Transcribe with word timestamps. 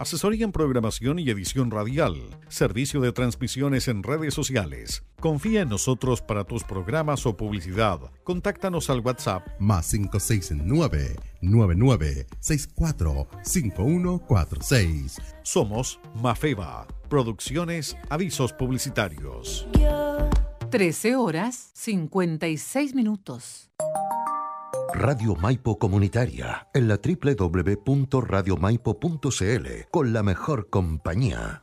Asesoría 0.00 0.44
en 0.44 0.52
programación 0.52 1.18
y 1.18 1.28
edición 1.28 1.72
radial. 1.72 2.14
Servicio 2.46 3.00
de 3.00 3.10
transmisiones 3.10 3.88
en 3.88 4.04
redes 4.04 4.32
sociales. 4.32 5.02
Confía 5.18 5.62
en 5.62 5.70
nosotros 5.70 6.22
para 6.22 6.44
tus 6.44 6.62
programas 6.62 7.26
o 7.26 7.36
publicidad. 7.36 7.98
Contáctanos 8.22 8.90
al 8.90 9.00
WhatsApp 9.00 9.44
más 9.58 9.90
569 9.90 11.16
9964 11.40 13.26
5146. 13.42 15.16
Somos 15.42 15.98
Mafeva. 16.14 16.86
Producciones 17.08 17.96
Avisos 18.08 18.52
Publicitarios. 18.52 19.66
13 20.70 21.16
horas 21.16 21.72
56 21.74 22.94
minutos. 22.94 23.72
Radio 24.94 25.36
Maipo 25.36 25.78
Comunitaria 25.78 26.66
en 26.72 26.88
la 26.88 26.98
www.radiomaipo.cl 26.98 29.66
con 29.90 30.14
la 30.14 30.22
mejor 30.22 30.70
compañía. 30.70 31.62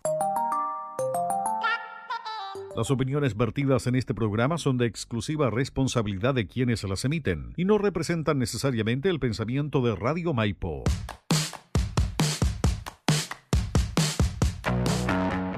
Las 2.76 2.92
opiniones 2.92 3.36
vertidas 3.36 3.88
en 3.88 3.96
este 3.96 4.14
programa 4.14 4.60
son 4.60 4.78
de 4.78 4.86
exclusiva 4.86 5.50
responsabilidad 5.50 6.36
de 6.36 6.46
quienes 6.48 6.84
las 6.84 7.04
emiten 7.04 7.54
y 7.58 7.66
no 7.66 7.80
representan 7.80 8.38
necesariamente 8.38 9.10
el 9.10 9.20
pensamiento 9.20 9.82
de 9.82 9.96
Radio 9.96 10.34
Maipo. 10.34 10.84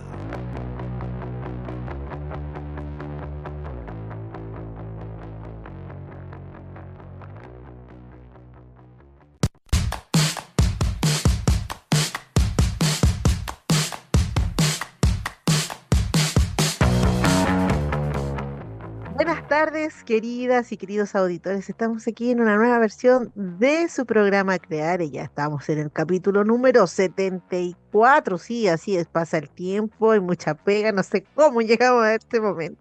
Tardes, 19.67 20.05
queridas 20.05 20.71
y 20.71 20.77
queridos 20.77 21.17
auditores. 21.17 21.69
Estamos 21.69 22.07
aquí 22.07 22.31
en 22.31 22.41
una 22.41 22.55
nueva 22.55 22.79
versión 22.79 23.33
de 23.35 23.89
su 23.89 24.07
programa 24.07 24.61
Crear 24.61 25.03
y 25.03 25.11
ya 25.11 25.25
estamos 25.25 25.69
en 25.69 25.81
el 25.81 25.91
capítulo 25.91 26.45
número 26.45 26.87
74. 26.87 28.39
Sí, 28.39 28.69
así 28.69 28.97
es, 28.97 29.09
pasa 29.09 29.39
el 29.39 29.49
tiempo 29.49 30.15
y 30.15 30.21
mucha 30.21 30.55
pega. 30.55 30.93
No 30.93 31.03
sé 31.03 31.25
cómo 31.35 31.61
llegamos 31.63 32.05
a 32.05 32.15
este 32.15 32.41
momento 32.41 32.81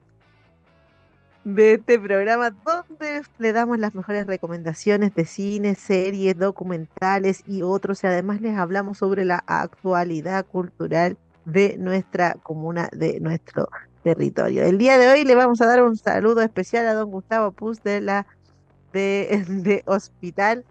de 1.43 1.73
este 1.73 1.97
programa 1.97 2.51
donde 2.51 3.23
le 3.39 3.51
damos 3.51 3.79
las 3.79 3.95
mejores 3.95 4.27
recomendaciones 4.27 5.15
de 5.15 5.25
cine, 5.25 5.73
series, 5.73 6.37
documentales 6.37 7.41
y 7.47 7.63
otros. 7.63 8.03
Y 8.03 8.07
además 8.07 8.41
les 8.41 8.55
hablamos 8.55 8.99
sobre 8.99 9.25
la 9.25 9.43
actualidad 9.47 10.45
cultural 10.45 11.17
de 11.45 11.77
nuestra 11.79 12.35
comuna, 12.43 12.89
de 12.91 13.19
nuestro 13.21 13.69
territorio. 14.05 14.63
El 14.63 14.77
día 14.77 14.99
de 14.99 15.07
hoy 15.07 15.25
le 15.25 15.33
vamos 15.33 15.61
a 15.61 15.65
dar 15.65 15.81
un 15.81 15.97
saludo 15.97 16.43
especial 16.43 16.85
a 16.85 16.93
don 16.93 17.09
Gustavo 17.09 17.51
Puz 17.51 17.81
de 17.81 18.01
la 18.01 18.27
de, 18.93 19.83
Hospital, 19.87 20.63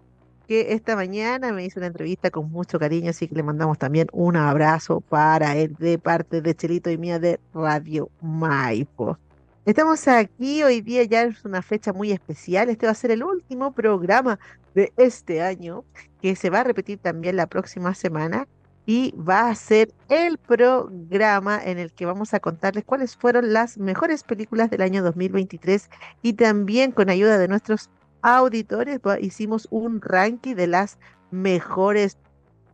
que 0.47 0.71
esta 0.73 0.95
mañana 0.95 1.51
me 1.51 1.65
hizo 1.65 1.81
una 1.81 1.87
entrevista 1.87 2.31
con 2.31 2.49
mucho 2.49 2.79
cariño, 2.79 3.09
así 3.09 3.27
que 3.27 3.35
le 3.35 3.43
mandamos 3.43 3.77
también 3.77 4.07
un 4.13 4.37
abrazo 4.37 5.01
para 5.01 5.57
él 5.57 5.75
de 5.77 5.99
parte 5.99 6.41
de 6.41 6.55
Chelito 6.55 6.89
y 6.89 6.97
mía 6.97 7.19
de 7.19 7.41
Radio 7.53 8.09
Maipo. 8.21 9.17
Estamos 9.65 10.07
aquí, 10.07 10.63
hoy 10.63 10.79
día 10.79 11.03
ya 11.03 11.23
es 11.23 11.43
una 11.43 11.61
fecha 11.61 11.91
muy 11.91 12.13
especial, 12.13 12.69
este 12.69 12.85
va 12.85 12.93
a 12.93 12.95
ser 12.95 13.11
el 13.11 13.21
último 13.21 13.73
programa 13.73 14.39
de 14.73 14.93
este 14.95 15.41
año, 15.41 15.83
que 16.21 16.37
se 16.37 16.49
va 16.49 16.61
a 16.61 16.63
repetir 16.63 16.99
también 16.99 17.35
la 17.35 17.47
próxima 17.47 17.95
semana 17.95 18.47
y 18.85 19.13
va 19.17 19.49
a 19.49 19.55
ser 19.55 19.93
el 20.09 20.37
programa 20.37 21.63
en 21.63 21.79
el 21.79 21.91
que 21.91 22.05
vamos 22.05 22.33
a 22.33 22.39
contarles 22.39 22.83
cuáles 22.85 23.15
fueron 23.15 23.51
las 23.53 23.77
mejores 23.77 24.23
películas 24.23 24.69
del 24.69 24.81
año 24.81 25.03
2023 25.03 25.89
y 26.21 26.33
también 26.33 26.91
con 26.91 27.09
ayuda 27.09 27.37
de 27.37 27.47
nuestros 27.47 27.89
auditores 28.21 28.99
hicimos 29.21 29.67
un 29.71 30.01
ranking 30.01 30.55
de 30.55 30.67
las 30.67 30.97
mejores 31.31 32.17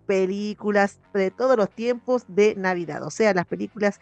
películas 0.05 0.99
de 1.13 1.31
todos 1.31 1.55
los 1.57 1.69
tiempos 1.69 2.25
de 2.27 2.55
Navidad, 2.55 3.03
o 3.03 3.09
sea, 3.09 3.33
las 3.33 3.45
películas 3.45 3.99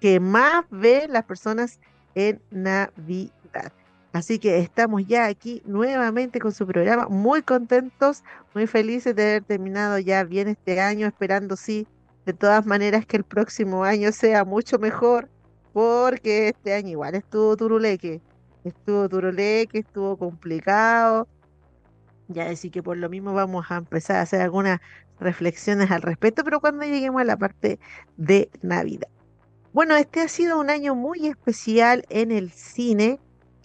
que 0.00 0.20
más 0.20 0.64
ven 0.70 1.12
las 1.12 1.24
personas 1.24 1.80
en 2.14 2.40
Navidad. 2.50 3.72
Así 4.12 4.38
que 4.38 4.58
estamos 4.58 5.06
ya 5.06 5.26
aquí 5.26 5.62
nuevamente 5.66 6.40
con 6.40 6.52
su 6.52 6.66
programa, 6.66 7.08
muy 7.08 7.42
contentos, 7.42 8.24
muy 8.54 8.66
felices 8.66 9.14
de 9.14 9.22
haber 9.22 9.44
terminado 9.44 9.98
ya 9.98 10.24
bien 10.24 10.48
este 10.48 10.80
año, 10.80 11.06
esperando 11.06 11.56
sí, 11.56 11.86
de 12.24 12.32
todas 12.32 12.64
maneras 12.64 13.04
que 13.06 13.18
el 13.18 13.24
próximo 13.24 13.84
año 13.84 14.10
sea 14.12 14.44
mucho 14.44 14.78
mejor, 14.78 15.28
porque 15.72 16.48
este 16.48 16.74
año 16.74 16.90
igual 16.90 17.14
estuvo 17.14 17.56
turuleque, 17.56 18.22
estuvo 18.64 19.08
turuleque, 19.08 19.80
estuvo 19.80 20.16
complicado. 20.16 21.28
Ya 22.28 22.46
decir 22.46 22.70
que 22.70 22.82
por 22.82 22.96
lo 22.96 23.08
mismo 23.08 23.32
vamos 23.32 23.70
a 23.70 23.76
empezar 23.76 24.16
a 24.16 24.22
hacer 24.22 24.40
algunas 24.40 24.80
reflexiones 25.20 25.90
al 25.90 26.02
respecto, 26.02 26.44
pero 26.44 26.60
cuando 26.60 26.84
lleguemos 26.84 27.20
a 27.20 27.24
la 27.24 27.36
parte 27.36 27.78
de 28.16 28.50
Navidad. 28.62 29.08
Bueno, 29.72 29.96
este 29.96 30.20
ha 30.20 30.28
sido 30.28 30.58
un 30.58 30.70
año 30.70 30.94
muy 30.94 31.26
especial 31.26 32.04
en 32.08 32.30
el 32.30 32.50
cine 32.50 33.18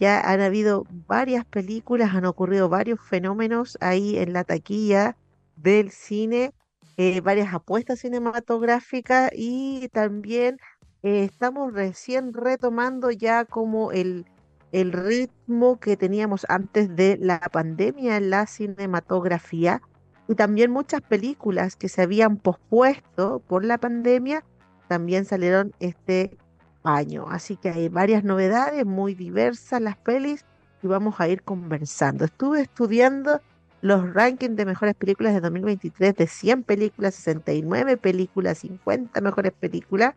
ya 0.04 0.20
han 0.20 0.42
habido 0.42 0.84
varias 1.06 1.46
películas, 1.46 2.14
han 2.14 2.26
ocurrido 2.26 2.68
varios 2.68 3.00
fenómenos 3.00 3.78
ahí 3.80 4.18
en 4.18 4.34
la 4.34 4.44
taquilla 4.44 5.16
del 5.56 5.90
cine, 5.90 6.52
eh, 6.98 7.22
varias 7.22 7.54
apuestas 7.54 8.00
cinematográficas 8.00 9.30
y 9.34 9.88
también 9.94 10.58
eh, 11.02 11.24
estamos 11.24 11.72
recién 11.72 12.34
retomando 12.34 13.10
ya 13.10 13.46
como 13.46 13.92
el, 13.92 14.26
el 14.72 14.92
ritmo 14.92 15.80
que 15.80 15.96
teníamos 15.96 16.44
antes 16.50 16.94
de 16.94 17.16
la 17.18 17.40
pandemia 17.40 18.18
en 18.18 18.28
la 18.28 18.46
cinematografía 18.46 19.80
y 20.28 20.34
también 20.34 20.70
muchas 20.70 21.00
películas 21.00 21.76
que 21.76 21.88
se 21.88 22.02
habían 22.02 22.36
pospuesto 22.36 23.40
por 23.46 23.64
la 23.64 23.78
pandemia 23.78 24.44
también 24.86 25.24
salieron 25.24 25.72
este 25.80 26.36
año. 26.84 27.26
Así 27.28 27.56
que 27.56 27.70
hay 27.70 27.88
varias 27.88 28.22
novedades, 28.22 28.86
muy 28.86 29.14
diversas 29.14 29.80
las 29.80 29.96
pelis 29.96 30.44
y 30.82 30.86
vamos 30.86 31.18
a 31.18 31.28
ir 31.28 31.42
conversando. 31.42 32.24
Estuve 32.24 32.60
estudiando 32.60 33.40
los 33.80 34.14
rankings 34.14 34.56
de 34.56 34.64
mejores 34.64 34.94
películas 34.94 35.34
de 35.34 35.40
2023 35.40 36.14
de 36.14 36.26
100 36.26 36.62
películas, 36.62 37.14
69 37.16 37.96
películas, 37.96 38.58
50 38.58 39.20
mejores 39.20 39.52
películas 39.52 40.14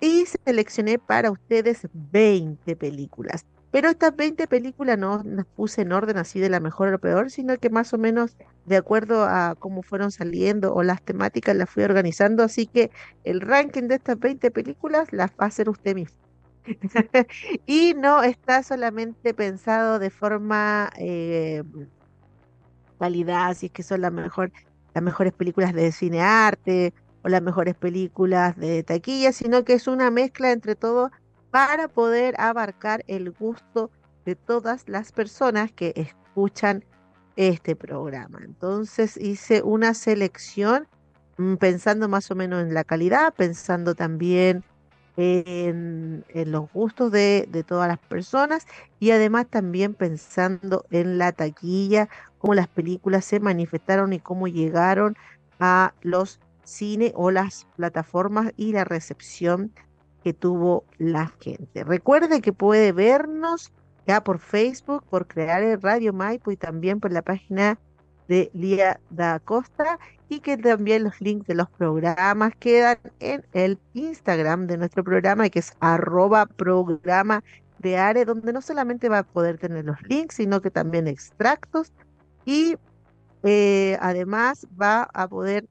y 0.00 0.24
seleccioné 0.44 0.98
para 0.98 1.30
ustedes 1.30 1.86
20 1.92 2.76
películas. 2.76 3.44
Pero 3.70 3.88
estas 3.88 4.16
20 4.16 4.48
películas 4.48 4.98
no 4.98 5.22
las 5.24 5.46
puse 5.46 5.82
en 5.82 5.92
orden 5.92 6.16
así 6.16 6.40
de 6.40 6.48
la 6.48 6.58
mejor 6.58 6.88
a 6.88 6.90
lo 6.92 6.98
peor, 6.98 7.30
sino 7.30 7.56
que 7.58 7.70
más 7.70 7.92
o 7.94 7.98
menos 7.98 8.36
de 8.66 8.76
acuerdo 8.76 9.24
a 9.24 9.54
cómo 9.58 9.82
fueron 9.82 10.10
saliendo 10.10 10.74
o 10.74 10.82
las 10.82 11.02
temáticas 11.02 11.54
las 11.54 11.70
fui 11.70 11.84
organizando. 11.84 12.42
Así 12.42 12.66
que 12.66 12.90
el 13.24 13.40
ranking 13.40 13.84
de 13.84 13.96
estas 13.96 14.18
20 14.18 14.50
películas 14.50 15.12
las 15.12 15.30
va 15.30 15.44
a 15.44 15.46
hacer 15.46 15.68
usted 15.68 15.94
mismo. 15.94 16.18
y 17.66 17.94
no 17.94 18.22
está 18.22 18.62
solamente 18.62 19.34
pensado 19.34 19.98
de 19.98 20.10
forma 20.10 20.90
eh, 20.98 21.62
si 23.54 23.66
es 23.66 23.72
que 23.72 23.82
son 23.82 24.02
la 24.02 24.10
mejor, 24.10 24.52
las 24.94 25.02
mejores 25.02 25.32
películas 25.32 25.72
de 25.72 25.90
cine 25.92 26.20
arte 26.20 26.92
o 27.22 27.28
las 27.28 27.42
mejores 27.42 27.74
películas 27.74 28.56
de 28.56 28.82
taquilla, 28.82 29.32
sino 29.32 29.64
que 29.64 29.74
es 29.74 29.86
una 29.86 30.10
mezcla 30.10 30.52
entre 30.52 30.74
todo 30.74 31.10
para 31.50 31.88
poder 31.88 32.34
abarcar 32.38 33.04
el 33.06 33.30
gusto 33.30 33.90
de 34.24 34.36
todas 34.36 34.88
las 34.88 35.12
personas 35.12 35.72
que 35.72 35.92
escuchan 35.96 36.84
este 37.36 37.76
programa. 37.76 38.40
Entonces 38.44 39.16
hice 39.16 39.62
una 39.62 39.94
selección 39.94 40.86
mm, 41.38 41.54
pensando 41.56 42.08
más 42.08 42.30
o 42.30 42.34
menos 42.34 42.62
en 42.62 42.74
la 42.74 42.84
calidad, 42.84 43.34
pensando 43.34 43.94
también 43.94 44.64
en, 45.16 46.24
los 46.46 46.72
gustos 46.72 47.12
de, 47.12 47.46
de 47.50 47.62
todas 47.62 47.88
las 47.88 47.98
personas 47.98 48.66
y 48.98 49.10
además 49.10 49.46
también 49.48 49.94
pensando 49.94 50.86
en 50.90 51.18
la 51.18 51.32
taquilla, 51.32 52.08
cómo 52.38 52.54
las 52.54 52.68
películas 52.68 53.24
se 53.24 53.40
manifestaron 53.40 54.12
y 54.12 54.20
cómo 54.20 54.48
llegaron 54.48 55.16
a 55.58 55.92
los 56.00 56.40
cine 56.64 57.12
o 57.16 57.30
las 57.30 57.66
plataformas 57.76 58.52
y 58.56 58.72
la 58.72 58.84
recepción 58.84 59.72
que 60.22 60.32
tuvo 60.32 60.84
la 60.98 61.32
gente. 61.40 61.84
Recuerde 61.84 62.40
que 62.40 62.52
puede 62.52 62.92
vernos 62.92 63.72
ya 64.06 64.22
por 64.22 64.38
Facebook, 64.38 65.04
por 65.08 65.26
crear 65.26 65.62
el 65.62 65.80
Radio 65.80 66.12
Maipo 66.12 66.50
y 66.50 66.56
también 66.56 67.00
por 67.00 67.12
la 67.12 67.22
página 67.22 67.78
de 68.28 68.50
Lía 68.54 69.00
da 69.10 69.40
Costa 69.40 69.98
y 70.28 70.38
que 70.40 70.56
también 70.56 71.02
los 71.02 71.20
links 71.20 71.46
de 71.48 71.54
los 71.54 71.68
programas 71.68 72.54
quedan 72.60 72.98
en 73.18 73.44
el 73.52 73.78
Instagram 73.94 74.68
de 74.68 74.78
nuestro 74.78 75.02
programa 75.02 75.48
que 75.48 75.58
es 75.58 75.72
arroba 75.80 76.46
programa 76.46 77.42
creare 77.80 78.24
donde 78.24 78.52
no 78.52 78.62
solamente 78.62 79.08
va 79.08 79.18
a 79.18 79.22
poder 79.24 79.58
tener 79.58 79.84
los 79.84 80.00
links 80.02 80.36
sino 80.36 80.60
que 80.60 80.70
también 80.70 81.08
extractos 81.08 81.92
y 82.44 82.76
eh, 83.42 83.98
además 84.00 84.64
va 84.80 85.08
a 85.12 85.26
poder 85.26 85.68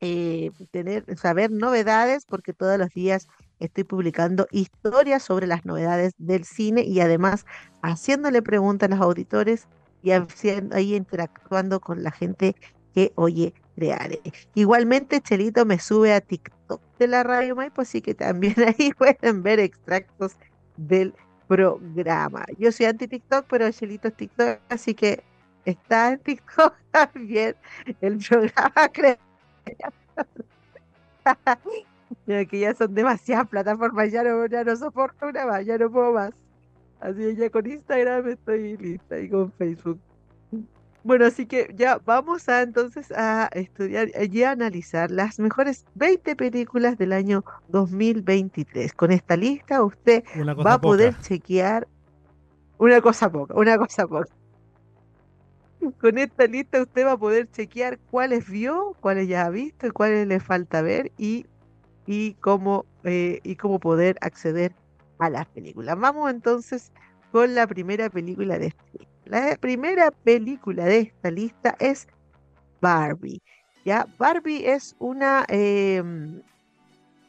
eh, 0.00 0.50
tener, 0.70 1.04
saber 1.16 1.50
novedades 1.50 2.26
porque 2.26 2.52
todos 2.52 2.78
los 2.78 2.90
días 2.90 3.26
estoy 3.60 3.84
publicando 3.84 4.46
historias 4.50 5.22
sobre 5.22 5.46
las 5.46 5.64
novedades 5.64 6.14
del 6.18 6.44
cine 6.44 6.82
y 6.82 7.00
además 7.00 7.46
haciéndole 7.82 8.42
preguntas 8.42 8.88
a 8.90 8.94
los 8.94 9.00
auditores 9.00 9.68
y 10.02 10.10
haciendo, 10.12 10.76
ahí 10.76 10.94
interactuando 10.94 11.80
con 11.80 12.02
la 12.02 12.10
gente 12.10 12.56
que 12.94 13.12
oye 13.14 13.54
Creare. 13.76 14.20
Igualmente, 14.54 15.20
Chelito 15.20 15.64
me 15.64 15.78
sube 15.78 16.12
a 16.12 16.20
TikTok 16.20 16.80
de 16.98 17.06
la 17.06 17.22
Radio 17.22 17.56
Maipo, 17.56 17.82
así 17.82 18.00
que 18.00 18.14
también 18.14 18.54
ahí 18.66 18.92
pueden 18.92 19.42
ver 19.42 19.60
extractos 19.60 20.36
del 20.76 21.14
programa. 21.46 22.44
Yo 22.58 22.72
soy 22.72 22.86
anti 22.86 23.08
TikTok, 23.08 23.46
pero 23.48 23.70
Chelito 23.70 24.08
es 24.08 24.16
TikTok, 24.16 24.58
así 24.68 24.94
que 24.94 25.22
está 25.64 26.12
en 26.12 26.18
TikTok 26.20 26.74
también 26.90 27.56
el 28.00 28.18
programa 28.18 28.90
que 32.48 32.60
ya 32.60 32.74
son 32.74 32.94
demasiadas 32.94 33.48
plataformas, 33.48 34.10
ya 34.12 34.22
no, 34.24 34.46
ya 34.46 34.64
no 34.64 34.76
soporto 34.76 35.28
una 35.28 35.46
más, 35.46 35.64
ya 35.66 35.78
no 35.78 35.90
puedo 35.90 36.12
más. 36.12 36.32
Así 37.00 37.18
que 37.18 37.36
ya 37.36 37.50
con 37.50 37.66
Instagram 37.66 38.28
estoy 38.28 38.76
lista 38.76 39.18
y 39.18 39.28
con 39.28 39.52
Facebook. 39.52 40.00
Bueno, 41.02 41.24
así 41.24 41.46
que 41.46 41.74
ya 41.74 41.98
vamos 42.04 42.48
a 42.50 42.60
entonces 42.60 43.10
a 43.12 43.48
estudiar 43.54 44.10
y 44.30 44.42
a 44.42 44.50
analizar 44.50 45.10
las 45.10 45.38
mejores 45.38 45.86
20 45.94 46.36
películas 46.36 46.98
del 46.98 47.12
año 47.12 47.42
2023. 47.68 48.92
Con 48.92 49.10
esta 49.10 49.36
lista 49.36 49.82
usted 49.82 50.22
va 50.66 50.74
a 50.74 50.80
poder 50.80 51.18
chequear 51.20 51.88
una 52.76 53.00
cosa 53.00 53.30
poca, 53.30 53.54
una 53.54 53.78
cosa 53.78 54.06
poca. 54.06 54.28
Con 55.98 56.18
esta 56.18 56.46
lista 56.46 56.82
usted 56.82 57.06
va 57.06 57.12
a 57.12 57.16
poder 57.16 57.50
chequear 57.50 57.98
cuáles 58.10 58.50
vio, 58.50 58.94
cuáles 59.00 59.26
ya 59.26 59.46
ha 59.46 59.50
visto 59.50 59.86
y 59.86 59.90
cuáles 59.90 60.26
le 60.26 60.38
falta 60.38 60.82
ver 60.82 61.12
y, 61.16 61.46
y, 62.10 62.34
cómo, 62.40 62.86
eh, 63.04 63.38
y 63.44 63.54
cómo 63.54 63.78
poder 63.78 64.16
acceder 64.20 64.74
a 65.20 65.30
las 65.30 65.46
películas. 65.46 65.96
Vamos 65.96 66.28
entonces 66.28 66.90
con 67.30 67.54
la 67.54 67.68
primera 67.68 68.10
película 68.10 68.58
de 68.58 68.66
esta 68.66 68.82
lista. 68.98 69.10
La 69.26 69.56
primera 69.56 70.10
película 70.10 70.86
de 70.86 70.98
esta 70.98 71.30
lista 71.30 71.76
es 71.78 72.08
Barbie. 72.80 73.40
¿ya? 73.84 74.08
Barbie 74.18 74.66
es 74.66 74.96
una, 74.98 75.44
em, 75.46 76.42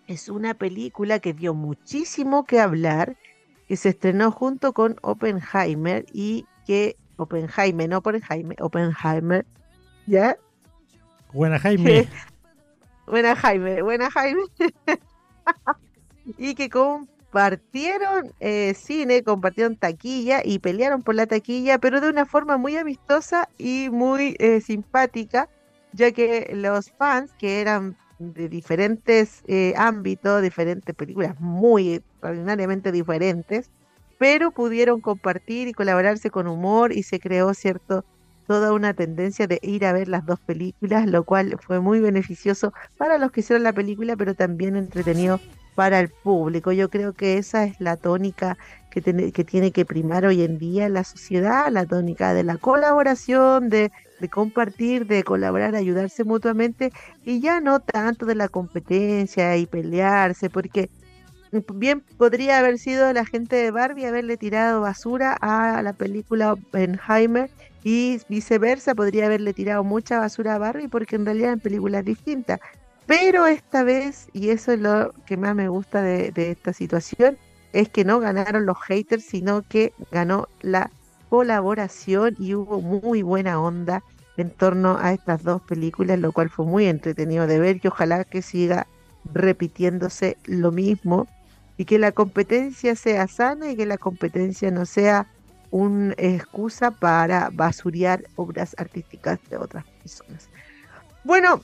es 0.07 0.29
una 0.29 0.55
película 0.55 1.19
que 1.19 1.33
dio 1.33 1.53
muchísimo 1.53 2.45
que 2.45 2.59
hablar, 2.59 3.15
que 3.67 3.77
se 3.77 3.89
estrenó 3.89 4.31
junto 4.31 4.73
con 4.73 4.95
Oppenheimer 5.03 6.07
y 6.11 6.47
que 6.65 6.97
Oppenheimer, 7.17 7.87
no 7.87 7.99
Oppenheimer, 7.99 8.57
Oppenheimer, 8.59 9.45
¿ya? 10.07 10.35
Buena 11.33 11.59
Jaime. 11.59 12.07
buena 13.05 13.35
Jaime, 13.35 13.81
buena 13.81 14.09
Jaime. 14.11 14.41
y 16.37 16.55
que 16.55 16.69
compartieron 16.69 18.33
eh, 18.39 18.73
cine, 18.75 19.23
compartieron 19.23 19.75
taquilla 19.75 20.41
y 20.43 20.59
pelearon 20.59 21.01
por 21.01 21.15
la 21.15 21.27
taquilla, 21.27 21.77
pero 21.77 22.01
de 22.01 22.09
una 22.09 22.25
forma 22.25 22.57
muy 22.57 22.77
amistosa 22.77 23.49
y 23.57 23.89
muy 23.91 24.35
eh, 24.39 24.61
simpática, 24.61 25.49
ya 25.93 26.11
que 26.11 26.51
los 26.53 26.91
fans, 26.91 27.31
que 27.37 27.61
eran 27.61 27.97
de 28.19 28.49
diferentes 28.49 29.43
eh, 29.47 29.73
ámbitos, 29.77 30.41
diferentes 30.41 30.95
películas 30.95 31.39
muy 31.39 31.95
extraordinariamente 31.95 32.91
diferentes, 32.91 33.69
pero 34.17 34.51
pudieron 34.51 35.01
compartir 35.01 35.67
y 35.67 35.73
colaborarse 35.73 36.29
con 36.29 36.47
humor 36.47 36.93
y 36.93 37.03
se 37.03 37.19
creó, 37.19 37.53
¿cierto? 37.55 38.05
Toda 38.51 38.73
una 38.73 38.93
tendencia 38.93 39.47
de 39.47 39.59
ir 39.61 39.85
a 39.85 39.93
ver 39.93 40.09
las 40.09 40.25
dos 40.25 40.37
películas, 40.41 41.07
lo 41.07 41.23
cual 41.23 41.57
fue 41.65 41.79
muy 41.79 42.01
beneficioso 42.01 42.73
para 42.97 43.17
los 43.17 43.31
que 43.31 43.39
hicieron 43.39 43.63
la 43.63 43.71
película, 43.71 44.17
pero 44.17 44.35
también 44.35 44.75
entretenido 44.75 45.39
para 45.73 46.01
el 46.01 46.09
público. 46.09 46.73
Yo 46.73 46.89
creo 46.89 47.13
que 47.13 47.37
esa 47.37 47.63
es 47.63 47.79
la 47.79 47.95
tónica 47.95 48.57
que, 48.89 49.01
tiene 49.01 49.71
que 49.71 49.85
primar 49.85 50.25
hoy 50.25 50.41
en 50.41 50.57
día 50.57 50.89
la 50.89 51.05
sociedad, 51.05 51.71
la 51.71 51.85
tónica 51.85 52.33
de 52.33 52.43
la 52.43 52.57
colaboración, 52.57 53.69
de 53.69 53.89
compartir, 54.29 55.07
de 55.07 55.23
colaborar, 55.23 55.73
ayudarse 55.73 56.25
mutuamente 56.25 56.91
y 57.23 57.39
ya 57.39 57.61
no 57.61 57.79
tanto 57.79 58.25
de 58.25 58.35
la 58.35 58.49
competencia 58.49 59.55
y 59.55 59.65
pelearse, 59.65 60.49
porque 60.49 60.89
bien 61.73 62.01
podría 62.17 62.59
haber 62.59 62.77
sido 62.77 63.11
la 63.13 63.25
gente 63.25 63.55
de 63.55 63.71
Barbie 63.71 64.05
haberle 64.05 64.37
tirado 64.37 64.81
basura 64.81 65.37
a 65.41 65.81
la 65.81 65.93
película 65.93 66.53
Oppenheimer 66.53 67.49
y 67.83 68.19
viceversa, 68.29 68.95
podría 68.95 69.25
haberle 69.25 69.53
tirado 69.53 69.83
mucha 69.83 70.19
basura 70.19 70.55
a 70.55 70.59
Barbie 70.59 70.87
porque 70.87 71.15
en 71.15 71.25
realidad 71.25 71.49
eran 71.49 71.59
películas 71.59 72.05
distintas. 72.05 72.59
Pero 73.05 73.47
esta 73.47 73.83
vez, 73.83 74.29
y 74.31 74.49
eso 74.49 74.71
es 74.71 74.79
lo 74.79 75.13
que 75.25 75.35
más 75.35 75.55
me 75.55 75.67
gusta 75.67 76.01
de, 76.01 76.31
de 76.31 76.51
esta 76.51 76.71
situación, 76.71 77.37
es 77.73 77.89
que 77.89 78.05
no 78.05 78.19
ganaron 78.19 78.65
los 78.65 78.77
haters, 78.81 79.23
sino 79.23 79.63
que 79.63 79.93
ganó 80.11 80.47
la 80.61 80.91
colaboración 81.29 82.35
y 82.39 82.55
hubo 82.55 82.81
muy 82.81 83.21
buena 83.21 83.59
onda 83.59 84.03
en 84.37 84.49
torno 84.49 84.97
a 84.99 85.13
estas 85.13 85.43
dos 85.43 85.61
películas, 85.61 86.19
lo 86.19 86.31
cual 86.31 86.49
fue 86.49 86.65
muy 86.65 86.85
entretenido 86.85 87.47
de 87.47 87.59
ver 87.59 87.79
y 87.81 87.87
ojalá 87.87 88.23
que 88.23 88.41
siga 88.41 88.87
repitiéndose 89.33 90.37
lo 90.45 90.71
mismo 90.71 91.27
y 91.81 91.85
que 91.85 91.97
la 91.97 92.11
competencia 92.11 92.95
sea 92.95 93.27
sana 93.27 93.71
y 93.71 93.75
que 93.75 93.87
la 93.87 93.97
competencia 93.97 94.69
no 94.69 94.85
sea 94.85 95.25
una 95.71 96.13
excusa 96.15 96.91
para 96.91 97.49
basurear 97.51 98.23
obras 98.35 98.75
artísticas 98.77 99.39
de 99.49 99.57
otras 99.57 99.83
personas. 99.99 100.47
Bueno, 101.23 101.59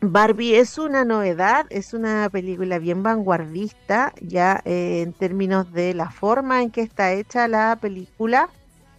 Barbie 0.00 0.56
es 0.56 0.78
una 0.78 1.04
novedad, 1.04 1.66
es 1.68 1.92
una 1.92 2.30
película 2.32 2.78
bien 2.78 3.02
vanguardista, 3.02 4.14
ya 4.22 4.62
eh, 4.64 5.02
en 5.02 5.12
términos 5.12 5.70
de 5.74 5.92
la 5.92 6.08
forma 6.10 6.62
en 6.62 6.70
que 6.70 6.80
está 6.80 7.12
hecha 7.12 7.46
la 7.46 7.76
película, 7.78 8.48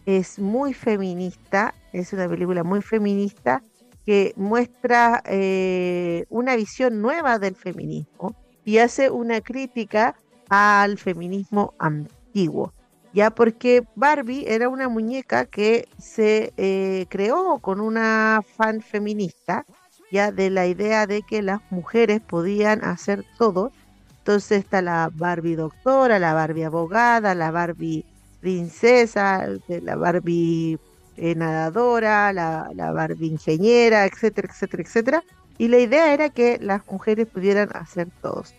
es 0.06 0.38
muy 0.38 0.76
feminista, 0.76 1.74
es 1.92 2.14
una 2.14 2.30
película 2.30 2.64
muy 2.64 2.84
feminista 2.84 3.64
que 4.06 4.36
muestra 4.36 5.24
eh, 5.26 6.26
una 6.30 6.56
visión 6.56 7.02
nueva 7.02 7.40
del 7.40 7.56
feminismo 7.56 8.36
y 8.64 8.78
hace 8.78 9.10
una 9.10 9.42
crítica 9.42 10.16
al 10.50 10.98
feminismo 10.98 11.74
antiguo, 11.80 12.74
ya 13.14 13.30
porque 13.32 13.84
Barbie 13.96 14.46
era 14.48 14.70
una 14.70 14.90
muñeca 14.90 15.46
que 15.46 15.88
se 15.98 16.54
eh, 16.58 17.06
creó 17.10 17.60
con 17.60 17.80
una 17.80 18.42
fan 18.58 18.82
feminista, 18.82 19.66
ya 20.12 20.32
de 20.32 20.50
la 20.50 20.68
idea 20.68 21.08
de 21.08 21.22
que 21.22 21.42
las 21.42 21.62
mujeres 21.72 22.22
podían 22.22 22.84
hacer 22.84 23.26
todo. 23.38 23.72
Entonces 24.20 24.60
está 24.60 24.82
la 24.82 25.10
Barbie 25.14 25.56
doctora, 25.56 26.20
la 26.20 26.34
Barbie 26.34 26.66
abogada, 26.66 27.36
la 27.36 27.52
Barbie 27.52 28.06
princesa, 28.42 29.48
la 29.68 29.96
Barbie 29.96 30.78
eh, 31.18 31.36
nadadora, 31.36 32.34
la, 32.34 32.70
la 32.74 32.92
Barbie 32.92 33.28
ingeniera, 33.28 34.06
etcétera, 34.06 34.50
etcétera, 34.52 34.84
etcétera. 34.84 35.24
Y 35.58 35.70
la 35.70 35.80
idea 35.80 36.14
era 36.14 36.30
que 36.30 36.58
las 36.60 36.86
mujeres 36.88 37.28
pudieran 37.28 37.70
hacer 37.74 38.10
todos 38.22 38.54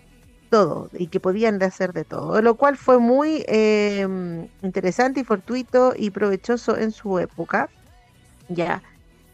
todo 0.47 0.88
y 0.93 1.09
que 1.09 1.21
podían 1.21 1.62
hacer 1.62 1.93
de 1.93 2.05
todo, 2.05 2.41
lo 2.43 2.55
cual 2.55 2.76
fue 2.76 2.99
muy 2.99 3.45
em, 3.49 4.49
interesante 4.62 5.21
y 5.21 5.25
fortuito 5.25 5.93
y 5.97 6.11
provechoso 6.11 6.76
en 6.76 6.93
su 6.93 7.19
época, 7.19 7.69
ya. 8.49 8.83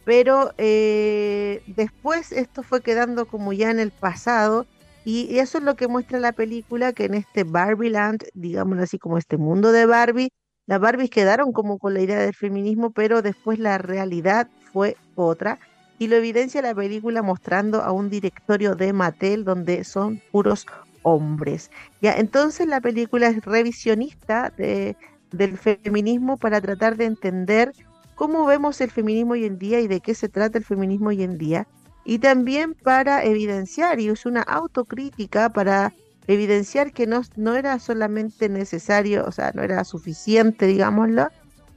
Pero 0.04 0.52
eh, 0.58 1.62
después 1.66 2.32
esto 2.32 2.62
fue 2.62 2.80
quedando 2.80 3.26
como 3.26 3.52
ya 3.52 3.70
en 3.70 3.78
el 3.78 3.92
pasado 3.92 4.66
y, 5.04 5.38
eso 5.38 5.58
es 5.58 5.64
lo 5.64 5.76
que 5.76 5.88
muestra 5.88 6.20
la 6.20 6.32
película, 6.32 6.92
que 6.92 7.06
en 7.06 7.14
este 7.14 7.44
Barbie 7.44 7.90
Land, 7.90 8.24
digámoslo 8.34 8.82
así 8.84 8.98
como 8.98 9.18
este 9.18 9.36
mundo 9.36 9.72
de 9.72 9.86
Barbie, 9.86 10.30
las 10.66 10.80
Barbies 10.80 11.10
quedaron 11.10 11.52
como 11.52 11.78
con 11.78 11.94
la 11.94 12.00
idea 12.00 12.20
del 12.20 12.34
feminismo, 12.34 12.92
pero 12.92 13.20
después 13.20 13.58
la 13.58 13.78
realidad 13.78 14.48
fue 14.72 14.96
otra 15.16 15.58
y 15.98 16.06
lo 16.06 16.16
evidencia 16.16 16.62
la 16.62 16.74
película 16.74 17.22
mostrando 17.22 17.82
a 17.82 17.92
un 17.92 18.10
directorio 18.10 18.74
de 18.74 18.92
Mattel 18.92 19.44
donde 19.44 19.84
son 19.84 20.22
puros 20.30 20.66
hombres. 21.02 21.70
Ya, 22.00 22.14
entonces 22.14 22.66
la 22.66 22.80
película 22.80 23.28
es 23.28 23.44
revisionista 23.44 24.52
de, 24.56 24.96
del 25.32 25.58
feminismo 25.58 26.36
para 26.36 26.60
tratar 26.60 26.96
de 26.96 27.06
entender 27.06 27.72
cómo 28.14 28.46
vemos 28.46 28.80
el 28.80 28.90
feminismo 28.90 29.32
hoy 29.32 29.44
en 29.44 29.58
día 29.58 29.80
y 29.80 29.88
de 29.88 30.00
qué 30.00 30.14
se 30.14 30.28
trata 30.28 30.58
el 30.58 30.64
feminismo 30.64 31.08
hoy 31.08 31.22
en 31.22 31.38
día. 31.38 31.66
Y 32.04 32.18
también 32.18 32.74
para 32.74 33.24
evidenciar, 33.24 34.00
y 34.00 34.08
es 34.08 34.26
una 34.26 34.42
autocrítica 34.42 35.50
para 35.50 35.92
evidenciar 36.26 36.92
que 36.92 37.06
no, 37.06 37.22
no 37.36 37.54
era 37.54 37.78
solamente 37.78 38.48
necesario, 38.48 39.24
o 39.26 39.32
sea, 39.32 39.52
no 39.54 39.62
era 39.62 39.84
suficiente, 39.84 40.66
digámoslo, 40.66 41.28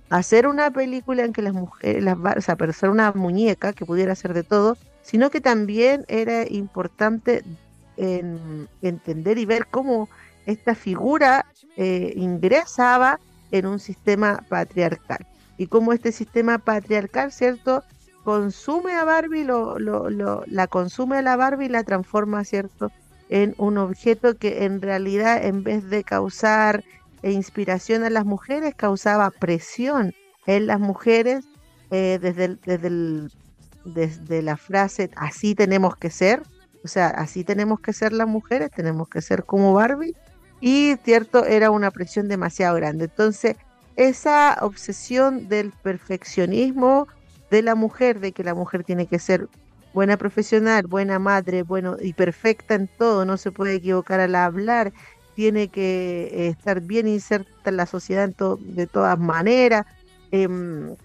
hacer 0.10 0.48
una 0.48 0.72
película 0.72 1.24
en 1.24 1.34
que 1.34 1.42
las 1.42 1.54
mujeres, 1.54 2.04
las, 2.04 2.18
o 2.18 2.42
sea, 2.42 2.58
ser 2.74 2.90
una 2.90 3.12
muñeca 3.14 3.74
que 3.74 3.86
pudiera 3.86 4.14
hacer 4.14 4.34
de 4.34 4.44
todo, 4.44 4.78
sino 5.02 5.30
que 5.30 5.42
también 5.42 6.06
era 6.08 6.46
importante 6.50 7.44
en 7.98 8.68
entender 8.82 9.38
y 9.38 9.46
ver 9.46 9.68
cómo 9.68 10.10
esta 10.46 10.76
figura 10.76 11.46
eh, 11.78 12.14
ingresaba 12.16 13.20
en 13.52 13.66
un 13.66 13.80
sistema 13.80 14.44
patriarcal 14.50 15.26
y 15.58 15.68
cómo 15.68 15.94
este 15.94 16.12
sistema 16.12 16.58
patriarcal, 16.58 17.32
¿cierto? 17.32 17.84
Consume 18.24 18.94
a 18.94 19.04
Barbie, 19.04 19.44
lo, 19.44 19.80
lo, 19.80 20.44
la 20.48 20.68
consume 20.68 21.18
a 21.18 21.22
la 21.22 21.36
Barbie 21.36 21.66
y 21.66 21.70
la 21.70 21.84
transforma, 21.84 22.44
¿cierto? 22.44 22.92
En 23.30 23.56
un 23.58 23.78
objeto 23.78 24.38
que 24.38 24.66
en 24.66 24.82
realidad 24.82 25.44
en 25.46 25.64
vez 25.64 25.90
de 25.90 26.04
causar 26.04 26.84
e 27.24 27.32
inspiración 27.32 28.04
a 28.04 28.10
las 28.10 28.26
mujeres, 28.26 28.76
causaba 28.76 29.32
presión 29.32 30.14
en 30.46 30.68
las 30.68 30.80
mujeres 30.80 31.46
eh, 31.92 32.20
desde, 32.22 32.58
desde, 32.66 33.30
desde 33.86 34.42
la 34.42 34.58
frase 34.58 35.10
así 35.16 35.56
tenemos 35.56 35.96
que 35.96 36.10
ser, 36.10 36.44
o 36.86 36.88
sea, 36.88 37.08
así 37.08 37.44
tenemos 37.44 37.80
que 37.80 37.94
ser 37.94 38.14
las 38.14 38.28
mujeres, 38.28 38.70
tenemos 38.70 39.10
que 39.10 39.22
ser 39.24 39.44
como 39.44 39.74
Barbie, 39.74 40.16
y 40.62 40.96
cierto, 41.04 41.44
era 41.46 41.72
una 41.72 41.90
presión 41.90 42.28
demasiado 42.28 42.76
grande. 42.76 43.06
Entonces, 43.06 43.58
esa 43.96 44.56
obsesión 44.62 45.50
del 45.50 45.72
perfeccionismo 45.82 47.08
de 47.50 47.64
la 47.64 47.74
mujer, 47.74 48.20
de 48.20 48.34
que 48.34 48.44
la 48.44 48.54
mujer 48.54 48.84
tiene 48.84 49.08
que 49.08 49.18
ser 49.18 49.50
buena 49.96 50.16
profesional, 50.18 50.86
buena 50.86 51.18
madre, 51.18 51.64
bueno 51.64 51.98
y 52.00 52.14
perfecta 52.14 52.76
en 52.76 52.88
todo, 52.88 53.26
no 53.26 53.38
se 53.38 53.52
puede 53.52 53.76
equivocar 53.76 54.20
al 54.20 54.36
hablar, 54.36 54.94
tiene 55.34 55.70
que 55.70 56.30
eh, 56.32 56.48
estar 56.50 56.82
bien 56.82 57.08
inserta 57.08 57.50
en 57.66 57.78
la 57.78 57.88
sociedad 57.88 58.30
de 58.30 58.88
todas 58.88 59.18
maneras, 59.18 59.88
em, 60.30 60.96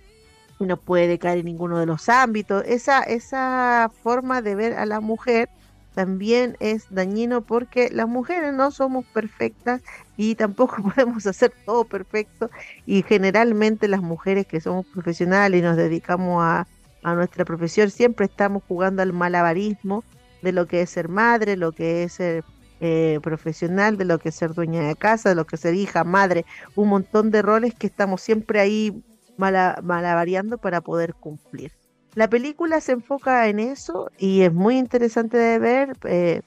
no 0.58 0.76
puede 0.76 1.18
caer 1.18 1.38
en 1.38 1.46
ninguno 1.46 1.78
de 1.78 1.87
los 1.87 2.10
ámbitos. 2.10 2.64
Esa, 2.66 3.00
esa 3.02 3.90
forma 4.02 4.42
de 4.42 4.54
ver 4.54 4.75
a 4.75 4.84
la 4.84 5.00
mujer 5.00 5.49
también 5.94 6.56
es 6.61 6.87
dañino 6.90 7.42
porque 7.42 7.90
las 7.90 8.09
mujeres 8.09 8.54
no 8.54 8.70
somos 8.70 9.04
perfectas 9.06 9.82
y 10.16 10.35
tampoco 10.35 10.82
podemos 10.94 11.26
hacer 11.26 11.52
todo 11.64 11.85
perfecto 11.85 12.50
y 12.87 13.02
generalmente 13.02 13.88
las 13.88 14.02
mujeres 14.02 14.47
que 14.47 14.61
somos 14.61 14.87
profesionales 14.87 15.61
y 15.61 15.62
nos 15.62 15.76
dedicamos 15.76 16.42
a, 16.42 16.66
a 17.02 17.14
nuestra 17.14 17.44
profesión 17.44 17.90
siempre 17.90 18.26
estamos 18.26 18.62
jugando 18.66 19.02
al 19.02 19.12
malabarismo 19.12 20.04
de 20.42 20.52
lo 20.52 20.66
que 20.66 20.82
es 20.82 20.90
ser 20.90 21.09
madre, 21.09 21.56
lo 21.56 21.73
que 21.73 22.04
es 22.04 22.14
ser 22.14 22.44
eh, 22.80 23.20
profesional, 23.23 23.99
de 23.99 24.06
lo 24.06 24.18
que 24.18 24.30
es 24.30 24.35
ser 24.35 24.54
dueña 24.54 24.80
de 24.80 24.97
casa, 24.97 25.28
de 25.28 25.35
lo 25.35 25.44
que 25.44 25.56
es 25.56 25.61
ser 25.61 25.75
hija, 25.75 26.02
madre, 26.04 26.47
un 26.75 26.88
montón 26.88 27.30
de 27.30 27.42
roles 27.42 27.75
que 27.75 27.87
estamos 27.87 28.23
siempre 28.23 28.59
ahí 28.59 29.04
malavariando 29.37 30.59
para 30.59 30.80
poder 30.80 31.14
cumplir. 31.14 31.73
La 32.14 32.28
película 32.28 32.80
se 32.80 32.92
enfoca 32.92 33.48
en 33.48 33.60
eso 33.60 34.10
y 34.18 34.42
es 34.42 34.52
muy 34.52 34.78
interesante 34.78 35.36
de 35.36 35.58
ver. 35.58 35.96
Eh, 36.04 36.42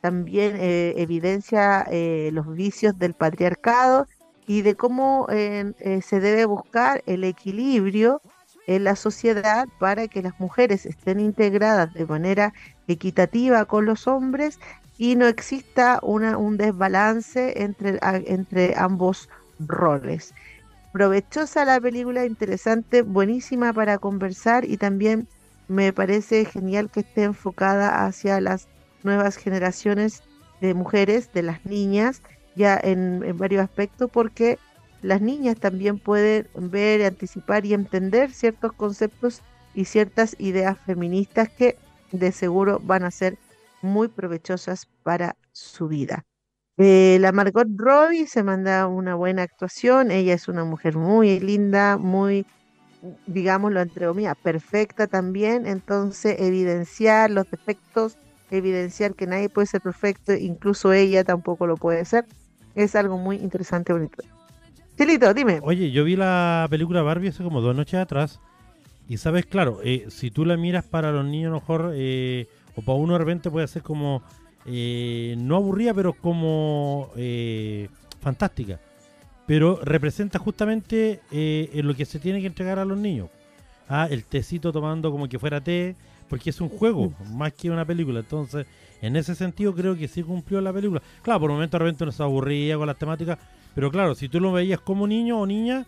también 0.00 0.56
eh, 0.56 0.94
evidencia 0.96 1.84
los 2.30 2.54
vicios 2.54 2.96
del 2.98 3.14
patriarcado 3.14 4.06
y 4.46 4.62
de 4.62 4.76
cómo 4.76 5.26
se 5.28 6.20
debe 6.20 6.44
buscar 6.44 7.02
el 7.06 7.24
equilibrio 7.24 8.22
en 8.68 8.84
la 8.84 8.96
sociedad 8.96 9.66
para 9.80 10.06
que 10.06 10.22
las 10.22 10.38
mujeres 10.38 10.86
estén 10.86 11.18
integradas 11.18 11.92
de 11.94 12.04
manera 12.06 12.52
equitativa 12.86 13.64
con 13.64 13.86
los 13.86 14.06
hombres 14.06 14.60
y 14.98 15.16
no 15.16 15.26
exista 15.26 16.00
una, 16.02 16.36
un 16.36 16.58
desbalance 16.58 17.62
entre 17.62 18.74
ambos 18.76 19.30
roles. 19.58 20.34
Provechosa 20.98 21.64
la 21.64 21.80
película, 21.80 22.26
interesante, 22.26 23.02
buenísima 23.02 23.72
para 23.72 23.98
conversar 23.98 24.64
y 24.64 24.78
también 24.78 25.28
me 25.68 25.92
parece 25.92 26.44
genial 26.44 26.90
que 26.90 27.00
esté 27.00 27.22
enfocada 27.22 28.04
hacia 28.04 28.40
las 28.40 28.66
nuevas 29.04 29.36
generaciones 29.36 30.24
de 30.60 30.74
mujeres, 30.74 31.32
de 31.32 31.42
las 31.42 31.64
niñas, 31.64 32.20
ya 32.56 32.76
en, 32.82 33.22
en 33.22 33.38
varios 33.38 33.62
aspectos, 33.62 34.10
porque 34.10 34.58
las 35.00 35.20
niñas 35.20 35.60
también 35.60 36.00
pueden 36.00 36.48
ver, 36.56 37.04
anticipar 37.04 37.64
y 37.64 37.74
entender 37.74 38.32
ciertos 38.32 38.72
conceptos 38.72 39.42
y 39.74 39.84
ciertas 39.84 40.34
ideas 40.40 40.78
feministas 40.84 41.48
que 41.48 41.76
de 42.10 42.32
seguro 42.32 42.80
van 42.82 43.04
a 43.04 43.12
ser 43.12 43.38
muy 43.82 44.08
provechosas 44.08 44.88
para 45.04 45.36
su 45.52 45.86
vida. 45.86 46.26
Eh, 46.78 47.18
la 47.20 47.32
Margot 47.32 47.66
Robbie 47.76 48.26
se 48.26 48.42
manda 48.44 48.86
una 48.86 49.16
buena 49.16 49.42
actuación, 49.42 50.12
ella 50.12 50.34
es 50.34 50.46
una 50.46 50.64
mujer 50.64 50.96
muy 50.96 51.40
linda, 51.40 51.98
muy, 51.98 52.46
digámoslo 53.26 53.80
entre 53.80 54.06
comillas, 54.06 54.36
perfecta 54.40 55.08
también, 55.08 55.66
entonces 55.66 56.36
evidenciar 56.38 57.30
los 57.30 57.50
defectos, 57.50 58.16
evidenciar 58.52 59.14
que 59.14 59.26
nadie 59.26 59.48
puede 59.48 59.66
ser 59.66 59.80
perfecto, 59.80 60.32
incluso 60.34 60.92
ella 60.92 61.24
tampoco 61.24 61.66
lo 61.66 61.76
puede 61.76 62.04
ser, 62.04 62.26
es 62.76 62.94
algo 62.94 63.18
muy 63.18 63.36
interesante, 63.36 63.92
bonito. 63.92 64.22
Chilito, 64.96 65.34
dime. 65.34 65.58
Oye, 65.62 65.90
yo 65.90 66.04
vi 66.04 66.14
la 66.14 66.66
película 66.70 67.02
Barbie 67.02 67.28
hace 67.28 67.42
como 67.42 67.60
dos 67.60 67.74
noches 67.74 67.98
atrás, 67.98 68.40
y 69.08 69.16
sabes, 69.16 69.46
claro, 69.46 69.80
eh, 69.82 70.06
si 70.10 70.30
tú 70.30 70.44
la 70.44 70.56
miras 70.56 70.84
para 70.84 71.10
los 71.10 71.24
niños, 71.24 71.52
mejor... 71.52 71.92
Eh, 71.94 72.46
o 72.78 72.82
para 72.82 72.96
uno 72.96 73.14
de 73.14 73.18
repente 73.18 73.50
puede 73.50 73.66
ser 73.66 73.82
como, 73.82 74.22
eh, 74.70 75.34
no 75.38 75.56
aburrida, 75.56 75.94
pero 75.94 76.12
como 76.12 77.10
eh, 77.16 77.88
fantástica. 78.20 78.78
Pero 79.46 79.80
representa 79.82 80.38
justamente 80.38 81.20
eh, 81.32 81.70
en 81.72 81.86
lo 81.86 81.94
que 81.94 82.04
se 82.04 82.18
tiene 82.18 82.40
que 82.40 82.48
entregar 82.48 82.78
a 82.78 82.84
los 82.84 82.98
niños. 82.98 83.30
Ah, 83.88 84.06
el 84.10 84.24
tecito 84.24 84.70
tomando 84.72 85.10
como 85.10 85.26
que 85.28 85.38
fuera 85.38 85.62
té, 85.62 85.96
porque 86.28 86.50
es 86.50 86.60
un 86.60 86.68
juego, 86.68 87.14
más 87.32 87.54
que 87.54 87.70
una 87.70 87.86
película. 87.86 88.20
Entonces, 88.20 88.66
en 89.00 89.16
ese 89.16 89.34
sentido 89.34 89.74
creo 89.74 89.96
que 89.96 90.06
sí 90.06 90.22
cumplió 90.22 90.60
la 90.60 90.72
película. 90.72 91.02
Claro, 91.22 91.40
por 91.40 91.50
un 91.50 91.56
momento 91.56 91.78
de 91.78 91.84
repente 91.84 92.04
uno 92.04 92.12
se 92.12 92.22
aburría 92.22 92.76
con 92.76 92.86
las 92.86 92.98
temáticas, 92.98 93.38
pero 93.74 93.90
claro, 93.90 94.14
si 94.14 94.28
tú 94.28 94.38
lo 94.38 94.52
veías 94.52 94.80
como 94.80 95.06
niño 95.06 95.40
o 95.40 95.46
niña, 95.46 95.86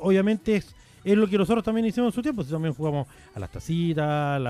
obviamente 0.00 0.56
es 0.56 0.74
es 1.04 1.16
lo 1.16 1.26
que 1.26 1.38
nosotros 1.38 1.64
también 1.64 1.86
hicimos 1.86 2.08
en 2.08 2.14
su 2.14 2.22
tiempo. 2.22 2.44
Si 2.44 2.50
también 2.50 2.74
jugamos 2.74 3.06
a 3.34 3.40
las 3.40 3.50
tacitas, 3.50 4.40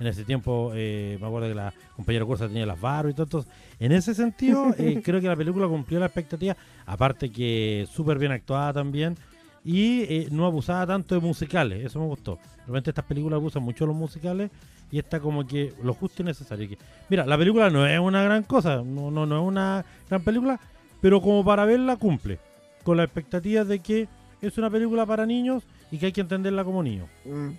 en 0.00 0.06
ese 0.06 0.24
tiempo 0.24 0.72
eh, 0.74 1.16
me 1.20 1.26
acuerdo 1.26 1.48
que 1.48 1.54
la 1.54 1.72
compañera 1.94 2.24
Cursa 2.24 2.48
tenía 2.48 2.66
las 2.66 2.80
barras 2.80 3.12
y 3.12 3.14
todo. 3.14 3.24
Entonces, 3.24 3.52
en 3.78 3.92
ese 3.92 4.14
sentido, 4.14 4.74
eh, 4.78 5.00
creo 5.04 5.20
que 5.20 5.28
la 5.28 5.36
película 5.36 5.68
cumplió 5.68 6.00
la 6.00 6.06
expectativa. 6.06 6.56
Aparte 6.86 7.30
que 7.30 7.86
súper 7.90 8.18
bien 8.18 8.32
actuada 8.32 8.72
también. 8.72 9.16
Y 9.64 10.02
eh, 10.02 10.28
no 10.30 10.46
abusaba 10.46 10.86
tanto 10.86 11.16
de 11.16 11.20
musicales, 11.20 11.84
eso 11.84 11.98
me 11.98 12.06
gustó. 12.06 12.38
Realmente 12.58 12.90
estas 12.90 13.04
películas 13.04 13.38
abusan 13.38 13.64
mucho 13.64 13.84
de 13.84 13.88
los 13.88 13.96
musicales 13.96 14.50
y 14.92 14.98
está 14.98 15.18
como 15.18 15.44
que 15.44 15.72
lo 15.82 15.92
justo 15.92 16.22
y 16.22 16.26
necesario. 16.26 16.68
mira, 17.08 17.26
la 17.26 17.36
película 17.36 17.68
no 17.70 17.84
es 17.84 17.98
una 17.98 18.22
gran 18.22 18.44
cosa, 18.44 18.82
no, 18.84 19.10
no, 19.10 19.26
no 19.26 19.42
es 19.42 19.48
una 19.48 19.84
gran 20.08 20.22
película, 20.22 20.60
pero 21.00 21.20
como 21.20 21.44
para 21.44 21.64
verla 21.64 21.96
cumple. 21.96 22.38
Con 22.84 22.98
la 22.98 23.02
expectativa 23.04 23.64
de 23.64 23.80
que 23.80 24.08
es 24.40 24.58
una 24.58 24.70
película 24.70 25.06
para 25.06 25.26
niños 25.26 25.64
y 25.90 25.98
que 25.98 26.06
hay 26.06 26.12
que 26.12 26.20
entenderla 26.20 26.64
como 26.64 26.82
niño. 26.82 27.08
Mm. 27.24 27.50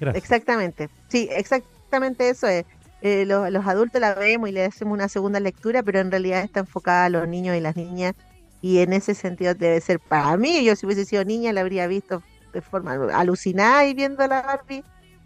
Gracias. 0.00 0.24
Exactamente, 0.24 0.88
sí, 1.08 1.28
exactamente 1.30 2.28
eso 2.30 2.46
es. 2.46 2.64
Eh, 3.00 3.24
los, 3.26 3.66
adultos 3.66 4.00
la 4.00 4.14
vemos 4.14 4.48
y 4.48 4.52
le 4.52 4.64
hacemos 4.64 4.94
una 4.94 5.08
segunda 5.08 5.38
lectura, 5.38 5.82
pero 5.82 6.00
en 6.00 6.10
realidad 6.10 6.42
está 6.42 6.60
enfocada 6.60 7.04
a 7.04 7.08
los 7.08 7.28
niños 7.28 7.56
y 7.56 7.60
las 7.60 7.76
niñas 7.76 8.14
y 8.60 8.78
en 8.78 8.92
ese 8.92 9.14
sentido 9.14 9.54
debe 9.54 9.80
ser 9.80 10.00
para 10.00 10.36
mí, 10.36 10.64
yo 10.64 10.74
si 10.74 10.84
hubiese 10.84 11.04
sido 11.04 11.24
niña 11.24 11.52
la 11.52 11.60
habría 11.60 11.86
visto 11.86 12.22
de 12.52 12.60
forma 12.60 12.94
alucinada 13.14 13.86
y 13.86 13.94
viendo 13.94 14.26
la 14.26 14.42
Barbie 14.42 14.82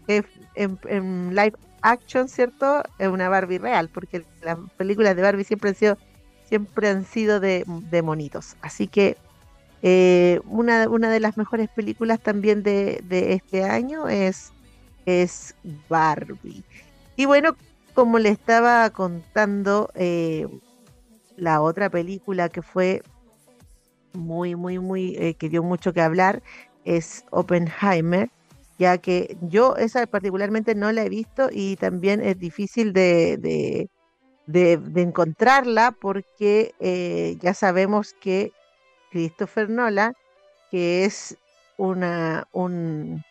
eh, 0.07 0.21
en, 0.55 1.29
live 1.29 1.53
action, 1.81 2.29
¿cierto? 2.29 2.83
Es 2.99 3.07
una 3.07 3.29
Barbie 3.29 3.57
real, 3.57 3.89
porque 3.89 4.23
las 4.43 4.57
películas 4.77 5.15
de 5.15 5.21
Barbie 5.23 5.43
siempre 5.43 5.69
han 5.69 5.75
sido 5.75 5.97
siempre 6.47 6.89
han 6.89 7.05
sido 7.05 7.39
de, 7.39 7.63
de 7.65 8.01
monitos. 8.03 8.55
Así 8.61 8.87
que 8.87 9.17
eh, 9.85 10.39
una, 10.45 10.87
una, 10.87 11.11
de 11.11 11.19
las 11.19 11.35
mejores 11.35 11.67
películas 11.67 12.21
también 12.21 12.63
de, 12.63 13.03
este 13.09 13.65
año 13.65 14.07
es, 14.07 14.53
es 15.05 15.55
Barbie. 15.89 16.63
Y 17.17 17.25
bueno, 17.25 17.57
como 17.93 18.17
le 18.17 18.29
estaba 18.29 18.89
contando, 18.91 19.89
eh, 19.95 20.47
la 21.35 21.61
otra 21.61 21.89
película 21.89 22.47
que 22.47 22.61
fue 22.61 23.03
muy, 24.13 24.55
muy, 24.55 24.79
muy, 24.79 25.17
eh, 25.17 25.33
que 25.33 25.49
dio 25.49 25.63
mucho 25.63 25.91
que 25.91 25.99
hablar 25.99 26.41
es 26.85 27.25
Oppenheimer, 27.31 28.29
ya 28.79 28.97
que 28.99 29.35
yo 29.41 29.75
esa 29.75 30.07
particularmente 30.07 30.75
no 30.75 30.93
la 30.93 31.03
he 31.03 31.09
visto 31.09 31.49
y 31.51 31.75
también 31.75 32.21
es 32.21 32.39
difícil 32.39 32.93
de, 32.93 33.37
de, 34.47 34.77
de 34.77 35.01
encontrarla 35.01 35.91
porque 35.91 37.37
ya 37.41 37.53
sabemos 37.53 38.13
que 38.13 38.53
Christopher 39.13 39.69
Nolan, 39.69 40.15
que 40.71 41.05
es 41.05 41.37
un, 41.77 43.23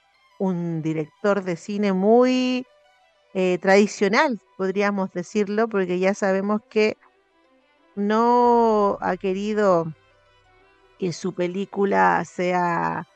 director 0.82 1.42
de 1.42 1.56
cine 1.56 1.92
muy 1.92 2.64
eh, 3.34 3.58
tradicional, 3.60 4.40
podríamos 4.56 5.12
decirlo, 5.12 5.66
porque 5.68 5.98
ya 5.98 6.14
sabemos 6.14 6.60
que 6.70 6.96
no 7.96 8.96
ha 9.00 9.16
querido 9.16 9.92
que 11.00 11.12
su 11.12 11.34
película 11.34 12.24
sea 12.24 13.08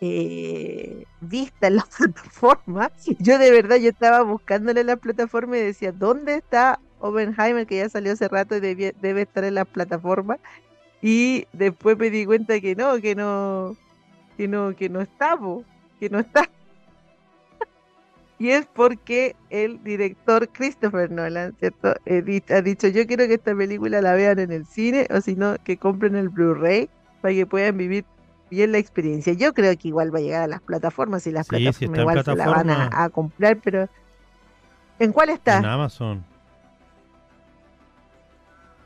eh, 0.00 1.04
vista 1.20 1.68
en 1.68 1.76
la 1.76 1.86
plataforma. 1.98 2.90
Yo 3.20 3.38
de 3.38 3.52
verdad, 3.52 3.76
yo 3.76 3.90
estaba 3.90 4.22
buscándole 4.22 4.80
en 4.80 4.88
la 4.88 4.96
plataforma 4.96 5.56
y 5.56 5.62
decía, 5.62 5.92
¿dónde 5.92 6.34
está 6.34 6.80
Oppenheimer? 6.98 7.64
Que 7.64 7.76
ya 7.76 7.88
salió 7.88 8.12
hace 8.12 8.26
rato 8.26 8.56
y 8.56 8.60
debe 8.60 9.22
estar 9.22 9.44
en 9.44 9.54
la 9.54 9.64
plataforma. 9.64 10.38
Y 11.00 11.46
después 11.52 11.96
me 11.96 12.10
di 12.10 12.26
cuenta 12.26 12.60
que 12.60 12.74
no, 12.74 13.00
que 13.00 13.14
no, 13.14 13.76
que 14.36 14.48
no, 14.48 14.74
que 14.74 14.88
no 14.88 15.00
está, 15.00 15.36
po, 15.36 15.64
que 16.00 16.10
no 16.10 16.18
está. 16.18 16.48
Y 18.40 18.50
es 18.50 18.66
porque 18.66 19.34
el 19.50 19.82
director 19.82 20.48
Christopher 20.48 21.10
Nolan, 21.10 21.56
¿cierto? 21.58 21.96
Eh, 22.06 22.40
ha 22.50 22.62
dicho, 22.62 22.86
yo 22.86 23.04
quiero 23.04 23.26
que 23.26 23.34
esta 23.34 23.52
película 23.52 24.00
la 24.00 24.12
vean 24.14 24.38
en 24.38 24.52
el 24.52 24.64
cine 24.64 25.08
o 25.10 25.20
si 25.20 25.34
no, 25.34 25.56
que 25.64 25.76
compren 25.76 26.14
el 26.14 26.28
Blu-ray 26.28 26.88
para 27.20 27.34
que 27.34 27.46
puedan 27.46 27.76
vivir 27.76 28.04
bien 28.48 28.70
la 28.70 28.78
experiencia. 28.78 29.32
Yo 29.32 29.52
creo 29.54 29.76
que 29.76 29.88
igual 29.88 30.14
va 30.14 30.20
a 30.20 30.22
llegar 30.22 30.42
a 30.42 30.46
las 30.46 30.60
plataformas 30.60 31.26
y 31.26 31.32
las 31.32 31.48
Sí, 31.48 31.56
plataformas 31.56 31.98
igual 31.98 32.24
se 32.24 32.36
la 32.36 32.48
van 32.48 32.70
a 32.70 33.08
comprar, 33.08 33.56
pero 33.56 33.88
¿en 35.00 35.12
cuál 35.12 35.30
está? 35.30 35.58
En 35.58 35.64
Amazon. 35.64 36.24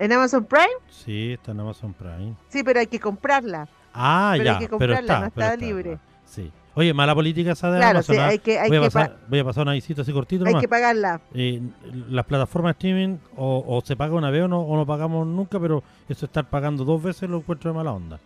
¿En 0.02 0.12
Amazon 0.12 0.44
Prime? 0.44 0.66
Sí, 0.88 1.32
está 1.34 1.52
en 1.52 1.60
Amazon 1.60 1.92
Prime. 1.94 2.34
Sí, 2.48 2.62
pero 2.64 2.80
hay 2.80 2.86
que 2.88 2.98
comprarla. 2.98 3.68
Ah, 3.94 4.32
Pero 4.32 4.44
ya, 4.44 4.52
hay 4.52 4.58
que 4.58 4.68
pero 4.76 4.78
comprarla, 4.94 5.00
está, 5.14 5.20
no 5.26 5.30
pero 5.32 5.46
está 5.46 5.56
libre. 5.64 5.92
está. 5.92 6.04
Sí. 6.24 6.50
Oye, 6.74 6.92
mala 6.94 7.14
política 7.14 7.52
esa 7.52 7.70
de 7.70 7.78
Claro, 7.78 7.98
Amazon. 7.98 8.14
sí, 8.16 8.20
¿ah? 8.20 8.26
hay 8.28 8.38
que, 8.38 8.58
hay 8.58 8.68
voy, 8.68 8.78
a 8.78 8.80
que, 8.80 8.86
pasar, 8.86 9.10
pa- 9.12 9.20
voy 9.28 9.38
a 9.38 9.44
pasar 9.44 9.62
una 9.62 9.72
visita 9.74 10.02
así 10.02 10.12
cortito 10.12 10.44
hay 10.44 10.52
nomás. 10.52 10.62
que 10.62 10.68
pagarla. 10.68 11.20
Eh, 11.34 11.60
las 12.08 12.24
plataformas 12.24 12.70
de 12.70 12.78
streaming 12.78 13.18
o, 13.36 13.62
o 13.66 13.80
se 13.84 13.94
paga 13.94 14.14
una 14.14 14.30
vez 14.30 14.42
o 14.42 14.48
no, 14.48 14.62
o 14.62 14.76
no 14.76 14.84
pagamos 14.86 15.24
nunca, 15.26 15.60
pero 15.60 15.84
eso 16.08 16.26
estar 16.26 16.48
pagando 16.50 16.84
dos 16.84 17.00
veces 17.02 17.28
lo 17.30 17.36
encuentro 17.36 17.70
de 17.70 17.76
mala 17.76 17.92
onda. 17.92 18.18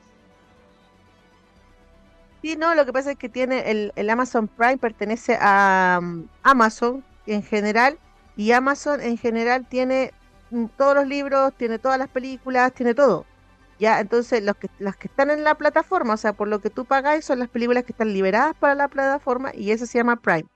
Sí, 2.43 2.57
no, 2.57 2.75
lo 2.75 2.87
que 2.87 2.93
pasa 2.93 3.11
es 3.13 3.19
que 3.19 3.29
tiene 3.29 3.71
el, 3.71 3.93
el 3.97 4.09
Amazon 4.09 4.49
Prime 4.49 4.79
pertenece 4.79 5.37
a 5.41 5.99
mm, 6.01 6.23
Amazon 6.43 7.03
en 7.27 7.43
general 7.43 7.99
y 8.37 8.53
Amazon 8.53 9.01
en 9.01 9.19
general 9.19 9.67
tiene 9.69 10.13
todos 10.77 10.95
los 10.95 11.07
libros, 11.07 11.53
tiene 11.57 11.79
todas 11.79 11.99
las 11.99 12.09
películas, 12.09 12.73
tiene 12.75 12.95
todo. 12.95 13.27
Ya, 13.79 14.01
entonces 14.01 14.43
los 14.43 14.57
que 14.57 14.69
las 14.79 14.97
que 14.97 15.09
están 15.09 15.31
en 15.31 15.45
la 15.45 15.55
plataforma, 15.57 16.15
o 16.15 16.17
sea, 16.17 16.33
por 16.33 16.49
lo 16.49 16.61
que 16.61 16.71
tú 16.71 16.87
pagas 16.87 17.25
son 17.25 17.39
las 17.41 17.49
películas 17.51 17.85
que 17.85 17.93
están 17.93 18.13
liberadas 18.13 18.55
para 18.59 18.75
la 18.75 18.89
plataforma 18.89 19.51
y 19.55 19.71
eso 19.71 19.87
se 19.87 19.99
llama 19.99 20.17
Prime. 20.17 20.47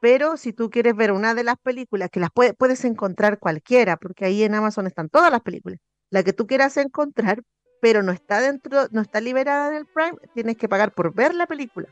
Pero 0.00 0.36
si 0.36 0.52
tú 0.52 0.70
quieres 0.70 0.96
ver 0.96 1.12
una 1.12 1.34
de 1.34 1.44
las 1.44 1.56
películas, 1.62 2.10
que 2.10 2.20
las 2.20 2.30
puede- 2.32 2.54
puedes 2.54 2.84
encontrar 2.84 3.38
cualquiera, 3.38 3.96
porque 3.96 4.24
ahí 4.26 4.42
en 4.44 4.54
Amazon 4.54 4.86
están 4.86 5.08
todas 5.08 5.30
las 5.32 5.40
películas, 5.42 5.80
la 6.10 6.22
que 6.22 6.32
tú 6.32 6.46
quieras 6.46 6.76
encontrar, 6.76 7.42
pero 7.80 8.02
no 8.02 8.12
está 8.12 8.40
dentro, 8.40 8.86
no 8.90 9.00
está 9.02 9.20
liberada 9.20 9.68
en 9.70 9.76
el 9.76 9.86
Prime, 9.86 10.16
tienes 10.34 10.56
que 10.56 10.68
pagar 10.68 10.92
por 10.92 11.14
ver 11.14 11.34
la 11.34 11.46
película. 11.46 11.88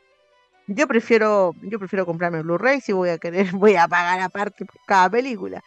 Yo 0.66 0.88
prefiero, 0.88 1.52
yo 1.62 1.78
prefiero 1.78 2.06
comprarme 2.06 2.42
Blu-ray 2.42 2.80
si 2.80 2.92
voy 2.92 3.10
a 3.10 3.18
querer, 3.18 3.46
voy 3.54 3.76
a 3.76 3.86
pagar 3.88 4.20
aparte 4.20 4.64
por 4.64 4.76
cada 4.86 5.10
película. 5.10 5.62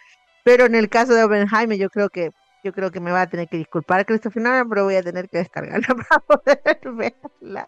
Pero 0.47 0.65
en 0.65 0.75
el 0.75 0.87
caso 0.87 1.13
de 1.13 1.25
Oppenheimer, 1.25 1.77
yo 1.77 1.89
creo 1.89 2.07
que, 2.07 2.31
yo 2.63 2.71
creo 2.71 2.89
que 2.89 3.01
me 3.01 3.11
va 3.11 3.23
a 3.23 3.27
tener 3.27 3.49
que 3.49 3.57
disculpar 3.57 4.05
Christopher 4.05 4.41
Nolan, 4.41 4.69
pero 4.69 4.85
voy 4.85 4.95
a 4.95 5.03
tener 5.03 5.27
que 5.27 5.39
descargarla 5.39 5.87
para 6.09 6.19
poder 6.21 6.79
verla. 6.93 7.67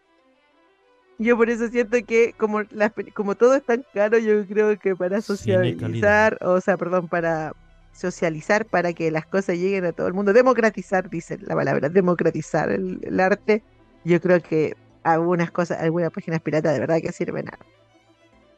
Yo 1.17 1.35
por 1.35 1.49
eso 1.49 1.67
siento 1.67 1.97
que 2.07 2.33
como 2.37 2.61
las 2.71 2.93
como 3.13 3.35
todo 3.35 3.55
es 3.55 3.65
tan 3.65 3.85
caro, 3.93 4.17
yo 4.17 4.47
creo 4.47 4.79
que 4.79 4.95
para 4.95 5.19
socializar, 5.19 6.37
o 6.39 6.61
sea, 6.61 6.77
perdón, 6.77 7.09
para 7.09 7.51
socializar, 7.91 8.65
para 8.65 8.93
que 8.93 9.11
las 9.11 9.25
cosas 9.25 9.57
lleguen 9.57 9.83
a 9.83 9.91
todo 9.91 10.07
el 10.07 10.13
mundo, 10.13 10.31
democratizar, 10.31 11.09
dice 11.09 11.37
la 11.41 11.55
palabra, 11.55 11.89
democratizar 11.89 12.71
el, 12.71 13.01
el 13.03 13.19
arte, 13.19 13.61
yo 14.05 14.21
creo 14.21 14.41
que 14.41 14.77
algunas 15.03 15.51
cosas, 15.51 15.81
algunas 15.81 16.13
páginas 16.13 16.39
piratas 16.39 16.71
de 16.71 16.79
verdad 16.79 17.01
que 17.01 17.11
sirven 17.11 17.49
a 17.49 17.59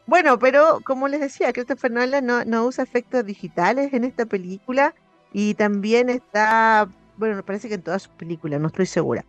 bueno, 0.06 0.40
pero 0.40 0.80
como 0.84 1.08
les 1.08 1.22
decía, 1.22 1.54
Christopher 1.54 1.92
Nolan 1.92 2.26
no, 2.26 2.44
no 2.46 2.66
usa 2.66 2.84
efectos 2.84 3.26
digitales 3.26 3.94
en 3.94 4.04
esta 4.04 4.26
película 4.26 4.94
y 5.34 5.54
también 5.54 6.10
está, 6.10 6.90
bueno, 7.18 7.36
me 7.36 7.44
parece 7.44 7.70
que 7.70 7.76
en 7.76 7.84
todas 7.84 8.04
sus 8.04 8.14
películas, 8.14 8.60
no 8.60 8.68
estoy 8.68 8.86
segura. 8.86 9.26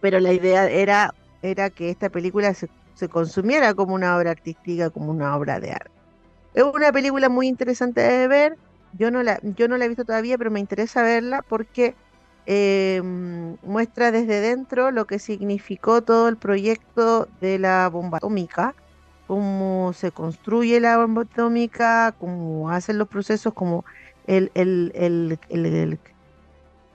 Pero 0.00 0.20
la 0.20 0.32
idea 0.32 0.68
era, 0.68 1.14
era 1.42 1.70
que 1.70 1.90
esta 1.90 2.08
película 2.10 2.54
se, 2.54 2.68
se 2.94 3.08
consumiera 3.08 3.74
como 3.74 3.94
una 3.94 4.16
obra 4.16 4.32
artística, 4.32 4.90
como 4.90 5.10
una 5.10 5.36
obra 5.36 5.60
de 5.60 5.72
arte. 5.72 5.90
Es 6.54 6.64
una 6.64 6.90
película 6.92 7.28
muy 7.28 7.48
interesante 7.48 8.00
de 8.00 8.28
ver. 8.28 8.58
Yo 8.92 9.10
no 9.10 9.22
la, 9.22 9.38
yo 9.42 9.68
no 9.68 9.76
la 9.76 9.84
he 9.84 9.88
visto 9.88 10.04
todavía, 10.06 10.38
pero 10.38 10.50
me 10.50 10.60
interesa 10.60 11.02
verla 11.02 11.42
porque 11.46 11.94
eh, 12.46 13.02
muestra 13.62 14.10
desde 14.10 14.40
dentro 14.40 14.90
lo 14.90 15.06
que 15.06 15.18
significó 15.18 16.02
todo 16.02 16.28
el 16.28 16.38
proyecto 16.38 17.28
de 17.40 17.58
la 17.58 17.88
bomba 17.88 18.18
atómica 18.18 18.74
cómo 19.26 19.92
se 19.94 20.12
construye 20.12 20.80
la 20.80 20.98
bomba 20.98 21.22
atómica, 21.22 22.14
cómo 22.18 22.70
hacen 22.70 22.98
los 22.98 23.08
procesos, 23.08 23.54
como 23.54 23.84
el, 24.24 24.50
el, 24.54 24.92
el, 24.94 25.38
el, 25.48 26.00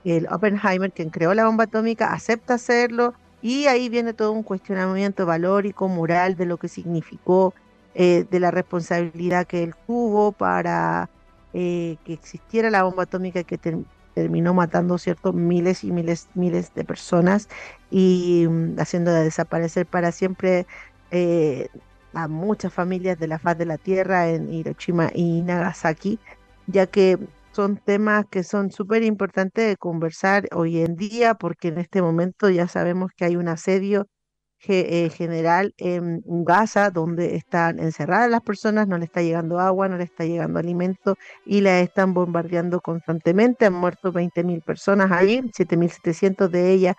el- 0.02 0.26
Oppenheimer, 0.30 0.92
quien 0.92 1.10
creó 1.10 1.34
la 1.34 1.46
bomba 1.46 1.64
atómica, 1.64 2.12
acepta 2.12 2.54
hacerlo, 2.54 3.14
y 3.40 3.66
ahí 3.66 3.88
viene 3.88 4.14
todo 4.14 4.32
un 4.32 4.42
cuestionamiento 4.44 5.26
valórico, 5.26 5.88
moral, 5.88 6.36
de 6.36 6.46
lo 6.46 6.58
que 6.58 6.68
significó, 6.68 7.54
eh, 7.94 8.24
de 8.30 8.40
la 8.40 8.50
responsabilidad 8.50 9.46
que 9.46 9.62
él 9.62 9.74
tuvo 9.86 10.32
para 10.32 11.10
eh, 11.52 11.98
que 12.04 12.12
existiera 12.14 12.70
la 12.70 12.84
bomba 12.84 13.02
atómica 13.04 13.44
que 13.44 13.58
ter- 13.58 13.76
terminó 14.14 14.54
matando 14.54 14.98
cierto 14.98 15.32
miles 15.32 15.84
y 15.84 15.92
miles 15.92 16.28
miles 16.34 16.72
de 16.74 16.84
personas 16.84 17.46
y 17.90 18.46
mm, 18.48 18.78
haciendo 18.78 19.12
desaparecer 19.12 19.86
para 19.86 20.12
siempre 20.12 20.66
eh, 21.10 21.68
a 22.14 22.28
muchas 22.28 22.72
familias 22.72 23.18
de 23.18 23.28
la 23.28 23.38
faz 23.38 23.58
de 23.58 23.66
la 23.66 23.78
tierra 23.78 24.28
en 24.30 24.52
Hiroshima 24.52 25.10
y 25.14 25.42
Nagasaki, 25.42 26.18
ya 26.66 26.86
que 26.86 27.18
son 27.52 27.76
temas 27.76 28.26
que 28.30 28.42
son 28.44 28.70
súper 28.70 29.02
importantes 29.02 29.68
de 29.68 29.76
conversar 29.76 30.48
hoy 30.52 30.80
en 30.80 30.96
día, 30.96 31.34
porque 31.34 31.68
en 31.68 31.78
este 31.78 32.02
momento 32.02 32.50
ya 32.50 32.68
sabemos 32.68 33.10
que 33.16 33.24
hay 33.26 33.36
un 33.36 33.48
asedio 33.48 34.06
eh, 34.68 35.10
general 35.10 35.74
en 35.76 36.22
Gaza, 36.44 36.90
donde 36.90 37.34
están 37.34 37.80
encerradas 37.80 38.30
las 38.30 38.42
personas, 38.42 38.86
no 38.86 38.96
le 38.96 39.06
está 39.06 39.20
llegando 39.20 39.58
agua, 39.58 39.88
no 39.88 39.96
le 39.96 40.04
está 40.04 40.24
llegando 40.24 40.60
alimento 40.60 41.16
y 41.44 41.62
las 41.62 41.82
están 41.82 42.14
bombardeando 42.14 42.80
constantemente. 42.80 43.66
Han 43.66 43.74
muerto 43.74 44.12
20.000 44.12 44.62
personas 44.62 45.10
ahí, 45.10 45.40
7.700 45.52 46.48
de 46.48 46.70
ellas 46.70 46.96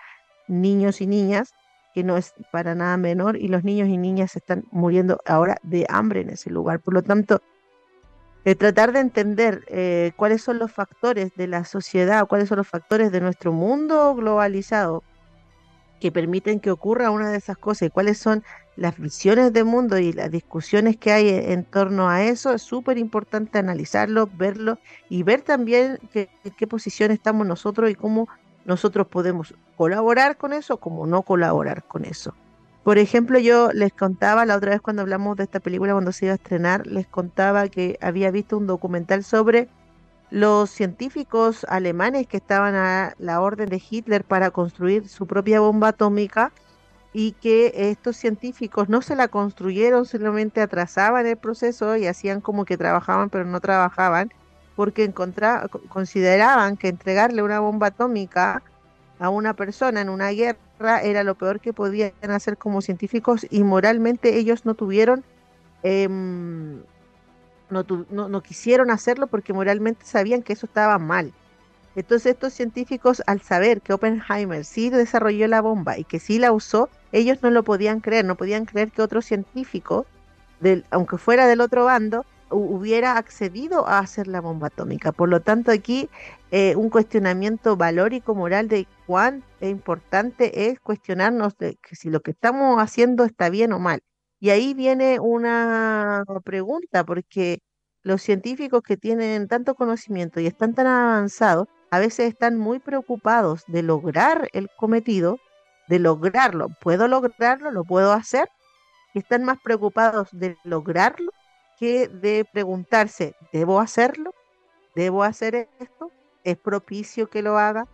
niños 0.47 0.99
y 0.99 1.07
niñas 1.07 1.53
que 1.93 2.03
no 2.03 2.17
es 2.17 2.33
para 2.51 2.75
nada 2.75 2.97
menor, 2.97 3.37
y 3.37 3.47
los 3.47 3.63
niños 3.63 3.87
y 3.87 3.97
niñas 3.97 4.35
están 4.35 4.65
muriendo 4.71 5.19
ahora 5.25 5.57
de 5.63 5.85
hambre 5.89 6.21
en 6.21 6.31
ese 6.31 6.49
lugar. 6.49 6.79
Por 6.79 6.93
lo 6.93 7.03
tanto, 7.03 7.41
tratar 8.57 8.91
de 8.91 8.99
entender 8.99 9.63
eh, 9.67 10.11
cuáles 10.17 10.41
son 10.41 10.59
los 10.59 10.71
factores 10.71 11.33
de 11.35 11.47
la 11.47 11.63
sociedad, 11.63 12.27
cuáles 12.27 12.49
son 12.49 12.57
los 12.57 12.67
factores 12.67 13.11
de 13.11 13.21
nuestro 13.21 13.53
mundo 13.53 14.13
globalizado 14.15 15.03
que 16.01 16.11
permiten 16.11 16.59
que 16.59 16.69
ocurra 16.69 17.11
una 17.11 17.31
de 17.31 17.37
esas 17.37 17.57
cosas 17.57 17.87
y 17.87 17.89
cuáles 17.89 18.17
son 18.17 18.43
las 18.75 18.97
visiones 18.97 19.53
de 19.53 19.63
mundo 19.63 19.97
y 19.99 20.11
las 20.11 20.29
discusiones 20.29 20.97
que 20.97 21.13
hay 21.13 21.29
en, 21.29 21.51
en 21.51 21.63
torno 21.63 22.09
a 22.09 22.23
eso, 22.23 22.51
es 22.51 22.61
súper 22.61 22.97
importante 22.97 23.57
analizarlo, 23.57 24.27
verlo 24.27 24.79
y 25.09 25.23
ver 25.23 25.43
también 25.43 25.99
qué, 26.11 26.27
qué 26.57 26.67
posición 26.67 27.11
estamos 27.11 27.47
nosotros 27.47 27.89
y 27.89 27.95
cómo 27.95 28.27
nosotros 28.65 29.07
podemos 29.07 29.53
colaborar 29.77 30.37
con 30.37 30.53
eso, 30.53 30.77
como 30.77 31.05
no 31.07 31.21
colaborar 31.23 31.83
con 31.83 32.05
eso. 32.05 32.33
Por 32.83 32.97
ejemplo, 32.97 33.39
yo 33.39 33.71
les 33.71 33.93
contaba 33.93 34.45
la 34.45 34.57
otra 34.57 34.71
vez 34.71 34.81
cuando 34.81 35.01
hablamos 35.01 35.37
de 35.37 35.43
esta 35.43 35.61
película, 35.61 35.93
cuando 35.93 36.11
se 36.11 36.25
iba 36.25 36.33
a 36.33 36.35
estrenar, 36.35 36.85
les 36.85 37.07
contaba 37.07 37.69
que 37.69 37.97
había 38.01 38.29
visto 38.29 38.57
un 38.57 38.67
documental 38.67 39.23
sobre 39.23 39.69
los 40.29 40.69
científicos 40.69 41.65
alemanes 41.69 42.27
que 42.27 42.37
estaban 42.37 42.75
a 42.75 43.13
la 43.19 43.39
orden 43.39 43.69
de 43.69 43.81
Hitler 43.89 44.23
para 44.23 44.51
construir 44.51 45.07
su 45.07 45.27
propia 45.27 45.59
bomba 45.59 45.89
atómica 45.89 46.51
y 47.13 47.33
que 47.33 47.71
estos 47.75 48.17
científicos 48.17 48.89
no 48.89 49.01
se 49.01 49.15
la 49.15 49.27
construyeron, 49.27 50.05
solamente 50.05 50.59
atrasaban 50.59 51.27
el 51.27 51.37
proceso 51.37 51.95
y 51.95 52.07
hacían 52.07 52.41
como 52.41 52.65
que 52.65 52.77
trabajaban, 52.77 53.29
pero 53.29 53.45
no 53.45 53.61
trabajaban, 53.61 54.33
porque 54.75 55.11
consideraban 55.89 56.77
que 56.77 56.89
entregarle 56.89 57.43
una 57.43 57.59
bomba 57.59 57.87
atómica 57.87 58.63
a 59.19 59.29
una 59.29 59.53
persona 59.55 60.01
en 60.01 60.09
una 60.09 60.29
guerra 60.31 61.01
era 61.03 61.23
lo 61.23 61.35
peor 61.35 61.59
que 61.59 61.73
podían 61.73 62.13
hacer 62.29 62.57
como 62.57 62.81
científicos 62.81 63.45
y 63.49 63.63
moralmente 63.63 64.37
ellos 64.37 64.65
no 64.65 64.75
tuvieron 64.75 65.23
em, 65.83 66.83
no, 67.69 67.83
tu- 67.85 68.05
no, 68.09 68.29
no 68.29 68.41
quisieron 68.41 68.91
hacerlo 68.91 69.27
porque 69.27 69.53
moralmente 69.53 70.05
sabían 70.05 70.43
que 70.43 70.53
eso 70.53 70.65
estaba 70.65 70.97
mal. 70.99 71.33
Entonces 71.95 72.33
estos 72.33 72.53
científicos, 72.53 73.21
al 73.27 73.41
saber 73.41 73.81
que 73.81 73.93
Oppenheimer 73.93 74.65
sí 74.65 74.89
desarrolló 74.89 75.47
la 75.47 75.61
bomba 75.61 75.97
y 75.97 76.05
que 76.05 76.19
sí 76.19 76.39
la 76.39 76.51
usó, 76.51 76.89
ellos 77.11 77.39
no 77.43 77.51
lo 77.51 77.63
podían 77.63 77.99
creer, 77.99 78.25
no 78.25 78.35
podían 78.35 78.65
creer 78.65 78.91
que 78.91 79.01
otro 79.01 79.21
científico, 79.21 80.07
del, 80.59 80.85
aunque 80.91 81.17
fuera 81.17 81.47
del 81.47 81.61
otro 81.61 81.85
bando, 81.85 82.25
hubiera 82.53 83.17
accedido 83.17 83.87
a 83.87 83.99
hacer 83.99 84.27
la 84.27 84.41
bomba 84.41 84.67
atómica. 84.67 85.11
Por 85.11 85.29
lo 85.29 85.41
tanto, 85.41 85.71
aquí 85.71 86.09
eh, 86.51 86.75
un 86.75 86.89
cuestionamiento 86.89 87.75
valórico 87.75 88.35
moral 88.35 88.67
de 88.67 88.87
cuán 89.07 89.43
importante 89.61 90.69
es 90.69 90.79
cuestionarnos 90.79 91.57
de 91.57 91.77
que 91.81 91.95
si 91.95 92.09
lo 92.09 92.21
que 92.21 92.31
estamos 92.31 92.79
haciendo 92.81 93.25
está 93.25 93.49
bien 93.49 93.73
o 93.73 93.79
mal. 93.79 94.01
Y 94.39 94.49
ahí 94.49 94.73
viene 94.73 95.19
una 95.19 96.23
pregunta, 96.43 97.03
porque 97.05 97.59
los 98.01 98.21
científicos 98.21 98.81
que 98.83 98.97
tienen 98.97 99.47
tanto 99.47 99.75
conocimiento 99.75 100.39
y 100.39 100.47
están 100.47 100.73
tan 100.73 100.87
avanzados, 100.87 101.67
a 101.91 101.99
veces 101.99 102.29
están 102.29 102.57
muy 102.57 102.79
preocupados 102.79 103.63
de 103.67 103.83
lograr 103.83 104.49
el 104.53 104.69
cometido, 104.77 105.39
de 105.87 105.99
lograrlo. 105.99 106.69
¿Puedo 106.81 107.07
lograrlo? 107.07 107.71
¿Lo 107.71 107.83
puedo 107.85 108.11
hacer? 108.11 108.49
Están 109.13 109.43
más 109.43 109.59
preocupados 109.63 110.29
de 110.31 110.57
lograrlo 110.63 111.31
que 111.79 112.07
de 112.07 112.45
preguntarse, 112.51 113.35
¿debo 113.51 113.79
hacerlo? 113.79 114.33
¿Debo 114.95 115.23
hacer 115.23 115.69
esto? 115.79 116.11
¿Es 116.43 116.57
propicio 116.57 117.29
que 117.29 117.41
lo 117.43 117.57
haga? 117.57 117.87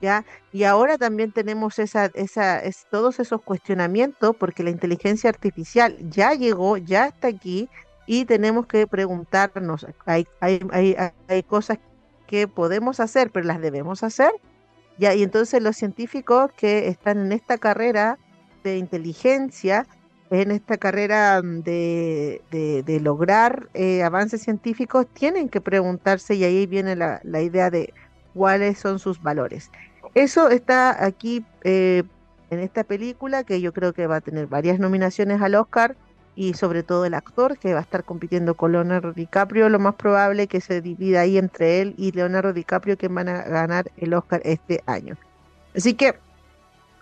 ¿Ya? 0.00 0.24
Y 0.50 0.64
ahora 0.64 0.96
también 0.96 1.32
tenemos 1.32 1.78
esa, 1.78 2.06
esa, 2.14 2.58
es, 2.60 2.86
todos 2.90 3.20
esos 3.20 3.42
cuestionamientos 3.42 4.34
porque 4.36 4.62
la 4.62 4.70
inteligencia 4.70 5.28
artificial 5.28 5.96
ya 6.08 6.32
llegó, 6.34 6.78
ya 6.78 7.06
está 7.08 7.28
aquí 7.28 7.68
y 8.06 8.24
tenemos 8.24 8.66
que 8.66 8.86
preguntarnos, 8.86 9.86
hay, 10.06 10.26
hay, 10.40 10.60
hay, 10.72 10.96
hay- 11.28 11.42
cosas 11.42 11.78
que 12.26 12.48
podemos 12.48 12.98
hacer, 13.00 13.30
pero 13.30 13.46
las 13.46 13.60
debemos 13.60 14.02
hacer. 14.02 14.30
Ya, 14.98 15.14
y 15.14 15.22
entonces 15.22 15.62
los 15.62 15.76
científicos 15.76 16.50
que 16.56 16.88
están 16.88 17.18
en 17.26 17.32
esta 17.32 17.58
carrera 17.58 18.18
de 18.64 18.78
inteligencia, 18.78 19.86
en 20.30 20.50
esta 20.52 20.78
carrera 20.78 21.40
mm, 21.42 21.62
de, 21.62 22.42
de- 22.50 22.82
de 22.84 23.00
lograr 23.00 23.68
eh, 23.74 24.02
avances 24.02 24.42
científicos, 24.42 25.06
tienen 25.12 25.48
que 25.48 25.60
preguntarse, 25.60 26.34
y 26.34 26.44
ahí 26.44 26.66
viene 26.66 26.96
la, 26.96 27.20
la 27.24 27.42
idea 27.42 27.70
de 27.70 27.92
cuáles 28.34 28.78
son 28.78 28.98
sus 28.98 29.20
valores. 29.22 29.70
Eso 30.14 30.48
está 30.50 31.04
aquí 31.04 31.44
eh, 31.64 32.04
en 32.50 32.60
esta 32.60 32.84
película, 32.84 33.44
que 33.44 33.60
yo 33.60 33.72
creo 33.72 33.92
que 33.92 34.06
va 34.06 34.16
a 34.16 34.20
tener 34.20 34.46
varias 34.46 34.78
nominaciones 34.78 35.40
al 35.42 35.54
Oscar, 35.56 35.96
y 36.36 36.54
sobre 36.54 36.82
todo 36.84 37.04
el 37.04 37.14
actor, 37.14 37.58
que 37.58 37.74
va 37.74 37.80
a 37.80 37.82
estar 37.82 38.04
compitiendo 38.04 38.54
con 38.54 38.72
Leonardo 38.72 39.12
DiCaprio, 39.12 39.68
lo 39.68 39.78
más 39.80 39.96
probable 39.96 40.46
que 40.46 40.60
se 40.60 40.80
divida 40.80 41.20
ahí 41.22 41.36
entre 41.38 41.80
él 41.82 41.94
y 41.98 42.12
Leonardo 42.12 42.52
DiCaprio, 42.52 42.96
que 42.96 43.08
van 43.08 43.28
a 43.28 43.42
ganar 43.42 43.90
el 43.96 44.14
Oscar 44.14 44.40
este 44.44 44.82
año. 44.86 45.16
Así 45.74 45.94
que, 45.94 46.14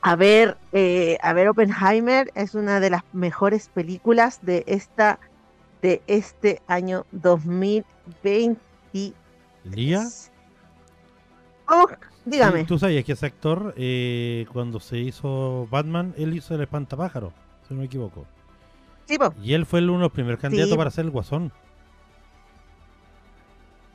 a 0.08 0.16
ver, 0.16 0.56
eh, 0.72 1.18
a 1.22 1.32
ver, 1.34 1.48
Oppenheimer 1.48 2.30
es 2.34 2.54
una 2.54 2.80
de 2.80 2.88
las 2.88 3.02
mejores 3.12 3.68
películas 3.68 4.38
de 4.40 4.64
esta 4.66 5.18
de 5.82 6.00
este 6.06 6.62
año 6.66 7.04
2020. 7.12 8.58
Lía, 9.64 10.02
Oh, 11.68 11.86
dígame. 12.24 12.64
tú 12.64 12.78
sabías 12.78 13.04
que 13.04 13.12
ese 13.12 13.26
actor, 13.26 13.74
eh, 13.76 14.46
cuando 14.50 14.80
se 14.80 14.96
hizo 14.98 15.68
Batman, 15.70 16.14
él 16.16 16.34
hizo 16.34 16.54
el 16.54 16.62
espantapájaro, 16.62 17.34
si 17.66 17.74
no 17.74 17.80
me 17.80 17.86
equivoco. 17.86 18.24
Sí, 19.06 19.18
po. 19.18 19.34
Y 19.42 19.52
él 19.52 19.66
fue 19.66 19.82
uno 19.82 19.92
de 19.94 19.98
los 20.00 20.12
primeros 20.12 20.40
candidatos 20.40 20.70
Sí. 20.72 20.78
para 20.78 20.90
ser 20.90 21.04
el 21.04 21.10
guasón. 21.10 21.52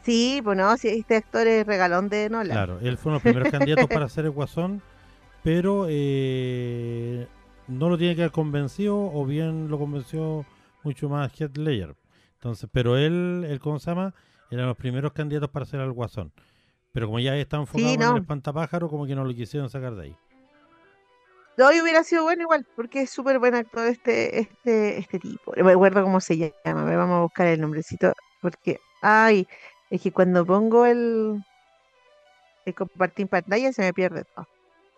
Sí, 0.04 0.41
pues 0.43 0.58
no, 0.58 0.78
si 0.78 0.89
este 0.89 1.15
actor 1.15 1.47
es 1.47 1.65
regalón 1.65 2.10
de 2.10 2.30
Nolan. 2.30 2.52
Claro, 2.56 2.80
él 2.82 2.97
fue 2.99 3.12
uno 3.12 3.19
de 3.19 3.23
los 3.23 3.34
primeros 3.34 3.52
candidatos 3.52 3.88
para 3.88 4.10
ser 4.10 4.26
el 4.26 4.32
guasón, 4.32 4.82
pero 5.43 5.88
eh, 5.89 7.27
no 7.67 7.89
lo 7.89 7.97
tiene 7.97 8.15
que 8.15 8.21
haber 8.21 8.32
convencido, 8.32 8.97
o 8.97 9.25
bien 9.25 9.69
lo 9.69 9.77
convenció 9.77 10.45
mucho 10.84 11.10
más 11.10 11.32
Heath 11.39 11.58
Ledger. 11.58 11.95
Entonces, 12.36 12.69
pero 12.71 12.97
él, 12.97 13.45
él, 13.47 13.60
¿cómo 13.60 13.79
se 13.79 13.91
llama? 13.91 14.13
Eran 14.49 14.67
los 14.67 14.77
primeros 14.77 15.13
candidatos 15.13 15.49
para 15.49 15.65
ser 15.65 15.79
el 15.82 15.91
guasón. 15.91 16.32
Pero 16.91 17.08
como 17.08 17.19
ya 17.19 17.36
está 17.36 17.58
enfocado 17.58 17.89
en 17.89 17.99
no. 17.99 18.12
el 18.15 18.21
espantapájaro, 18.21 18.89
como 18.89 19.06
que 19.06 19.15
no 19.15 19.23
lo 19.25 19.34
quisieron 19.34 19.69
sacar 19.69 19.95
de 19.95 20.03
ahí. 20.03 20.15
Hoy 21.58 21.82
hubiera 21.82 22.03
sido 22.03 22.23
bueno 22.23 22.43
igual, 22.43 22.65
porque 22.75 23.01
es 23.01 23.10
súper 23.10 23.38
buen 23.39 23.53
actor 23.53 23.88
este, 23.88 24.39
este, 24.39 24.97
este 24.97 25.19
tipo. 25.19 25.53
No 25.56 25.63
me 25.63 25.73
acuerdo 25.73 26.03
cómo 26.03 26.19
se 26.19 26.38
llama, 26.38 26.82
a 26.82 26.86
ver, 26.86 26.97
vamos 26.97 27.17
a 27.17 27.21
buscar 27.21 27.47
el 27.47 27.62
nombrecito, 27.62 28.13
porque, 28.41 28.79
ay, 29.01 29.47
es 29.91 30.01
que 30.01 30.12
cuando 30.12 30.45
pongo 30.45 30.86
el, 30.86 31.43
el 32.65 32.73
compartir 32.73 33.27
pantalla 33.27 33.71
se 33.71 33.84
me 33.84 33.93
pierde 33.93 34.23
todo. 34.23 34.47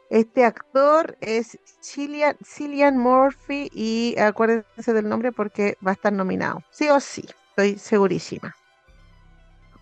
Este 0.10 0.46
actor 0.46 1.18
es 1.22 1.58
Cillian, 1.82 2.38
Cillian 2.44 2.98
Murphy 2.98 3.70
y 3.74 4.16
acuérdense 4.20 4.94
del 4.94 5.10
nombre 5.10 5.32
porque 5.32 5.78
va 5.86 5.92
a 5.92 5.94
estar 5.96 6.14
nominado. 6.14 6.62
Sí 6.70 6.90
o 6.90 7.00
sí, 7.00 7.26
estoy 7.50 7.78
segurísima. 7.78 8.56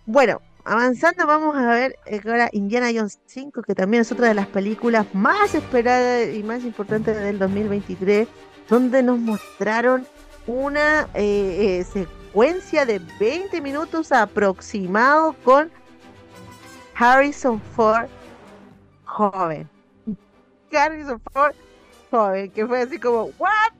Bueno, 0.06 0.40
avanzando 0.64 1.26
vamos 1.26 1.56
a 1.56 1.66
ver 1.66 1.98
ahora 2.26 2.48
Indiana 2.52 2.88
Jones 2.94 3.20
5, 3.26 3.62
que 3.62 3.74
también 3.74 4.00
es 4.00 4.12
otra 4.12 4.28
de 4.28 4.34
las 4.34 4.46
películas 4.46 5.06
más 5.14 5.54
esperadas 5.54 6.34
y 6.34 6.42
más 6.42 6.64
importantes 6.64 7.16
del 7.16 7.38
2023, 7.38 8.26
donde 8.68 9.02
nos 9.02 9.18
mostraron 9.18 10.06
una 10.46 11.08
eh, 11.14 11.80
eh, 11.80 11.84
secuencia 11.84 12.86
de 12.86 13.00
20 13.20 13.60
minutos 13.60 14.10
aproximado 14.12 15.34
con 15.44 15.70
Harrison 16.94 17.60
Ford 17.60 18.08
joven. 19.04 19.73
Harrison 20.76 21.20
Ford 21.32 21.54
joven, 22.10 22.50
que 22.50 22.66
fue 22.66 22.82
así 22.82 22.98
como, 22.98 23.24
¿what? 23.38 23.72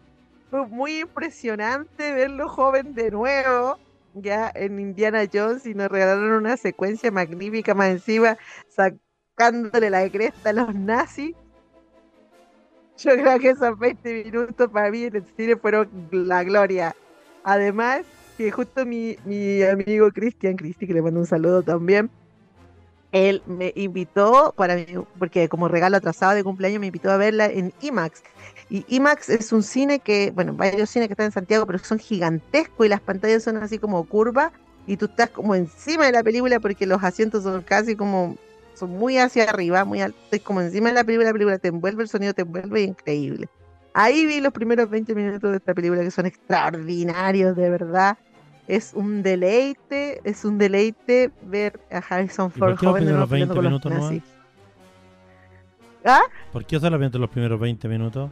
Fue 0.51 0.67
muy 0.67 1.01
impresionante 1.01 2.13
verlo 2.13 2.49
joven 2.49 2.95
de 2.95 3.11
nuevo, 3.11 3.79
ya 4.15 4.51
en 4.55 4.79
Indiana 4.79 5.25
Jones, 5.33 5.67
y 5.67 5.75
nos 5.75 5.89
regalaron 5.89 6.33
una 6.33 6.57
secuencia 6.57 7.11
magnífica 7.11 7.75
más 7.75 7.91
encima, 7.91 8.37
sacándole 8.69 9.91
la 9.91 10.09
cresta 10.11 10.51
a 10.51 10.53
los 10.53 10.75
nazis. 10.75 11.35
Yo 12.97 13.13
creo 13.13 13.39
que 13.41 13.51
esos 13.51 13.77
20 13.79 14.25
minutos 14.25 14.71
para 14.71 14.91
mí 14.91 15.05
en 15.05 15.17
el 15.17 15.25
cine 15.37 15.57
fueron 15.57 15.91
la 16.13 16.45
gloria. 16.45 16.95
Además, 17.43 18.03
que 18.39 18.51
justo 18.51 18.87
mi, 18.87 19.17
mi 19.25 19.63
amigo 19.63 20.11
Cristian, 20.13 20.57
Cristi, 20.57 20.87
que 20.87 20.95
le 20.95 21.03
mando 21.03 21.21
un 21.21 21.27
saludo 21.27 21.63
también, 21.63 22.11
él 23.15 23.43
me 23.47 23.73
invitó 23.77 24.53
para 24.57 24.77
porque 25.21 25.49
como 25.49 25.69
regalo 25.69 25.97
atrasado 25.97 26.35
de 26.35 26.43
cumpleaños 26.43 26.81
me 26.81 26.89
invitó 26.89 27.13
a 27.13 27.17
verla 27.17 27.47
en 27.47 27.73
IMAX. 27.81 28.25
Y 28.69 28.85
IMAX 28.89 29.31
es 29.31 29.53
un 29.53 29.63
cine 29.63 30.01
que, 30.01 30.33
bueno, 30.33 30.53
varios 30.53 30.91
cines 30.91 31.07
que 31.07 31.13
están 31.13 31.27
en 31.27 31.33
Santiago, 31.33 31.65
pero 31.65 31.79
son 31.79 32.01
gigantescos 32.01 32.85
y 32.85 32.89
las 32.89 33.01
pantallas 33.01 33.45
son 33.45 33.57
así 33.59 33.79
como 33.79 34.05
curvas 34.05 34.51
y 34.89 34.97
tú 34.97 35.05
estás 35.05 35.31
como 35.31 35.55
encima 35.55 36.07
de 36.07 36.13
la 36.13 36.25
película 36.25 36.59
porque 36.59 36.87
los 36.87 37.05
asientos 37.05 37.45
son 37.45 37.63
casi 37.63 37.95
como, 37.95 38.37
son 38.75 38.91
muy 38.91 39.17
hacia 39.17 39.45
arriba, 39.45 39.85
muy 39.85 40.01
altos, 40.01 40.21
es 40.33 40.43
como 40.43 40.61
encima 40.61 40.89
de 40.89 40.95
la 40.95 41.05
película, 41.05 41.29
la 41.29 41.33
película 41.33 41.59
te 41.59 41.69
envuelve, 41.69 42.03
el 42.03 42.09
sonido 42.09 42.35
te 42.35 42.43
envuelve, 42.43 42.83
increíble. 42.83 43.49
Ahí 43.93 44.27
vi 44.27 44.41
los 44.41 44.53
primeros 44.53 44.91
20 44.91 45.15
minutos 45.15 45.53
de 45.53 45.59
esta 45.59 45.73
película 45.73 46.03
que 46.03 46.11
son 46.11 46.27
extraordinarios, 46.27 47.55
de 47.55 47.71
verdad. 47.71 48.19
Es 48.67 48.93
un 48.95 49.23
deleite, 49.23 50.21
es 50.25 50.45
un 50.45 50.57
deleite 50.59 51.31
ver 51.43 51.79
a 51.91 51.99
Harrison 51.99 52.51
¿Y 52.55 52.59
por 52.59 52.71
Ford 52.71 52.71
los 52.71 52.79
joven 52.81 53.05
de 53.07 53.13
peleando 53.13 53.27
20 53.27 53.55
con 53.55 53.57
los 53.65 53.71
minutos 53.71 53.93
nomás? 53.93 54.11
nazis. 54.13 54.23
¿Ah? 56.05 56.23
¿Por 56.53 56.65
qué 56.65 56.81
solamente 56.81 57.19
los 57.19 57.31
primeros 57.31 57.59
20 57.61 57.89
minutos? 57.89 58.31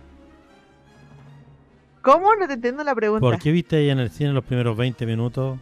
¿Cómo? 2.02 2.34
No 2.34 2.46
te 2.46 2.54
entiendo 2.54 2.82
la 2.82 2.94
pregunta. 2.94 3.20
¿Por 3.20 3.38
qué 3.38 3.52
viste 3.52 3.76
ahí 3.76 3.90
en 3.90 3.98
el 3.98 4.10
cine 4.10 4.32
los 4.32 4.44
primeros 4.44 4.76
20 4.76 5.06
minutos? 5.06 5.58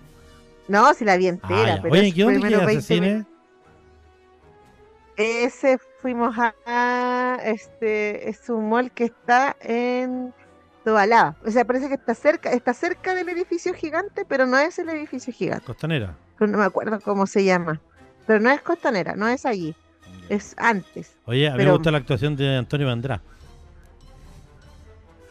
No, 0.68 0.94
si 0.94 1.04
la 1.04 1.16
vi 1.16 1.26
Ah, 1.26 1.30
entera, 1.30 1.76
ya. 1.76 1.82
pero 1.82 1.92
Oye, 1.94 2.12
¿qué 2.12 2.22
dónde 2.22 2.40
queda 2.40 2.58
ese 2.58 2.66
20 2.66 2.82
cine? 2.82 3.26
Ese 5.16 5.78
fuimos 6.00 6.36
a, 6.38 6.54
a- 6.64 7.38
este 7.44 8.28
es 8.28 8.48
un 8.48 8.70
mall 8.70 8.90
que 8.92 9.04
está 9.04 9.56
en 9.60 10.32
Tobalaba. 10.84 11.36
O 11.44 11.50
sea, 11.50 11.64
parece 11.64 11.88
que 11.88 11.94
está 11.94 12.14
cerca, 12.14 12.50
está 12.52 12.72
cerca 12.74 13.14
del 13.14 13.28
edificio 13.28 13.74
gigante, 13.74 14.24
pero 14.26 14.46
no 14.46 14.58
es 14.58 14.78
el 14.78 14.88
edificio 14.88 15.32
gigante. 15.32 15.64
Costanera. 15.66 16.14
Pero 16.38 16.50
no 16.50 16.58
me 16.58 16.64
acuerdo 16.64 16.98
cómo 17.00 17.26
se 17.26 17.44
llama. 17.44 17.80
Pero 18.26 18.40
no 18.40 18.50
es 18.50 18.62
Costanera, 18.62 19.14
no 19.14 19.28
es 19.28 19.44
allí, 19.44 19.74
es 20.28 20.54
antes. 20.56 21.16
Oye, 21.26 21.48
a 21.48 21.54
mí 21.56 21.64
me 21.64 21.70
gusta 21.72 21.90
la 21.90 21.98
actuación 21.98 22.36
de 22.36 22.56
Antonio 22.56 22.86
Bandrá. 22.86 23.20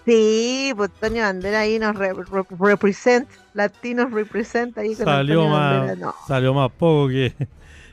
Sí, 0.05 0.73
pues 0.75 0.89
Antonio 0.95 1.23
Bandera 1.23 1.59
ahí 1.59 1.77
nos 1.79 1.95
re- 1.95 2.13
re- 2.13 2.45
represent, 2.59 3.29
latinos 3.53 4.11
represent 4.11 4.77
ahí 4.77 4.95
con 4.95 5.05
Salió 5.05 5.41
Antonio 5.43 5.87
más. 5.87 5.97
No, 5.97 6.15
salió 6.27 6.53
más 6.53 6.71
poco 6.71 7.07
que, 7.09 7.33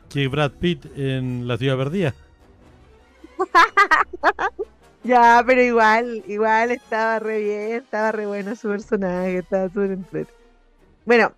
que 0.08 0.26
Brad 0.28 0.52
Pitt 0.52 0.86
en 0.96 1.46
La 1.46 1.56
Ciudad 1.58 1.76
Perdida. 1.76 2.14
Ya, 5.06 5.42
pero 5.46 5.62
igual, 5.62 6.22
igual 6.26 6.70
estaba 6.72 7.18
re 7.18 7.38
bien, 7.40 7.72
estaba 7.84 8.12
re 8.12 8.26
bueno 8.26 8.56
su 8.56 8.68
personaje, 8.68 9.38
estaba 9.38 9.68
súper 9.68 9.92
entretenido. 9.92 10.34
Bueno, 11.06 11.34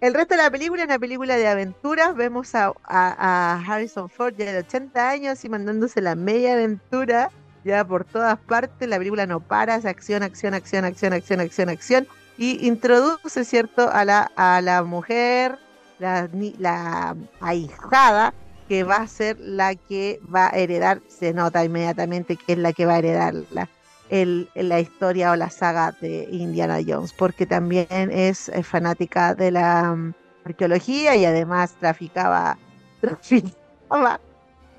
El 0.00 0.14
resto 0.14 0.34
de 0.36 0.42
la 0.42 0.50
película 0.50 0.82
es 0.82 0.88
una 0.88 0.98
película 1.00 1.36
de 1.36 1.48
aventuras. 1.48 2.14
Vemos 2.16 2.54
a, 2.56 2.72
a- 2.84 3.62
Harrison 3.66 4.10
Ford 4.10 4.34
ya 4.36 4.52
de 4.52 4.58
80 4.60 5.10
años 5.10 5.44
y 5.44 5.48
mandándose 5.50 6.02
la 6.02 6.16
media 6.16 6.54
aventura 6.54 7.30
ya 7.64 7.84
por 7.86 8.04
todas 8.06 8.38
partes. 8.40 8.88
La 8.88 8.98
película 8.98 9.26
no 9.26 9.40
para, 9.40 9.76
es 9.76 9.86
acción, 9.86 10.22
acción, 10.24 10.54
acción, 10.54 10.84
acción, 10.86 11.14
acción, 11.14 11.40
acción, 11.40 11.68
acción. 11.70 12.08
Y 12.38 12.66
introduce, 12.68 13.44
¿cierto?, 13.44 13.90
a 13.92 14.04
la, 14.04 14.30
a 14.36 14.60
la 14.62 14.84
mujer, 14.84 15.58
la, 15.98 16.28
la 16.58 17.16
ahijada, 17.40 18.34
que 18.68 18.84
va 18.84 18.96
a 18.96 19.08
ser 19.08 19.36
la 19.40 19.74
que 19.74 20.20
va 20.34 20.48
a 20.48 20.58
heredar, 20.58 21.02
se 21.08 21.32
nota 21.32 21.64
inmediatamente 21.64 22.36
que 22.36 22.52
es 22.54 22.58
la 22.58 22.72
que 22.72 22.86
va 22.86 22.94
a 22.96 22.98
heredar 22.98 23.34
la, 23.50 23.68
el- 24.10 24.50
la 24.54 24.80
historia 24.80 25.32
o 25.32 25.36
la 25.36 25.50
saga 25.50 25.92
de 26.00 26.28
Indiana 26.30 26.78
Jones, 26.86 27.12
porque 27.14 27.46
también 27.46 28.10
es, 28.12 28.48
eh, 28.50 28.62
fanática 28.62 29.34
de 29.34 29.50
la 29.52 29.94
mm, 29.94 30.12
arqueología 30.44 31.16
y 31.16 31.24
además 31.24 31.76
traficaba, 31.78 32.58
traficaba 33.00 34.20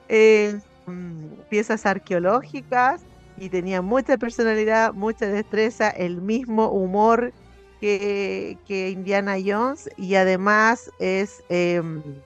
eh, 0.08 0.60
mm, 0.86 1.41
piezas 1.49 1.86
arqueológicas 1.86 3.02
y 3.38 3.49
tenía 3.49 3.82
mucha 3.82 4.17
personalidad, 4.17 4.93
mucha 4.93 5.28
destreza, 5.28 5.89
el 5.89 6.21
mismo 6.21 6.69
humor 6.71 7.34
que, 7.80 8.58
que 8.65 8.89
Indiana 8.89 9.36
Jones 9.43 9.89
y 9.97 10.15
además 10.15 10.89
es, 10.99 11.43
em, 11.49 12.23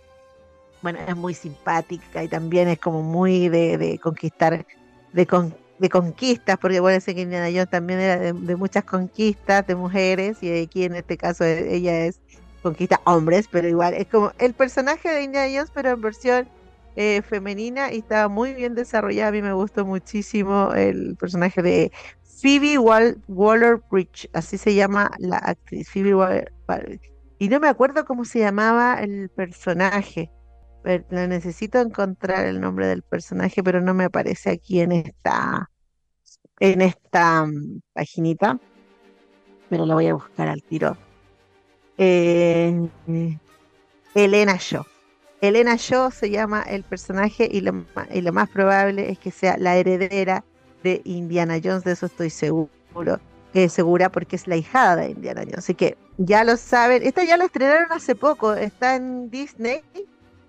bueno, 0.84 1.00
es 1.08 1.16
muy 1.18 1.34
simpática 1.34 2.24
y 2.24 2.30
también 2.30 2.68
es 2.70 2.80
como 2.80 3.02
muy 3.04 3.50
de, 3.50 4.00
conquistar, 4.04 4.66
de, 5.14 5.28
con- 5.28 5.56
de 5.80 5.90
conquistas, 5.90 6.58
porque 6.60 6.82
sé 7.02 7.16
que 7.16 7.22
Indiana 7.22 7.48
Jones 7.48 7.70
también 7.70 8.00
era 8.02 8.20
de, 8.20 8.34
de 8.34 8.56
muchas 8.58 8.86
conquistas 8.86 9.66
de 9.68 9.76
mujeres 9.76 10.44
y 10.44 10.64
aquí 10.64 10.84
en 10.86 10.96
este 10.96 11.18
caso 11.18 11.46
e- 11.46 11.76
ella 11.76 12.06
es 12.06 12.22
conquista 12.62 13.02
hombres, 13.06 13.48
pero 13.50 13.68
igual 13.70 13.94
es 13.96 14.08
como 14.10 14.32
el 14.40 14.54
personaje 14.56 15.10
de 15.10 15.24
Indiana 15.24 15.52
Jones, 15.56 15.72
pero 15.74 15.92
en 15.92 16.02
versión 16.02 16.50
eh, 16.96 17.22
femenina 17.24 17.92
y 17.94 18.00
estaba 18.00 18.28
muy 18.30 18.54
bien 18.54 18.76
desarrollada. 18.76 19.30
A 19.30 19.32
mí 19.32 19.42
me 19.42 19.54
gustó 19.54 19.86
muchísimo 19.86 20.74
el 20.76 21.16
personaje 21.18 21.62
de 21.62 21.92
Phoebe 22.42 22.78
Wall 22.78 23.24
Waller 23.28 23.82
Bridge, 23.90 24.30
así 24.34 24.58
se 24.58 24.76
llama 24.76 25.12
la 25.20 25.38
actriz, 25.38 25.90
Phoebe 25.90 26.16
Waller 26.16 26.54
Y 27.40 27.50
no 27.50 27.60
me 27.60 27.68
acuerdo 27.70 28.06
cómo 28.06 28.26
se 28.26 28.40
llamaba 28.40 29.02
el 29.02 29.30
personaje. 29.36 30.32
Ver, 30.84 31.06
lo 31.10 31.28
necesito 31.28 31.80
encontrar 31.80 32.46
el 32.46 32.60
nombre 32.60 32.88
del 32.88 33.04
personaje, 33.04 33.64
pero 33.64 33.80
no 33.80 33.94
me 33.94 34.06
aparece 34.06 34.50
aquí 34.50 34.82
en 34.82 34.92
esta, 34.92 35.70
en 36.60 36.82
esta 36.82 37.46
mm, 37.46 37.82
paginita. 37.94 38.60
Pero 39.70 39.86
lo 39.86 39.94
voy 39.96 40.08
a 40.08 40.14
buscar 40.14 40.50
al 40.50 40.62
tiro. 40.62 40.98
Eh, 41.98 42.90
eh, 43.08 43.40
Elena 44.14 44.58
Shaw. 44.60 44.84
Elena 45.42 45.76
Shaw 45.78 46.12
se 46.12 46.30
llama 46.30 46.62
el 46.64 46.84
personaje 46.84 47.48
y 47.52 47.62
lo, 47.62 47.86
y 48.12 48.22
lo 48.22 48.34
más 48.34 48.50
probable 48.50 49.10
es 49.10 49.20
que 49.20 49.32
sea 49.32 49.58
la 49.58 49.76
heredera 49.76 50.44
de 50.84 51.02
Indiana 51.06 51.60
Jones, 51.64 51.84
de 51.84 51.94
eso 51.94 52.06
estoy 52.06 52.30
seguro, 52.30 52.70
eh, 53.54 53.70
segura 53.70 54.10
porque 54.10 54.36
es 54.36 54.48
la 54.48 54.56
hijada 54.56 54.98
de 54.98 55.12
Indiana 55.12 55.42
Jones. 55.42 55.60
Así 55.60 55.76
que 55.76 55.98
ya 56.18 56.44
lo 56.44 56.58
saben, 56.58 57.04
esta 57.04 57.24
ya 57.24 57.38
la 57.38 57.46
estrenaron 57.46 57.92
hace 57.92 58.16
poco, 58.16 58.54
está 58.54 58.96
en 58.96 59.30
Disney, 59.30 59.82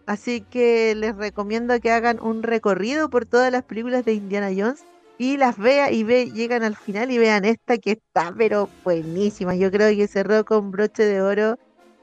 así 0.06 0.40
que 0.42 0.94
les 0.94 1.16
recomiendo 1.16 1.78
que 1.80 1.90
hagan 1.90 2.20
un 2.20 2.42
recorrido 2.42 3.08
por 3.10 3.26
todas 3.26 3.50
las 3.52 3.64
películas 3.64 4.04
de 4.04 4.14
Indiana 4.14 4.50
Jones 4.56 4.84
y 5.18 5.36
las 5.36 5.58
vea 5.58 5.90
y 5.92 6.02
ve, 6.02 6.30
llegan 6.30 6.62
al 6.62 6.76
final 6.76 7.10
y 7.10 7.18
vean 7.18 7.44
esta 7.44 7.78
que 7.78 7.92
está 7.92 8.34
pero 8.36 8.68
buenísima. 8.82 9.54
Yo 9.54 9.70
creo 9.70 9.94
que 9.96 10.08
cerró 10.08 10.44
con 10.44 10.70
broche 10.70 11.04
de 11.04 11.22
oro 11.22 11.58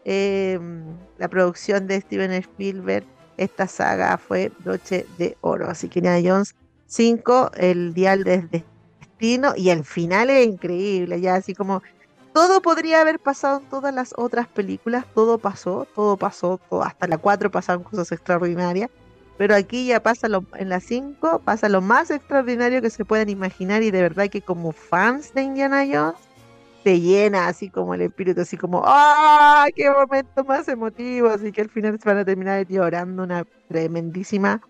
eh, 0.05 0.59
la 1.17 1.27
producción 1.27 1.87
de 1.87 2.01
Steven 2.01 2.31
Spielberg. 2.31 3.05
Esta 3.37 3.67
saga 3.67 4.17
fue 4.17 4.51
broche 4.63 5.05
de 5.17 5.37
oro. 5.41 5.69
Así 5.69 5.89
que 5.89 5.99
Indiana 5.99 6.21
Jones 6.23 6.55
5, 6.87 7.51
el 7.57 7.93
dial 7.93 8.23
del 8.23 8.49
destino 8.49 9.53
y 9.55 9.69
el 9.69 9.83
final 9.83 10.29
es 10.29 10.47
increíble. 10.47 11.19
Ya 11.19 11.35
así 11.35 11.53
como 11.53 11.81
todo 12.33 12.61
podría 12.61 13.01
haber 13.01 13.19
pasado 13.19 13.59
en 13.59 13.69
todas 13.69 13.93
las 13.93 14.13
otras 14.17 14.47
películas, 14.47 15.05
todo 15.13 15.37
pasó, 15.37 15.87
todo 15.95 16.17
pasó, 16.17 16.59
hasta 16.83 17.07
la 17.07 17.17
4 17.17 17.51
pasaron 17.51 17.83
cosas 17.83 18.11
extraordinarias, 18.11 18.89
pero 19.37 19.55
aquí 19.55 19.87
ya 19.87 20.01
pasa 20.01 20.27
en 20.55 20.69
la 20.69 20.79
5 20.79 21.39
pasa 21.39 21.67
lo 21.69 21.81
más 21.81 22.11
extraordinario 22.11 22.81
que 22.81 22.89
se 22.89 23.05
puedan 23.05 23.29
imaginar 23.29 23.83
y 23.83 23.91
de 23.91 24.01
verdad 24.01 24.29
que 24.29 24.41
como 24.41 24.71
fans 24.71 25.33
de 25.33 25.43
Indiana 25.43 25.83
Jones 25.91 26.19
te 26.83 26.99
llena 26.99 27.47
así 27.47 27.69
como 27.69 27.93
el 27.93 28.01
espíritu, 28.01 28.41
así 28.41 28.57
como 28.57 28.81
¡ah! 28.85 29.67
¡Qué 29.75 29.89
momento 29.89 30.43
más 30.43 30.67
emotivo! 30.67 31.29
Así 31.29 31.51
que 31.51 31.61
al 31.61 31.69
final 31.69 31.99
se 31.99 32.09
van 32.09 32.17
a 32.17 32.25
terminar 32.25 32.65
llorando 32.67 33.23
una 33.23 33.45
tremendísima, 33.67 34.61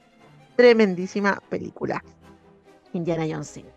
tremendísima 0.55 1.41
película. 1.49 2.03
Indiana 2.93 3.23
Jones 3.29 3.47
5. 3.53 3.69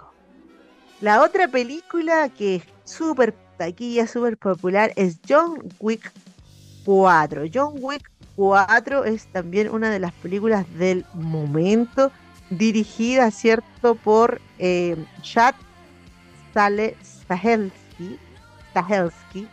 La 1.00 1.22
otra 1.22 1.48
película 1.48 2.28
que 2.28 2.56
es 2.56 2.64
súper 2.84 3.34
taquilla, 3.56 4.06
súper 4.06 4.36
popular 4.36 4.92
es 4.96 5.18
John 5.28 5.62
Wick 5.80 6.12
4. 6.84 7.44
John 7.52 7.74
Wick 7.80 8.10
4 8.36 9.04
es 9.04 9.26
también 9.28 9.70
una 9.70 9.90
de 9.90 10.00
las 10.00 10.12
películas 10.12 10.66
del 10.78 11.04
momento, 11.14 12.12
dirigida, 12.50 13.30
¿cierto?, 13.30 13.94
por 13.94 14.40
eh, 14.58 14.96
Chad 15.22 15.54
Stale- 16.52 16.96
Stahelski, 17.02 18.18
Stahelski, 18.70 19.48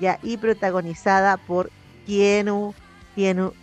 ya, 0.00 0.18
y 0.22 0.36
protagonizada 0.36 1.36
por 1.36 1.70
Keanu 2.06 2.74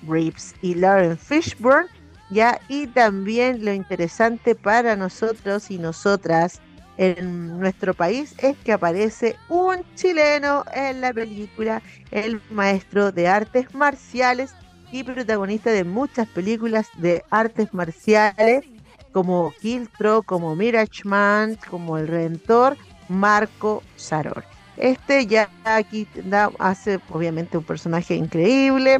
Reeves 0.08 0.56
y 0.62 0.76
Lauren 0.76 1.18
Fishburne, 1.18 1.88
ya, 2.30 2.60
y 2.68 2.88
también 2.88 3.64
lo 3.64 3.74
interesante 3.74 4.56
para 4.56 4.96
nosotros 4.96 5.70
y 5.70 5.78
nosotras 5.78 6.60
en 6.98 7.58
nuestro 7.60 7.94
país 7.96 8.36
es 8.38 8.58
que 8.60 8.74
aparece 8.74 9.40
un 9.48 9.84
chileno 9.96 10.64
en 10.74 11.02
la 11.02 11.14
película, 11.14 11.82
el 12.12 12.42
maestro 12.50 13.12
de 13.12 13.28
artes 13.28 13.74
marciales 13.74 14.58
y 14.92 15.04
protagonista 15.04 15.72
de 15.72 15.84
muchas 15.86 16.28
películas 16.30 16.92
de 16.94 17.24
artes 17.30 17.74
marciales 17.74 18.64
como 19.12 19.56
Kiltro, 19.60 20.24
como 20.24 20.56
Mirachman, 20.56 21.56
como 21.70 21.98
El 21.98 22.08
Redentor, 22.08 22.78
Marco 23.08 23.86
Saror. 23.96 24.48
Este 24.76 25.28
ya 25.28 25.54
aquí 25.64 26.08
da- 26.16 26.52
hace 26.60 27.00
obviamente 27.10 27.58
un 27.58 27.66
personaje 27.66 28.16
increíble, 28.16 29.00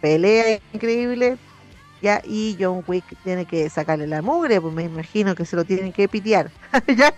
pelea 0.00 0.58
increíble, 0.72 1.38
ya, 2.00 2.20
y 2.24 2.56
John 2.60 2.82
Wick 2.86 3.04
tiene 3.22 3.46
que 3.46 3.70
sacarle 3.70 4.06
la 4.08 4.22
mugre, 4.22 4.60
pues 4.60 4.74
me 4.74 4.84
imagino 4.84 5.34
que 5.34 5.46
se 5.46 5.56
lo 5.56 5.64
tienen 5.64 5.92
que 5.92 6.08
pitear. 6.08 6.52
ya. 6.96 7.14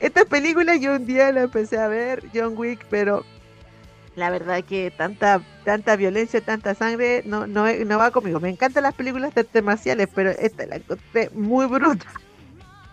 Esta 0.00 0.24
película 0.24 0.76
yo 0.76 0.96
un 0.96 1.06
día 1.06 1.32
la 1.32 1.42
empecé 1.42 1.78
a 1.78 1.88
ver, 1.88 2.24
John 2.34 2.54
Wick, 2.56 2.84
pero 2.90 3.24
la 4.16 4.30
verdad 4.30 4.62
que 4.64 4.90
tanta 4.90 5.40
tanta 5.64 5.96
violencia, 5.96 6.40
tanta 6.40 6.74
sangre 6.74 7.22
no, 7.24 7.46
no, 7.46 7.72
no 7.72 7.98
va 7.98 8.10
conmigo. 8.10 8.40
Me 8.40 8.48
encantan 8.48 8.82
las 8.82 8.94
películas 8.94 9.34
de 9.34 9.42
artes 9.42 9.62
marciales, 9.62 10.08
pero 10.14 10.30
esta 10.30 10.66
la 10.66 10.76
encontré 10.76 11.30
muy 11.34 11.66
bruta 11.66 12.06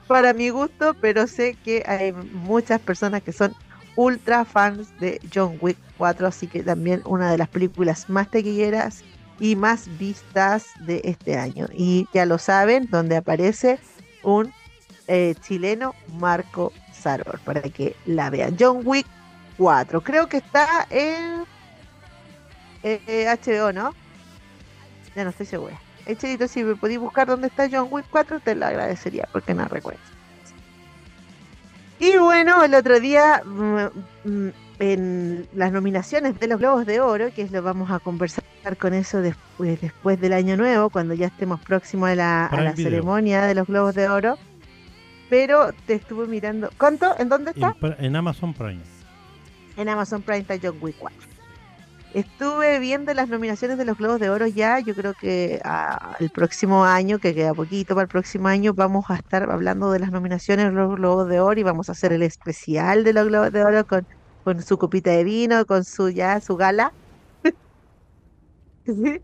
para 0.08 0.34
mi 0.34 0.50
gusto, 0.50 0.96
pero 1.02 1.28
sé 1.28 1.56
que 1.64 1.84
hay 1.88 2.12
muchas 2.12 2.80
personas 2.80 3.24
que 3.24 3.32
son 3.32 3.54
ultra 3.96 4.46
fans 4.46 4.88
de 5.00 5.20
John 5.34 5.58
Wick 5.62 5.78
4, 5.98 6.28
así 6.28 6.48
que 6.48 6.64
también 6.64 7.02
una 7.06 7.32
de 7.32 7.38
las 7.38 7.48
películas 7.48 8.10
más 8.10 8.30
taquilleras 8.30 9.04
y 9.40 9.56
más 9.56 9.88
vistas 9.98 10.68
de 10.86 11.02
este 11.04 11.38
año. 11.38 11.68
Y 11.74 12.08
ya 12.14 12.26
lo 12.26 12.38
saben, 12.38 12.88
donde 12.90 13.18
aparece 13.18 13.80
un 14.24 14.54
eh, 15.08 15.36
chileno, 15.42 15.94
Marco 16.20 16.72
Para 17.44 17.62
que 17.62 17.96
la 18.06 18.30
vean. 18.30 18.56
John 18.60 18.82
Wick 18.84 19.06
4, 19.58 20.02
creo 20.02 20.28
que 20.28 20.38
está 20.38 20.88
en 20.90 21.44
eh, 22.84 23.02
eh, 23.08 23.38
HBO, 23.44 23.72
¿no? 23.72 23.94
Ya 25.16 25.24
no 25.24 25.30
estoy 25.30 25.46
segura. 25.46 25.80
Eh, 26.06 26.16
Chelito, 26.16 26.48
si 26.48 26.64
me 26.64 26.76
podéis 26.76 27.00
buscar 27.00 27.28
dónde 27.28 27.48
está 27.48 27.68
John 27.72 27.88
Wick 27.90 28.06
4, 28.10 28.40
te 28.42 28.56
lo 28.56 28.66
agradecería, 28.66 29.28
porque 29.32 29.54
no 29.54 29.66
recuerdo. 29.66 30.00
Y 32.00 32.18
bueno, 32.18 32.64
el 32.64 32.76
otro 32.76 33.00
día, 33.00 33.42
mm, 33.46 33.86
mm, 34.26 34.50
en 34.80 35.48
las 35.56 35.72
nominaciones 35.72 36.40
de 36.40 36.48
los 36.48 36.60
Globos 36.60 36.86
de 36.86 37.00
Oro, 37.00 37.34
que 37.34 37.42
es 37.42 37.52
lo 37.52 37.62
vamos 37.62 37.90
a 37.90 38.00
conversar 38.00 38.44
con 38.78 38.94
eso 38.94 39.22
después, 39.22 39.80
después 39.80 40.20
del 40.20 40.34
año 40.34 40.58
nuevo, 40.58 40.90
cuando 40.90 41.14
ya 41.14 41.28
estemos 41.28 41.62
próximos 41.62 42.10
a 42.10 42.16
la, 42.16 42.46
a 42.48 42.62
la 42.62 42.76
ceremonia 42.76 43.46
de 43.46 43.56
los 43.56 43.68
Globos 43.68 43.96
de 43.96 44.10
Oro. 44.10 44.38
Pero 45.30 45.72
te 45.86 45.96
estuve 45.96 46.28
mirando. 46.28 46.70
¿Cuánto? 46.78 47.18
¿En 47.18 47.30
dónde 47.30 47.52
está? 47.52 47.76
En, 48.00 48.16
Amazon 48.16 48.54
Prime. 48.54 48.82
En 49.78 49.90
Amazon 49.90 50.22
Prime 50.22 50.40
está 50.40 50.56
John 50.62 50.78
Wick 50.82 50.96
4. 51.00 51.36
Estuve 52.14 52.80
viendo 52.80 53.14
las 53.14 53.28
nominaciones 53.28 53.78
de 53.78 53.84
los 53.84 53.98
Globos 53.98 54.22
de 54.22 54.30
Oro 54.30 54.48
ya, 54.48 54.80
yo 54.80 54.96
creo 54.96 55.14
que 55.14 55.60
ah, 55.66 56.16
el 56.22 56.30
próximo 56.30 56.86
año, 56.86 57.20
que 57.20 57.36
queda 57.36 57.54
poquito 57.54 57.94
para 57.94 58.04
el 58.04 58.08
próximo 58.08 58.48
año, 58.48 58.74
vamos 58.74 59.04
a 59.10 59.16
estar 59.16 59.52
hablando 59.52 59.92
de 59.92 60.00
las 60.00 60.12
nominaciones 60.12 60.68
de 60.68 60.72
los 60.72 60.96
Globos 60.96 61.28
de 61.28 61.42
Oro 61.42 61.60
y 61.60 61.64
vamos 61.64 61.90
a 61.90 61.92
hacer 61.92 62.14
el 62.14 62.24
especial 62.24 63.04
de 63.04 63.12
los 63.12 63.28
Globos 63.28 63.52
de 63.52 63.66
Oro 63.66 63.86
con, 63.86 64.08
con 64.46 64.62
su 64.62 64.78
copita 64.78 65.12
de 65.12 65.26
vino, 65.26 65.66
con 65.66 65.84
su 65.84 66.10
ya 66.10 66.40
su 66.40 66.56
gala. 66.56 66.94
¿sí? 68.86 69.20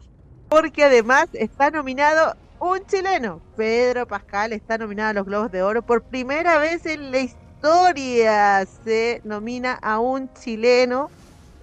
Porque 0.50 0.84
además 0.84 1.30
está 1.32 1.72
nominado 1.72 2.36
un 2.62 2.86
chileno. 2.86 3.42
Pedro 3.58 4.08
Pascal 4.08 4.54
está 4.54 4.78
nominado 4.78 5.10
a 5.10 5.14
los 5.14 5.26
Globos 5.26 5.52
de 5.52 5.64
Oro. 5.64 5.82
Por 5.82 6.04
primera 6.04 6.60
vez 6.60 6.86
en 6.86 7.12
la 7.12 7.20
historia 7.20 8.66
se 8.86 9.20
nomina 9.24 9.74
a 9.82 10.00
un 10.00 10.32
chileno 10.34 11.10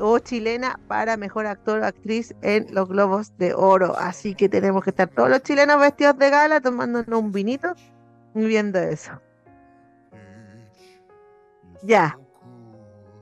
o 0.01 0.19
chilena 0.19 0.79
para 0.89 1.17
mejor 1.17 1.47
actor 1.47 1.81
o 1.81 1.87
actriz 1.87 2.35
en 2.43 2.67
los 2.75 2.89
Globos 2.89 3.37
de 3.39 3.55
Oro. 3.55 3.97
Así 3.97 4.35
que 4.35 4.49
tenemos 4.49 4.83
que 4.83 4.91
estar 4.91 5.09
todos 5.09 5.31
los 5.31 5.43
chilenos 5.43 5.81
vestidos 5.81 6.19
de 6.19 6.31
gala 6.31 6.61
tomándonos 6.61 7.21
un 7.21 7.31
vinito 7.31 7.75
y 8.35 8.45
viendo 8.45 8.81
eso. 8.81 9.13
Ya. 11.83 12.19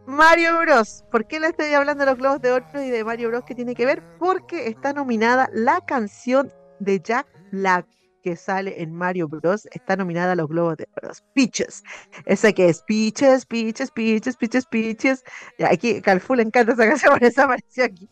Mario 0.06 0.60
Bros. 0.60 1.04
¿Por 1.10 1.26
qué 1.26 1.40
le 1.40 1.48
estoy 1.48 1.74
hablando 1.74 2.04
de 2.04 2.10
los 2.10 2.18
Globos 2.18 2.40
de 2.40 2.52
Oro 2.52 2.66
y 2.74 2.88
de 2.88 3.04
Mario 3.04 3.28
Bros? 3.28 3.44
¿Qué 3.44 3.54
tiene 3.54 3.74
que 3.74 3.84
ver? 3.84 4.02
Porque 4.18 4.68
está 4.68 4.94
nominada 4.94 5.50
la 5.52 5.82
canción 5.82 6.50
de 6.78 7.00
Jack 7.00 7.35
Black 7.52 7.86
que 8.26 8.34
sale 8.34 8.82
en 8.82 8.92
Mario 8.92 9.28
Bros. 9.28 9.68
Está 9.70 9.94
nominada 9.94 10.32
a 10.32 10.34
los 10.34 10.48
Globos 10.48 10.76
de 10.78 10.88
Oro. 11.00 11.12
Peaches. 11.32 11.84
Esa 12.24 12.52
que 12.52 12.68
es 12.68 12.82
Peaches, 12.82 13.46
Peaches, 13.46 13.92
Peaches, 13.92 14.36
Peaches, 14.36 14.66
Peaches. 14.66 15.24
Aquí, 15.70 16.00
Calfu 16.00 16.34
le 16.34 16.42
encanta 16.42 16.72
esa 16.72 16.88
canción, 16.88 17.12
por 17.18 17.22
eso 17.22 17.42
apareció 17.42 17.84
aquí. 17.84 18.08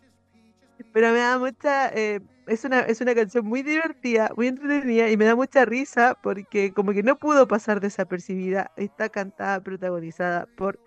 Pero 0.93 1.11
me 1.11 1.19
da 1.19 1.37
mucha. 1.37 1.89
Eh, 1.89 2.21
es, 2.47 2.65
una, 2.65 2.81
es 2.83 3.01
una 3.01 3.13
canción 3.13 3.45
muy 3.45 3.65
divertida, 3.65 4.31
muy 4.37 4.47
entretenida 4.47 5.11
y 5.11 5.17
me 5.17 5.25
da 5.25 5.35
mucha 5.35 5.65
risa 5.65 6.17
porque, 6.23 6.73
como 6.73 6.93
que 6.93 7.03
no 7.03 7.19
pudo 7.19 7.49
pasar 7.49 7.81
desapercibida. 7.81 8.71
Está 8.77 9.09
cantada, 9.09 9.61
protagonizada 9.65 10.47
por 10.57 10.79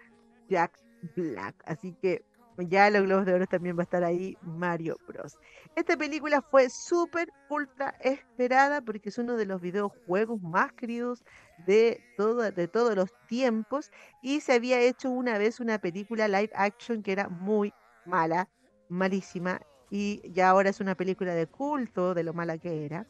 Jack 0.48 0.72
Black. 1.18 1.54
Así 1.66 1.98
que 2.02 2.24
ya 2.58 2.90
los 2.90 3.04
Globos 3.04 3.26
de 3.26 3.34
Oro 3.34 3.48
también 3.48 3.78
va 3.78 3.82
a 3.82 3.84
estar 3.84 4.04
ahí 4.04 4.38
Mario 4.42 4.98
Bros. 5.08 5.38
Esta 5.76 5.96
película 5.98 6.42
fue 6.42 6.70
súper, 6.70 7.30
ultra 7.50 7.96
esperada 8.02 8.82
porque 8.82 9.10
es 9.10 9.18
uno 9.18 9.36
de 9.36 9.46
los 9.46 9.62
videojuegos 9.62 10.42
más 10.42 10.74
queridos 10.74 11.24
de, 11.66 12.02
todo, 12.18 12.52
de 12.52 12.68
todos 12.68 12.96
los 12.96 13.14
tiempos 13.28 13.92
y 14.22 14.42
se 14.42 14.54
había 14.54 14.80
hecho 14.80 15.10
una 15.10 15.38
vez 15.38 15.60
una 15.60 15.80
película 15.80 16.28
live 16.28 16.52
action 16.56 17.04
que 17.04 17.12
era 17.12 17.30
muy 17.30 17.74
mala, 18.06 18.50
malísima 18.90 19.62
y 19.90 20.22
ya 20.32 20.50
ahora 20.50 20.70
es 20.70 20.80
una 20.80 20.96
película 20.96 21.34
de 21.34 21.48
culto 21.48 22.14
de 22.14 22.24
lo 22.24 22.34
mala 22.34 22.58
que 22.58 22.86
era. 22.86 23.08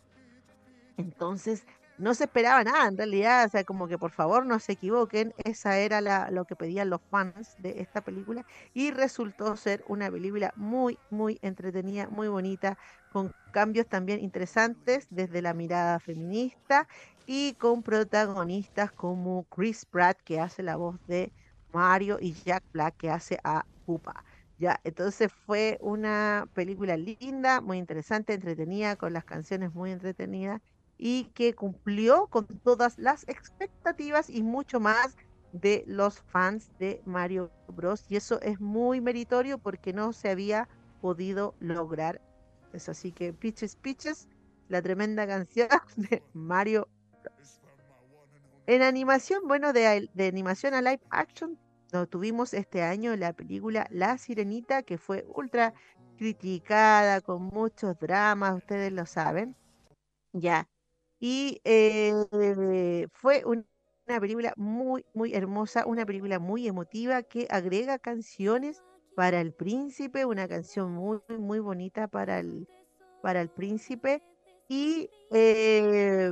Entonces, 0.97 1.65
no 1.97 2.13
se 2.13 2.25
esperaba 2.25 2.63
nada 2.63 2.87
en 2.87 2.97
realidad, 2.97 3.45
o 3.45 3.49
sea, 3.49 3.63
como 3.63 3.87
que 3.87 3.97
por 3.97 4.11
favor 4.11 4.45
no 4.45 4.59
se 4.59 4.73
equivoquen, 4.73 5.33
esa 5.37 5.79
era 5.79 5.99
la, 6.01 6.29
lo 6.31 6.45
que 6.45 6.55
pedían 6.55 6.89
los 6.89 7.01
fans 7.09 7.55
de 7.57 7.81
esta 7.81 8.01
película 8.01 8.45
y 8.73 8.91
resultó 8.91 9.55
ser 9.57 9.83
una 9.87 10.09
película 10.11 10.51
muy, 10.55 10.99
muy 11.09 11.39
entretenida, 11.41 12.07
muy 12.09 12.27
bonita, 12.27 12.77
con 13.09 13.33
cambios 13.51 13.87
también 13.87 14.19
interesantes 14.21 15.07
desde 15.09 15.41
la 15.41 15.53
mirada 15.53 15.99
feminista 15.99 16.87
y 17.25 17.55
con 17.55 17.83
protagonistas 17.83 18.91
como 18.93 19.45
Chris 19.45 19.85
Pratt 19.85 20.19
que 20.23 20.39
hace 20.39 20.63
la 20.63 20.75
voz 20.77 20.97
de 21.05 21.33
Mario 21.69 22.17
y 22.21 22.33
Jack 22.33 22.63
Black 22.71 22.95
que 22.97 23.09
hace 23.09 23.39
a 23.43 23.65
Pupa. 23.85 24.23
Ya, 24.57 24.79
entonces 24.83 25.31
fue 25.45 25.77
una 25.81 26.45
película 26.53 26.97
linda, 26.97 27.61
muy 27.61 27.77
interesante, 27.77 28.33
entretenida, 28.33 28.95
con 28.95 29.13
las 29.13 29.23
canciones 29.25 29.71
muy 29.73 29.91
entretenidas 29.91 30.61
y 30.97 31.25
que 31.35 31.53
cumplió 31.53 32.27
con 32.27 32.47
todas 32.47 32.97
las 32.97 33.27
expectativas 33.27 34.29
y 34.29 34.41
mucho 34.41 34.79
más 34.79 35.15
de 35.51 35.83
los 35.87 36.19
fans 36.19 36.71
de 36.79 37.01
Mario 37.05 37.51
Bros. 37.67 38.05
Y 38.09 38.15
eso 38.15 38.41
es 38.41 38.59
muy 38.59 39.01
meritorio 39.01 39.57
porque 39.57 39.93
no 39.93 40.13
se 40.13 40.29
había 40.29 40.67
podido 41.01 41.55
lograr 41.59 42.21
eso. 42.73 42.91
Así 42.91 43.11
que 43.11 43.33
Pitches 43.33 43.75
Pitches, 43.75 44.27
la 44.69 44.81
tremenda 44.81 45.27
canción 45.27 45.69
de 45.95 46.23
Mario 46.33 46.87
Bros. 47.23 47.61
En 48.65 48.81
animación, 48.81 49.47
bueno, 49.47 49.71
de, 49.73 50.09
animación 50.19 50.73
a 50.73 50.81
live 50.81 51.01
action, 51.09 51.57
nos 51.93 52.09
tuvimos 52.09 52.53
este 52.53 52.83
año 52.83 53.15
la 53.15 53.31
película 53.33 53.87
La 53.91 54.17
Sirenita, 54.17 54.83
que 54.83 54.97
fue 54.97 55.25
ultra 55.33 55.73
criticada, 56.17 57.21
con 57.21 57.43
muchos 57.43 57.97
dramas, 57.97 58.57
ustedes 58.57 58.91
lo 58.91 59.05
saben. 59.05 59.55
Ya, 60.33 60.67
y 61.19 61.61
eh, 61.63 63.07
fue 63.11 63.43
una 63.45 63.65
película 64.19 64.53
muy, 64.55 65.05
muy 65.13 65.33
hermosa, 65.33 65.85
una 65.85 66.05
película 66.05 66.39
muy 66.39 66.67
emotiva 66.67 67.23
que 67.23 67.47
agrega 67.49 67.99
canciones 67.99 68.83
para 69.15 69.41
el 69.41 69.53
príncipe, 69.53 70.25
una 70.25 70.47
canción 70.47 70.91
muy, 70.91 71.19
muy 71.39 71.59
bonita 71.59 72.07
para 72.07 72.39
el, 72.39 72.67
para 73.21 73.41
el 73.41 73.49
príncipe 73.49 74.21
y 74.69 75.09
eh, 75.31 76.31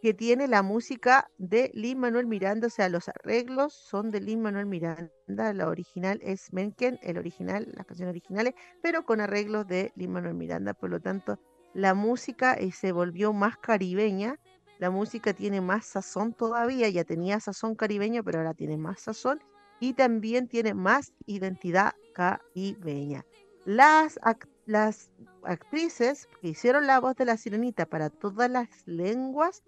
que 0.00 0.14
tiene 0.14 0.46
la 0.46 0.62
música 0.62 1.28
de 1.38 1.70
Lin 1.74 1.98
Manuel 1.98 2.26
Miranda, 2.26 2.68
o 2.68 2.70
sea, 2.70 2.88
los 2.88 3.08
arreglos 3.08 3.72
son 3.74 4.10
de 4.10 4.20
Lin 4.20 4.40
Manuel 4.40 4.66
Miranda, 4.66 5.10
la 5.26 5.68
original 5.68 6.20
es 6.22 6.52
Menken, 6.52 7.00
el 7.02 7.18
original, 7.18 7.66
las 7.74 7.84
canciones 7.86 8.12
originales, 8.12 8.54
pero 8.80 9.04
con 9.04 9.20
arreglos 9.20 9.66
de 9.66 9.92
Lin 9.96 10.12
Manuel 10.12 10.34
Miranda, 10.34 10.72
por 10.72 10.90
lo 10.90 11.00
tanto 11.00 11.40
la 11.78 11.94
música 11.94 12.54
eh, 12.54 12.72
se 12.72 12.90
volvió 12.90 13.32
más 13.32 13.56
caribeña, 13.56 14.40
la 14.80 14.90
música 14.90 15.32
tiene 15.32 15.60
más 15.60 15.86
sazón 15.86 16.32
todavía, 16.32 16.88
ya 16.88 17.04
tenía 17.04 17.38
sazón 17.38 17.76
caribeño, 17.76 18.24
pero 18.24 18.38
ahora 18.38 18.52
tiene 18.52 18.76
más 18.76 19.00
sazón 19.00 19.40
y 19.78 19.92
también 19.92 20.48
tiene 20.48 20.74
más 20.74 21.12
identidad 21.26 21.92
caribeña. 22.14 23.24
Las, 23.64 24.18
las 24.66 25.12
actrices 25.44 26.28
que 26.40 26.48
hicieron 26.48 26.88
la 26.88 26.98
voz 26.98 27.14
de 27.14 27.26
la 27.26 27.36
sirenita 27.36 27.86
para 27.86 28.10
todas 28.10 28.50
las 28.50 28.68
lenguas 28.86 29.62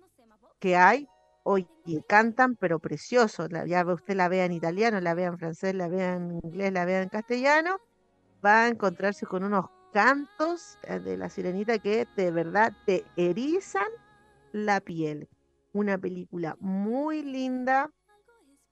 que 0.58 0.74
hay, 0.76 1.06
oye, 1.44 1.68
cantan, 2.08 2.56
pero 2.56 2.80
precioso. 2.80 3.46
Ya 3.66 3.84
usted 3.86 4.16
la 4.16 4.28
vea 4.28 4.46
en 4.46 4.52
italiano, 4.52 5.00
la 5.00 5.14
vea 5.14 5.28
en 5.28 5.38
francés, 5.38 5.76
la 5.76 5.86
vea 5.86 6.14
en 6.14 6.40
inglés, 6.42 6.72
la 6.72 6.84
vea 6.84 7.02
en 7.02 7.08
castellano, 7.08 7.78
va 8.44 8.64
a 8.64 8.68
encontrarse 8.68 9.26
con 9.26 9.44
unos 9.44 9.66
cantos 9.92 10.78
eh, 10.84 10.98
de 10.98 11.16
la 11.16 11.28
sirenita 11.28 11.78
que 11.78 12.06
de 12.16 12.30
verdad 12.30 12.72
te 12.86 13.04
erizan 13.16 13.88
la 14.52 14.80
piel. 14.80 15.28
Una 15.72 15.98
película 15.98 16.56
muy 16.60 17.22
linda, 17.22 17.90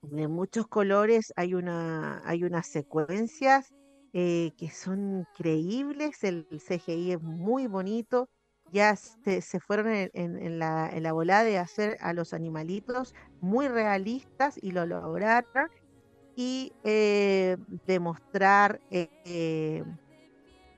de 0.01 0.27
muchos 0.27 0.67
colores, 0.67 1.33
hay, 1.35 1.53
una, 1.53 2.21
hay 2.25 2.43
unas 2.43 2.67
secuencias 2.67 3.73
eh, 4.13 4.51
que 4.57 4.69
son 4.69 5.19
increíbles, 5.19 6.23
el, 6.23 6.47
CGI 6.49 7.13
es 7.13 7.21
muy 7.21 7.67
bonito, 7.67 8.29
ya 8.71 8.95
se, 8.95 9.41
fueron 9.59 9.87
en, 9.87 10.59
la, 10.59 10.89
en, 10.89 11.03
la, 11.03 11.11
volada 11.11 11.43
de 11.43 11.57
hacer 11.57 11.97
a 12.01 12.13
los 12.13 12.33
animalitos 12.33 13.13
muy 13.41 13.67
realistas 13.67 14.59
y 14.61 14.71
lo 14.71 14.85
lograron 14.85 15.69
y 16.35 16.71
eh, 16.83 17.57
demostrar 17.87 18.79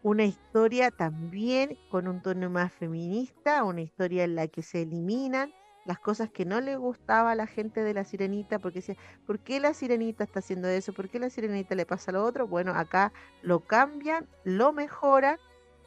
una 0.03 0.25
historia 0.25 0.91
también 0.91 1.77
con 1.89 2.07
un 2.07 2.21
tono 2.21 2.49
más 2.49 2.71
feminista, 2.73 3.63
una 3.63 3.81
historia 3.81 4.23
en 4.23 4.35
la 4.35 4.47
que 4.47 4.63
se 4.63 4.81
eliminan 4.81 5.53
las 5.85 5.99
cosas 5.99 6.29
que 6.29 6.45
no 6.45 6.61
le 6.61 6.75
gustaba 6.75 7.31
a 7.31 7.35
la 7.35 7.47
gente 7.47 7.83
de 7.83 7.93
la 7.93 8.03
sirenita, 8.03 8.59
porque 8.59 8.79
decía, 8.79 8.97
¿por 9.25 9.39
qué 9.39 9.59
la 9.59 9.73
sirenita 9.73 10.23
está 10.23 10.39
haciendo 10.39 10.67
eso? 10.67 10.93
¿Por 10.93 11.09
qué 11.09 11.19
la 11.19 11.29
sirenita 11.29 11.75
le 11.75 11.85
pasa 11.85 12.11
lo 12.11 12.23
otro? 12.23 12.47
Bueno, 12.47 12.73
acá 12.73 13.11
lo 13.41 13.61
cambian, 13.61 14.27
lo 14.43 14.73
mejoran 14.73 15.37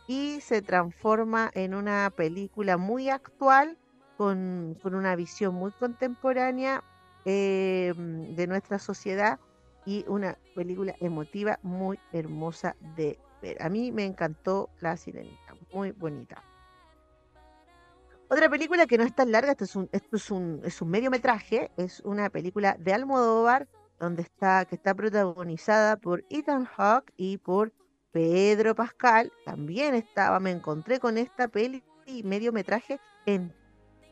y 0.09 0.40
se 0.40 0.62
transforma 0.62 1.50
en 1.55 1.74
una 1.74 2.11
película 2.14 2.77
muy 2.77 3.09
actual, 3.09 3.79
con, 4.16 4.77
una 4.85 5.16
visión 5.16 5.55
muy 5.55 5.72
contemporánea 5.72 6.85
eh, 7.24 7.92
de 7.96 8.46
nuestra 8.46 8.79
sociedad 8.79 9.40
y 9.87 10.05
una 10.09 10.38
película 10.55 10.94
emotiva 11.00 11.59
muy 11.62 11.98
hermosa 12.12 12.77
de 12.96 13.18
a 13.61 13.68
mí 13.68 13.92
me 13.92 14.04
encantó 14.04 14.70
La 14.80 14.96
Sirenita, 14.96 15.54
muy 15.72 15.92
bonita. 15.92 16.42
Otra 18.28 18.48
película 18.48 18.87
que 18.87 18.98
no 18.98 19.04
es 19.04 19.14
tan 19.14 19.30
larga, 19.30 19.52
esto 19.52 19.64
es 19.64 19.76
un, 19.76 19.88
esto 19.92 20.16
es 20.16 20.30
un, 20.30 20.61
es 20.64 20.80
un 20.80 20.90
mediometraje, 20.90 21.70
es 21.76 22.01
una 22.01 22.30
película 22.30 22.76
de 22.78 22.92
Almodóvar, 22.92 23.68
donde 24.01 24.22
está, 24.22 24.64
que 24.64 24.74
está 24.74 24.95
protagonizada 24.95 25.97
por 25.97 26.24
Ethan 26.30 26.64
Hawke 26.64 27.12
y 27.16 27.38
por 27.38 27.72
Pedro 28.12 28.74
Pascal. 28.74 29.32
También 29.45 29.95
estaba, 29.95 30.40
me 30.40 30.51
encontré 30.51 30.99
con 31.01 31.18
esta 31.18 31.49
peli 31.49 31.84
y 32.07 32.22
mediometraje 32.22 32.99
en 33.26 33.53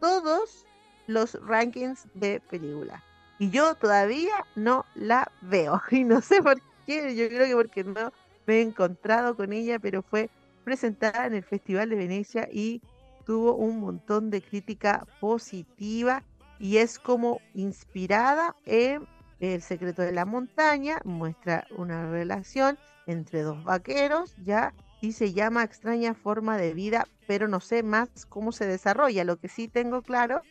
todos 0.01 0.67
los 1.07 1.35
rankings 1.47 2.07
de 2.15 2.41
película. 2.41 3.03
Y 3.39 3.51
yo 3.51 3.75
todavía 3.75 4.47
no 4.57 4.85
la 4.95 5.31
veo. 5.41 5.81
Y 5.91 6.05
no 6.05 6.21
sé 6.21 6.43
por 6.43 6.61
qué, 6.87 7.15
yo 7.17 7.29
creo 7.29 7.47
que 7.47 7.55
porque 7.55 7.85
no, 7.85 8.13
me 8.47 8.57
he 8.57 8.63
encontrado 8.63 9.37
con 9.37 9.53
ella, 9.53 9.79
pero 9.79 10.03
fue 10.03 10.31
presentada 10.65 11.27
en 11.27 11.35
el 11.35 11.43
Festival 11.43 11.91
de 11.91 11.97
Venecia 11.97 12.49
y 12.53 12.81
tuvo 13.25 13.55
un 13.55 13.81
montón 13.81 14.31
de 14.31 14.43
crítica 14.43 15.07
positiva 15.21 16.23
y 16.59 16.79
es 16.79 16.99
como 16.99 17.41
inspirada 17.55 18.55
en 18.67 19.07
El 19.41 19.61
secreto 19.61 20.03
de 20.03 20.13
la 20.13 20.25
montaña, 20.25 21.01
muestra 21.05 21.67
una 21.77 22.09
relación 22.09 22.79
entre 23.07 23.43
dos 23.43 23.65
vaqueros, 23.65 24.37
ya 24.45 24.73
y 25.01 25.13
se 25.13 25.33
llama 25.33 25.65
Extraña 25.65 26.15
Forma 26.15 26.57
de 26.57 26.75
Vida, 26.75 27.09
pero 27.27 27.49
no 27.49 27.59
sé 27.59 27.83
más 27.83 28.09
cómo 28.29 28.53
se 28.53 28.67
desarrolla. 28.67 29.25
Lo 29.25 29.37
que 29.37 29.49
sí 29.49 29.67
tengo 29.67 30.03
claro 30.03 30.43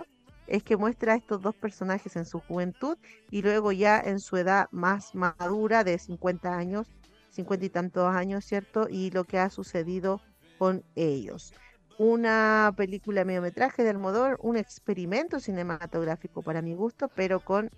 es 0.45 0.61
que 0.61 0.75
muestra 0.75 1.13
a 1.13 1.15
estos 1.15 1.41
dos 1.41 1.55
personajes 1.55 2.17
en 2.17 2.25
su 2.25 2.41
juventud 2.41 2.97
y 3.29 3.41
luego 3.41 3.71
ya 3.71 3.97
en 3.97 4.19
su 4.19 4.35
edad 4.35 4.67
más 4.71 5.15
madura 5.15 5.85
de 5.85 5.97
50 5.97 6.53
años, 6.53 6.87
50 7.31 7.65
y 7.65 7.69
tantos 7.69 8.13
años, 8.13 8.45
¿cierto? 8.45 8.87
Y 8.89 9.11
lo 9.11 9.23
que 9.23 9.39
ha 9.39 9.49
sucedido 9.49 10.21
con 10.57 10.83
ellos. 10.95 11.53
Una 11.97 12.73
película 12.75 13.25
mediometraje 13.25 13.83
de 13.83 13.89
Almodóvar, 13.89 14.37
un 14.41 14.57
experimento 14.57 15.39
cinematográfico 15.39 16.41
para 16.41 16.61
mi 16.61 16.73
gusto, 16.73 17.09
pero 17.15 17.39
con 17.39 17.69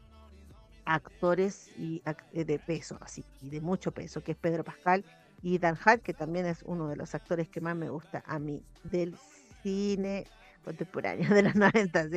actores 0.86 1.70
y 1.78 2.02
eh, 2.34 2.46
de 2.46 2.60
peso, 2.60 2.98
así, 3.02 3.24
y 3.42 3.50
de 3.50 3.62
mucho 3.62 3.92
peso, 3.92 4.22
que 4.22 4.34
es 4.34 4.38
Pedro 4.38 4.64
Pascal 4.64 5.04
y 5.42 5.58
Dan 5.58 5.78
Hart, 5.84 6.02
que 6.02 6.14
también 6.14 6.46
es 6.46 6.64
uno 6.64 6.88
de 6.88 6.96
los 6.96 7.16
actores 7.16 7.50
que 7.50 7.62
más 7.62 7.76
me 7.76 7.90
gusta 7.90 8.24
a 8.26 8.40
mí 8.40 8.64
del 8.84 9.16
cine 9.62 10.26
contemporáneo 10.64 11.34
de 11.34 11.44
los 11.44 11.56
90. 11.56 12.08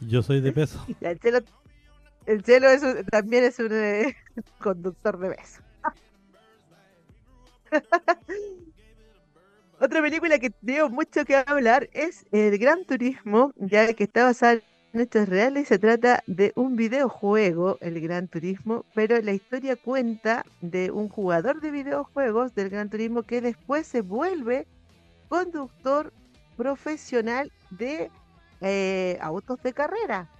Yo 0.00 0.22
soy 0.22 0.40
de 0.40 0.52
peso. 0.52 0.84
El 1.00 1.18
cielo, 1.20 1.40
el 2.26 2.44
cielo 2.44 2.68
es 2.68 2.82
también 3.10 3.44
es 3.44 3.58
un 3.58 3.72
eh, 3.72 4.16
conductor 4.58 5.18
de 5.18 5.28
beso. 5.30 5.60
Otra 9.80 10.00
película 10.00 10.38
que 10.38 10.50
tengo 10.50 10.88
mucho 10.88 11.24
que 11.24 11.36
hablar 11.36 11.88
es 11.92 12.24
El 12.32 12.56
Gran 12.58 12.84
Turismo, 12.84 13.52
ya 13.56 13.92
que 13.92 14.04
está 14.04 14.24
basada 14.24 14.60
en 14.92 15.00
hechos 15.00 15.28
reales. 15.28 15.68
Se 15.68 15.78
trata 15.78 16.22
de 16.26 16.52
un 16.54 16.76
videojuego, 16.76 17.78
El 17.80 18.00
Gran 18.00 18.28
Turismo, 18.28 18.84
pero 18.94 19.20
la 19.20 19.32
historia 19.32 19.76
cuenta 19.76 20.46
de 20.60 20.90
un 20.90 21.08
jugador 21.08 21.60
de 21.60 21.70
videojuegos 21.70 22.54
del 22.54 22.70
Gran 22.70 22.88
Turismo 22.88 23.24
que 23.24 23.40
después 23.40 23.86
se 23.86 24.00
vuelve 24.02 24.66
conductor 25.28 26.12
profesional 26.56 27.52
de 27.70 28.10
eh, 28.60 29.18
autos 29.20 29.60
de 29.62 29.72
carrera, 29.72 30.30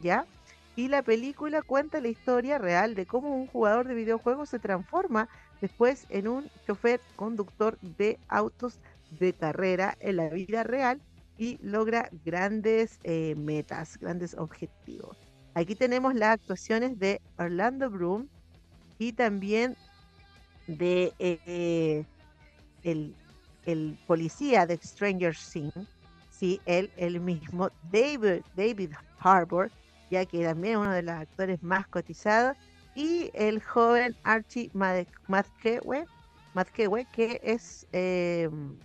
¿ya? 0.00 0.26
Y 0.74 0.88
la 0.88 1.02
película 1.02 1.62
cuenta 1.62 2.00
la 2.00 2.08
historia 2.08 2.58
real 2.58 2.94
de 2.94 3.06
cómo 3.06 3.36
un 3.36 3.46
jugador 3.46 3.86
de 3.86 3.94
videojuegos 3.94 4.48
se 4.48 4.58
transforma 4.58 5.28
después 5.62 6.04
en 6.10 6.28
un 6.28 6.50
chofer 6.66 7.00
conductor 7.16 7.78
de 7.80 8.18
autos 8.28 8.78
de 9.18 9.32
carrera 9.32 9.96
en 10.00 10.16
la 10.16 10.28
vida 10.28 10.62
real 10.62 11.00
y 11.38 11.58
logra 11.62 12.10
grandes 12.26 12.98
eh, 13.04 13.34
metas, 13.36 13.96
grandes 13.98 14.34
objetivos. 14.34 15.16
Aquí 15.54 15.74
tenemos 15.74 16.14
las 16.14 16.34
actuaciones 16.34 16.98
de 16.98 17.22
Orlando 17.38 17.88
Bloom 17.88 18.28
y 18.98 19.12
también 19.14 19.74
de 20.66 21.14
eh, 21.18 22.04
el 22.82 23.14
el 23.66 23.98
policía 24.06 24.66
de 24.66 24.76
Stranger 24.76 25.36
Things, 25.36 25.88
sí, 26.30 26.60
él, 26.66 26.90
el 26.96 27.20
mismo, 27.20 27.70
David, 27.90 28.42
David 28.56 28.92
Harbour, 29.18 29.70
ya 30.10 30.24
que 30.26 30.44
también 30.44 30.74
es 30.74 30.80
uno 30.80 30.92
de 30.92 31.02
los 31.02 31.14
actores 31.14 31.62
más 31.62 31.86
cotizados, 31.86 32.56
y 32.94 33.30
el 33.34 33.62
joven 33.62 34.14
Archie 34.22 34.70
Madkewe, 34.74 36.06
que 37.12 37.40
es, 37.42 37.86
em, 37.92 38.76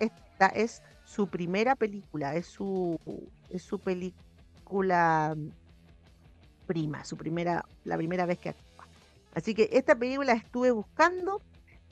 esta 0.00 0.48
es 0.48 0.82
su 1.04 1.28
primera 1.28 1.76
película, 1.76 2.34
es 2.34 2.46
su, 2.46 2.98
es 3.50 3.62
su 3.62 3.78
película 3.78 5.36
prima, 6.66 7.04
su 7.04 7.16
primera, 7.16 7.64
la 7.84 7.96
primera 7.96 8.26
vez 8.26 8.38
que 8.38 8.48
actúa. 8.50 8.86
Así 9.34 9.54
que 9.54 9.68
esta 9.72 9.94
película 9.94 10.32
estuve 10.32 10.70
buscando 10.70 11.40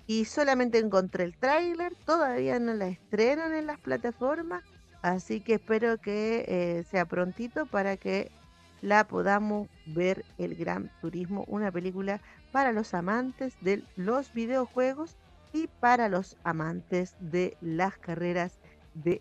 y 0.07 0.25
solamente 0.25 0.79
encontré 0.79 1.25
el 1.25 1.37
tráiler, 1.37 1.95
todavía 2.05 2.59
no 2.59 2.75
la 2.75 2.89
estrenan 2.89 3.55
en 3.55 3.67
las 3.67 3.79
plataformas, 3.79 4.65
así 5.03 5.41
que 5.41 5.55
espero 5.55 5.99
que 5.99 6.45
eh, 6.49 6.85
sea 6.91 7.05
prontito 7.05 7.67
para 7.67 7.97
que 7.97 8.33
la 8.81 9.05
podamos 9.05 9.69
ver 9.87 10.25
el 10.39 10.55
Gran 10.55 10.91
Turismo, 11.01 11.45
una 11.49 11.71
película 11.71 12.21
para 12.51 12.73
los 12.73 12.95
amantes 12.95 13.55
de 13.61 13.83
los 13.97 14.33
videojuegos 14.33 15.17
y 15.53 15.69
para 15.81 16.09
los 16.09 16.37
amantes 16.45 17.15
de 17.21 17.57
las 17.61 17.97
carreras 17.99 18.53
de 18.95 19.21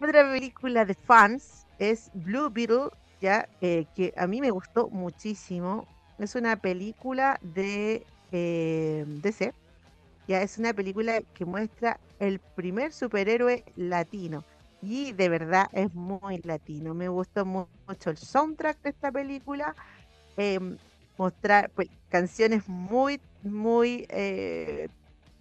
otra 0.00 0.32
película 0.32 0.84
de 0.84 0.94
fans 0.94 1.66
es 1.78 2.10
Blue 2.14 2.48
Beetle, 2.48 2.88
ya 3.20 3.46
eh, 3.60 3.84
que 3.94 4.14
a 4.16 4.26
mí 4.26 4.40
me 4.40 4.50
gustó 4.50 4.88
muchísimo 4.88 5.86
es 6.20 6.34
una 6.34 6.56
película 6.56 7.38
de 7.42 8.06
eh, 8.30 9.04
DC. 9.06 9.54
Ya 10.28 10.42
es 10.42 10.58
una 10.58 10.74
película 10.74 11.22
que 11.34 11.44
muestra 11.44 11.98
el 12.18 12.38
primer 12.38 12.92
superhéroe 12.92 13.64
latino. 13.76 14.44
Y 14.82 15.12
de 15.12 15.28
verdad 15.28 15.68
es 15.72 15.94
muy 15.94 16.38
latino. 16.38 16.94
Me 16.94 17.08
gustó 17.08 17.44
mucho 17.44 18.10
el 18.10 18.16
soundtrack 18.16 18.80
de 18.82 18.90
esta 18.90 19.12
película. 19.12 19.74
Em, 20.36 20.78
mostrar 21.18 21.70
pues, 21.74 21.88
canciones 22.08 22.66
muy, 22.68 23.20
muy 23.42 24.06
eh, 24.08 24.88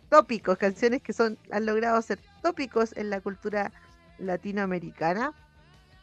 tópicos, 0.10 0.58
canciones 0.58 1.02
que 1.02 1.14
son, 1.14 1.38
han 1.52 1.66
logrado 1.66 2.02
ser 2.02 2.20
tópicos 2.42 2.96
en 2.98 3.10
la 3.10 3.22
cultura 3.22 3.72
latinoamericana 4.18 5.34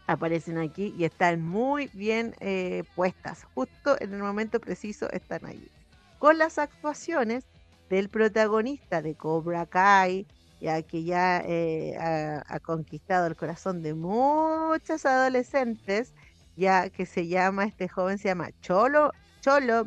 aparecen 0.06 0.58
aquí 0.58 0.94
y 0.96 1.04
están 1.04 1.42
muy 1.42 1.90
bien 1.92 2.34
eh, 2.40 2.84
puestas, 2.94 3.44
justo 3.54 3.96
en 4.00 4.14
el 4.14 4.22
momento 4.22 4.60
preciso 4.60 5.10
están 5.10 5.44
ahí. 5.44 5.68
Con 6.18 6.38
las 6.38 6.58
actuaciones 6.58 7.44
del 7.90 8.08
protagonista 8.08 9.02
de 9.02 9.14
Cobra 9.14 9.66
Kai, 9.66 10.26
ya 10.60 10.82
que 10.82 11.04
ya 11.04 11.42
eh, 11.44 11.96
ha, 11.98 12.60
conquistado 12.60 13.26
el 13.26 13.36
corazón 13.36 13.82
de 13.82 13.94
muchos 13.94 15.04
adolescentes, 15.04 16.14
ya 16.56 16.90
que 16.90 17.06
se 17.06 17.28
llama, 17.28 17.64
este 17.64 17.88
joven 17.88 18.18
se 18.18 18.28
llama 18.28 18.50
Cholo, 18.60 19.12
Cholo 19.40 19.84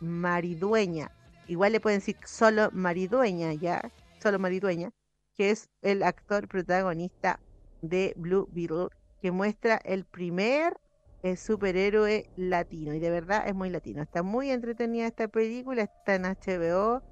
Maridueña. 0.00 1.10
Igual 1.48 1.72
le 1.72 1.80
pueden 1.80 1.98
decir 1.98 2.16
solo 2.24 2.70
Maridueña, 2.72 3.52
ya, 3.54 3.90
solo 4.22 4.38
Maridueña, 4.38 4.90
que 5.34 5.50
es 5.50 5.68
el 5.82 6.02
actor 6.02 6.48
protagonista 6.48 7.40
de 7.82 8.14
Blue 8.16 8.48
Beetle 8.52 8.88
que 9.20 9.30
muestra 9.30 9.80
el 9.84 10.04
primer 10.04 10.76
eh, 11.22 11.36
superhéroe 11.36 12.28
latino. 12.36 12.94
Y 12.94 12.98
de 12.98 13.10
verdad 13.10 13.44
es 13.46 13.54
muy 13.54 13.70
latino. 13.70 14.02
Está 14.02 14.22
muy 14.22 14.50
entretenida 14.50 15.06
esta 15.06 15.28
película, 15.28 15.82
está 15.82 16.16
en 16.16 16.22
HBO. 16.24 17.02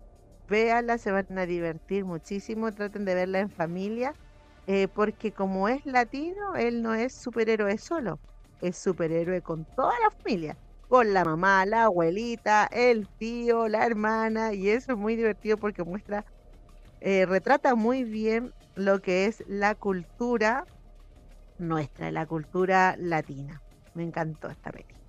Véanla, 0.50 0.98
se 0.98 1.12
van 1.12 1.26
a 1.38 1.46
divertir 1.46 2.04
muchísimo. 2.04 2.72
Traten 2.72 3.04
de 3.04 3.14
verla 3.14 3.38
en 3.40 3.50
familia. 3.50 4.14
Eh, 4.66 4.88
porque 4.88 5.32
como 5.32 5.68
es 5.68 5.84
latino, 5.86 6.54
él 6.56 6.82
no 6.82 6.94
es 6.94 7.14
superhéroe 7.20 7.78
solo. 7.78 8.20
Es 8.60 8.78
superhéroe 8.78 9.42
con 9.42 9.66
toda 9.76 9.92
la 10.00 10.10
familia. 10.22 10.56
Con 10.88 11.12
la 11.14 11.24
mamá, 11.24 11.64
la 11.66 11.84
abuelita, 11.84 12.68
el 12.72 13.08
tío, 13.18 13.68
la 13.68 13.86
hermana. 13.86 14.52
Y 14.54 14.70
eso 14.70 14.92
es 14.92 14.98
muy 14.98 15.16
divertido 15.16 15.58
porque 15.58 15.84
muestra, 15.84 16.24
eh, 17.00 17.26
retrata 17.26 17.74
muy 17.76 18.04
bien 18.04 18.52
lo 18.76 19.00
que 19.00 19.26
es 19.26 19.44
la 19.46 19.74
cultura 19.76 20.66
nuestra, 21.58 22.10
la 22.12 22.26
cultura 22.26 22.96
latina. 22.98 23.62
Me 23.94 24.02
encantó 24.04 24.48
esta 24.50 24.72
película. 24.72 24.99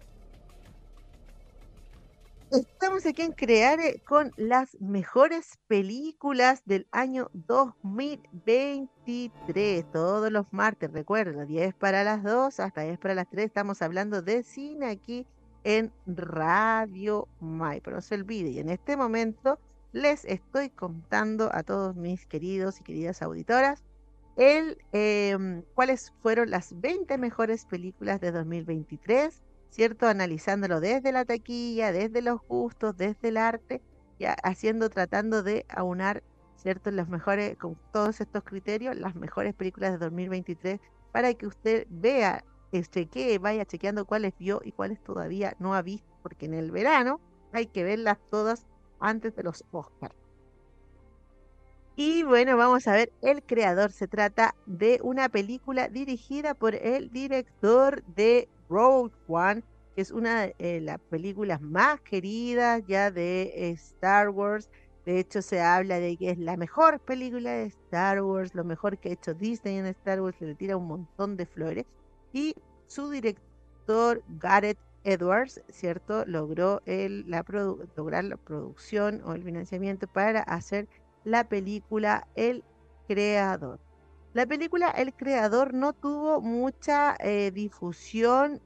Estamos 2.52 3.06
aquí 3.06 3.22
en 3.22 3.32
Creare 3.32 4.02
con 4.06 4.34
las 4.36 4.76
mejores 4.82 5.58
películas 5.68 6.64
del 6.66 6.86
año 6.92 7.30
2023. 7.32 9.90
Todos 9.90 10.30
los 10.30 10.52
martes, 10.52 10.92
recuerda, 10.92 11.46
10 11.46 11.74
para 11.76 12.04
las 12.04 12.24
2 12.24 12.60
hasta 12.60 12.82
10 12.82 13.00
para 13.00 13.16
las 13.16 13.30
3. 13.30 13.46
Estamos 13.46 13.82
hablando 13.82 14.22
de 14.22 14.44
cine 14.44 14.88
aquí 14.88 15.26
en 15.64 15.94
Radio 16.06 17.30
May. 17.40 17.80
Pero 17.80 17.96
no 17.96 18.02
se 18.02 18.16
olvide, 18.16 18.50
y 18.50 18.60
en 18.60 18.68
este 18.68 18.98
momento 18.98 19.58
les 19.94 20.26
estoy 20.26 20.72
contando 20.72 21.56
a 21.56 21.64
todos 21.64 21.96
mis 21.96 22.26
queridos 22.26 22.82
y 22.82 22.84
queridas 22.84 23.22
auditoras 23.22 23.86
el, 24.36 24.78
em, 24.92 25.64
cuáles 25.74 26.12
fueron 26.22 26.50
las 26.50 26.78
20 26.82 27.18
mejores 27.18 27.66
películas 27.66 28.20
de 28.20 28.34
2023, 28.34 29.42
¿cierto? 29.72 30.08
Analizándolo 30.08 30.80
desde 30.80 31.12
la 31.12 31.26
taquilla, 31.26 31.92
desde 31.92 32.22
los 32.22 32.42
gustos, 32.48 32.96
desde 32.96 33.30
el 33.30 33.38
arte, 33.38 33.82
y 34.20 34.26
haciendo, 34.44 34.90
tratando 34.90 35.42
de 35.42 35.66
aunar, 35.70 36.22
¿cierto? 36.56 36.92
Los 36.92 37.08
mejores, 37.08 37.58
con 37.58 37.76
todos 37.92 38.22
estos 38.22 38.44
criterios, 38.44 38.96
las 38.96 39.16
mejores 39.16 39.56
películas 39.56 39.94
de 39.94 39.98
2023 39.98 40.80
para 41.12 41.34
que 41.34 41.48
usted 41.48 41.88
vea, 41.90 42.44
chequee, 42.72 43.38
vaya 43.40 43.66
chequeando 43.66 44.06
cuáles 44.06 44.34
vio 44.38 44.62
y 44.64 44.72
cuáles 44.72 45.02
todavía 45.04 45.56
no 45.60 45.74
ha 45.74 45.82
visto, 45.82 46.08
porque 46.22 46.46
en 46.46 46.54
el 46.54 46.72
verano 46.72 47.20
hay 47.52 47.66
que 47.66 47.84
verlas 47.84 48.20
todas 48.30 48.68
antes 49.00 49.36
de 49.36 49.44
los 49.44 49.66
Oscars. 49.72 50.16
Y 51.96 52.24
bueno, 52.24 52.56
vamos 52.56 52.88
a 52.88 52.94
ver, 52.94 53.12
el 53.22 53.44
creador 53.44 53.92
se 53.92 54.08
trata 54.08 54.56
de 54.66 55.00
una 55.04 55.28
película 55.28 55.90
dirigida 55.90 56.54
por 56.54 56.76
el 56.76 57.12
director 57.12 58.04
de 58.06 58.48
Road 58.72 59.12
One, 59.28 59.64
que 59.96 60.02
es 60.02 60.12
una 60.12 60.48
de 60.48 60.82
las 60.82 61.00
películas 61.10 61.62
más 61.62 62.00
queridas 62.02 62.82
ya 62.88 63.12
de 63.12 63.72
Star 63.72 64.30
Wars. 64.30 64.70
De 65.06 65.20
hecho, 65.20 65.42
se 65.42 65.60
habla 65.60 66.00
de 66.00 66.16
que 66.16 66.30
es 66.30 66.38
la 66.38 66.56
mejor 66.56 67.00
película 67.00 67.52
de 67.52 67.66
Star 67.66 68.22
Wars, 68.22 68.56
lo 68.56 68.64
mejor 68.64 68.98
que 68.98 69.10
ha 69.10 69.14
hecho 69.14 69.34
Disney 69.34 69.78
en 69.78 69.88
Star 69.88 70.22
Wars, 70.22 70.40
le 70.40 70.56
tira 70.56 70.78
un 70.78 70.88
montón 70.88 71.36
de 71.36 71.46
flores. 71.46 71.86
Y 72.32 72.56
su 72.88 73.10
director, 73.10 74.24
Gareth 74.40 74.78
Edwards, 75.04 75.62
¿cierto? 75.70 76.24
Logró 76.26 76.82
el, 76.86 77.30
la 77.30 77.44
lograr 77.98 78.24
la 78.24 78.38
producción 78.38 79.22
o 79.26 79.34
el 79.34 79.44
financiamiento 79.44 80.08
para 80.08 80.42
hacer 80.42 80.88
la 81.24 81.44
película 81.50 82.28
El 82.36 82.64
Creador. 83.08 83.80
La 84.34 84.46
película 84.46 84.90
El 84.92 85.14
Creador 85.14 85.74
no 85.74 85.92
tuvo 85.92 86.40
mucha 86.40 87.18
eh, 87.20 87.52
difusión. 87.52 88.62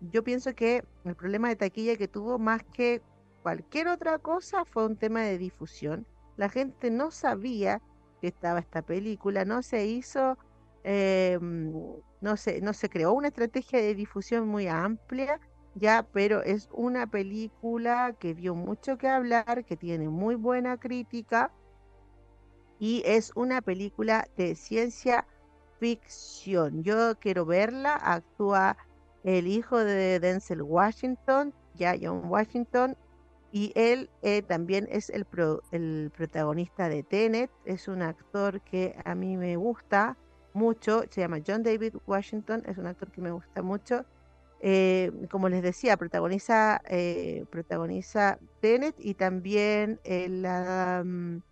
Yo 0.00 0.24
pienso 0.24 0.54
que 0.56 0.82
el 1.04 1.14
problema 1.14 1.48
de 1.48 1.56
taquilla 1.56 1.96
que 1.96 2.08
tuvo 2.08 2.40
más 2.40 2.64
que 2.64 3.00
cualquier 3.42 3.86
otra 3.86 4.18
cosa 4.18 4.64
fue 4.64 4.86
un 4.86 4.96
tema 4.96 5.20
de 5.20 5.38
difusión. 5.38 6.04
La 6.36 6.48
gente 6.48 6.90
no 6.90 7.12
sabía 7.12 7.80
que 8.20 8.26
estaba 8.26 8.58
esta 8.58 8.82
película, 8.82 9.44
no 9.44 9.62
se 9.62 9.86
hizo, 9.86 10.36
em, 10.82 11.72
no, 12.20 12.36
se, 12.36 12.60
no 12.60 12.72
se 12.72 12.88
creó 12.88 13.12
una 13.12 13.28
estrategia 13.28 13.78
de 13.80 13.94
difusión 13.94 14.48
muy 14.48 14.66
amplia, 14.66 15.38
ya, 15.76 16.08
pero 16.12 16.42
es 16.42 16.68
una 16.72 17.06
película 17.06 18.16
que 18.18 18.34
dio 18.34 18.56
mucho 18.56 18.98
que 18.98 19.08
hablar, 19.08 19.64
que 19.64 19.76
tiene 19.76 20.08
muy 20.08 20.34
buena 20.34 20.76
crítica 20.76 21.52
y 22.78 23.02
es 23.04 23.32
una 23.34 23.60
película 23.62 24.26
de 24.36 24.54
ciencia 24.54 25.26
ficción. 25.78 26.82
Yo 26.82 27.18
quiero 27.18 27.44
verla, 27.44 27.96
actúa 27.96 28.76
el 29.22 29.46
hijo 29.46 29.78
de 29.78 30.20
Denzel 30.20 30.62
Washington, 30.62 31.52
ya 31.74 31.96
John 32.00 32.22
Washington, 32.26 32.96
y 33.52 33.72
él 33.74 34.10
eh, 34.22 34.42
también 34.42 34.88
es 34.90 35.10
el, 35.10 35.26
el 35.70 36.10
protagonista 36.16 36.88
de 36.88 37.02
Tenet, 37.02 37.50
es 37.64 37.88
un 37.88 38.02
actor 38.02 38.60
que 38.62 38.96
a 39.04 39.14
mí 39.14 39.36
me 39.36 39.56
gusta 39.56 40.16
mucho, 40.52 41.04
se 41.10 41.20
llama 41.20 41.38
John 41.46 41.62
David 41.62 41.94
Washington, 42.06 42.62
es 42.66 42.78
un 42.78 42.86
actor 42.86 43.10
que 43.10 43.20
me 43.20 43.30
gusta 43.30 43.62
mucho. 43.62 44.04
Eh, 44.60 45.12
como 45.30 45.48
les 45.48 45.62
decía, 45.62 45.96
protagoniza, 45.96 46.80
eh, 46.88 47.44
protagoniza 47.50 48.38
Tenet 48.60 48.96
y 48.98 49.14
también 49.14 50.00
la, 50.04 51.02
mm, 51.04 51.42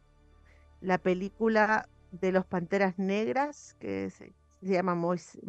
la 0.82 0.98
película 0.98 1.88
de 2.10 2.32
los 2.32 2.44
Panteras 2.44 2.98
Negras, 2.98 3.74
que 3.80 4.10
se, 4.10 4.34
llama 4.60 4.94
Moisés, 4.94 5.40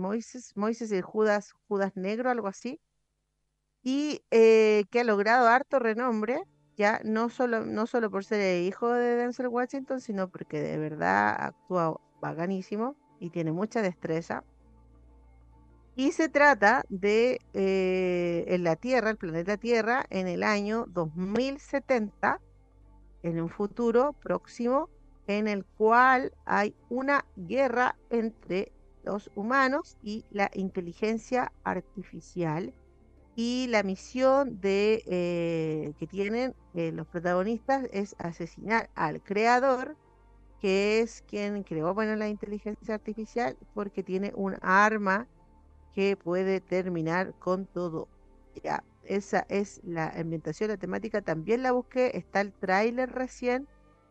Moisés 0.55 0.91
y 0.91 1.01
Judas, 1.01 1.53
Judas 1.67 1.95
Negro, 1.95 2.29
algo 2.29 2.47
así, 2.47 2.79
y 3.83 4.23
eh, 4.31 4.85
que 4.89 5.01
ha 5.01 5.03
logrado 5.03 5.47
harto 5.47 5.79
renombre, 5.79 6.43
ya 6.77 7.01
no 7.03 7.29
solo, 7.29 7.65
no 7.65 7.85
solo 7.85 8.09
por 8.09 8.23
ser 8.23 8.39
el 8.39 8.67
hijo 8.67 8.91
de 8.91 9.15
Denzel 9.17 9.47
Washington, 9.47 9.99
sino 9.99 10.29
porque 10.29 10.61
de 10.61 10.77
verdad 10.77 11.35
actúa 11.37 11.99
baganísimo 12.21 12.95
y 13.19 13.29
tiene 13.29 13.51
mucha 13.51 13.81
destreza. 13.81 14.43
Y 15.95 16.11
se 16.13 16.27
trata 16.27 16.83
de 16.89 17.39
eh, 17.53 18.45
en 18.47 18.63
la 18.63 18.75
Tierra, 18.75 19.11
el 19.11 19.17
planeta 19.17 19.57
Tierra, 19.57 20.05
en 20.09 20.27
el 20.27 20.41
año 20.41 20.85
2070, 20.87 22.39
en 23.21 23.39
un 23.39 23.49
futuro 23.49 24.13
próximo, 24.13 24.89
en 25.27 25.47
el 25.47 25.65
cual 25.65 26.33
hay 26.45 26.75
una 26.89 27.25
guerra 27.35 27.95
entre 28.09 28.71
los 29.03 29.31
humanos 29.35 29.97
y 30.01 30.25
la 30.31 30.49
inteligencia 30.53 31.51
artificial. 31.63 32.73
Y 33.35 33.67
la 33.69 33.81
misión 33.83 34.59
de, 34.61 35.03
eh, 35.07 35.93
que 35.97 36.05
tienen 36.07 36.55
eh, 36.75 36.91
los 36.91 37.07
protagonistas 37.07 37.87
es 37.91 38.15
asesinar 38.19 38.89
al 38.95 39.23
creador, 39.23 39.97
que 40.61 41.01
es 41.01 41.23
quien 41.27 41.63
creó 41.63 41.93
bueno, 41.93 42.15
la 42.15 42.29
inteligencia 42.29 42.93
artificial, 42.93 43.57
porque 43.73 44.03
tiene 44.03 44.31
un 44.35 44.55
arma 44.61 45.27
que 45.93 46.15
puede 46.15 46.61
terminar 46.61 47.33
con 47.39 47.65
todo. 47.65 48.07
Ya, 48.63 48.83
esa 49.03 49.45
es 49.49 49.81
la 49.83 50.09
ambientación, 50.09 50.69
la 50.69 50.77
temática. 50.77 51.21
También 51.21 51.63
la 51.63 51.71
busqué, 51.71 52.11
está 52.15 52.41
el 52.41 52.53
tráiler 52.53 53.11
recién 53.11 53.67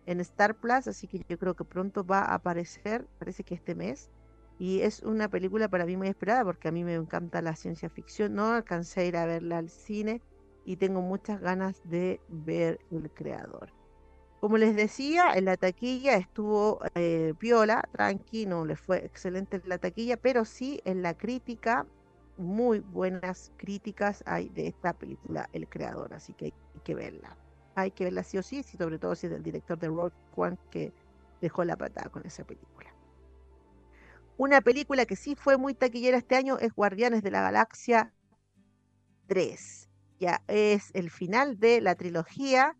en 0.06 0.20
Star 0.20 0.54
Plus, 0.54 0.88
así 0.88 1.06
que 1.06 1.20
yo 1.28 1.38
creo 1.38 1.54
que 1.54 1.64
pronto 1.64 2.04
va 2.04 2.20
a 2.20 2.34
aparecer, 2.34 3.06
parece 3.18 3.44
que 3.44 3.54
este 3.54 3.74
mes. 3.74 4.10
Y 4.58 4.80
es 4.82 5.02
una 5.02 5.28
película 5.28 5.68
para 5.68 5.86
mí 5.86 5.96
muy 5.96 6.08
esperada 6.08 6.44
porque 6.44 6.68
a 6.68 6.72
mí 6.72 6.84
me 6.84 6.94
encanta 6.94 7.42
la 7.42 7.56
ciencia 7.56 7.90
ficción. 7.90 8.34
No 8.34 8.52
alcancé 8.52 9.00
a 9.00 9.04
ir 9.04 9.16
a 9.16 9.26
verla 9.26 9.58
al 9.58 9.70
cine 9.70 10.20
y 10.64 10.76
tengo 10.76 11.00
muchas 11.00 11.40
ganas 11.40 11.80
de 11.84 12.20
ver 12.28 12.78
el 12.90 13.10
creador. 13.10 13.72
Como 14.40 14.58
les 14.58 14.74
decía, 14.76 15.34
en 15.34 15.44
la 15.46 15.56
taquilla 15.56 16.16
estuvo 16.16 16.80
eh, 16.94 17.32
piola, 17.38 17.88
tranqui, 17.92 18.46
no 18.46 18.64
le 18.64 18.76
fue 18.76 19.04
excelente 19.04 19.56
en 19.56 19.68
la 19.68 19.78
taquilla, 19.78 20.16
pero 20.16 20.44
sí 20.44 20.80
en 20.84 21.02
la 21.02 21.16
crítica, 21.16 21.86
muy 22.36 22.80
buenas 22.80 23.52
críticas 23.56 24.22
hay 24.26 24.48
de 24.48 24.66
esta 24.66 24.94
película, 24.94 25.48
El 25.52 25.68
Creador, 25.68 26.12
así 26.14 26.32
que 26.32 26.46
hay 26.46 26.54
que 26.82 26.94
verla 26.94 27.36
hay 27.74 27.90
que 27.90 28.04
verla 28.04 28.22
sí 28.22 28.38
o 28.38 28.42
sí, 28.42 28.62
sobre 28.62 28.98
todo 28.98 29.14
si 29.14 29.26
es 29.26 29.32
del 29.32 29.42
director 29.42 29.78
de 29.78 29.88
Rock 29.88 30.14
One 30.36 30.58
que 30.70 30.92
dejó 31.40 31.64
la 31.64 31.76
patada 31.76 32.10
con 32.10 32.24
esa 32.26 32.44
película. 32.44 32.92
Una 34.36 34.60
película 34.60 35.06
que 35.06 35.16
sí 35.16 35.34
fue 35.34 35.56
muy 35.56 35.74
taquillera 35.74 36.18
este 36.18 36.36
año 36.36 36.58
es 36.58 36.72
Guardianes 36.72 37.22
de 37.22 37.30
la 37.30 37.42
Galaxia 37.42 38.12
3. 39.26 39.88
Ya 40.20 40.42
es 40.48 40.90
el 40.94 41.10
final 41.10 41.58
de 41.58 41.80
la 41.80 41.94
trilogía 41.94 42.76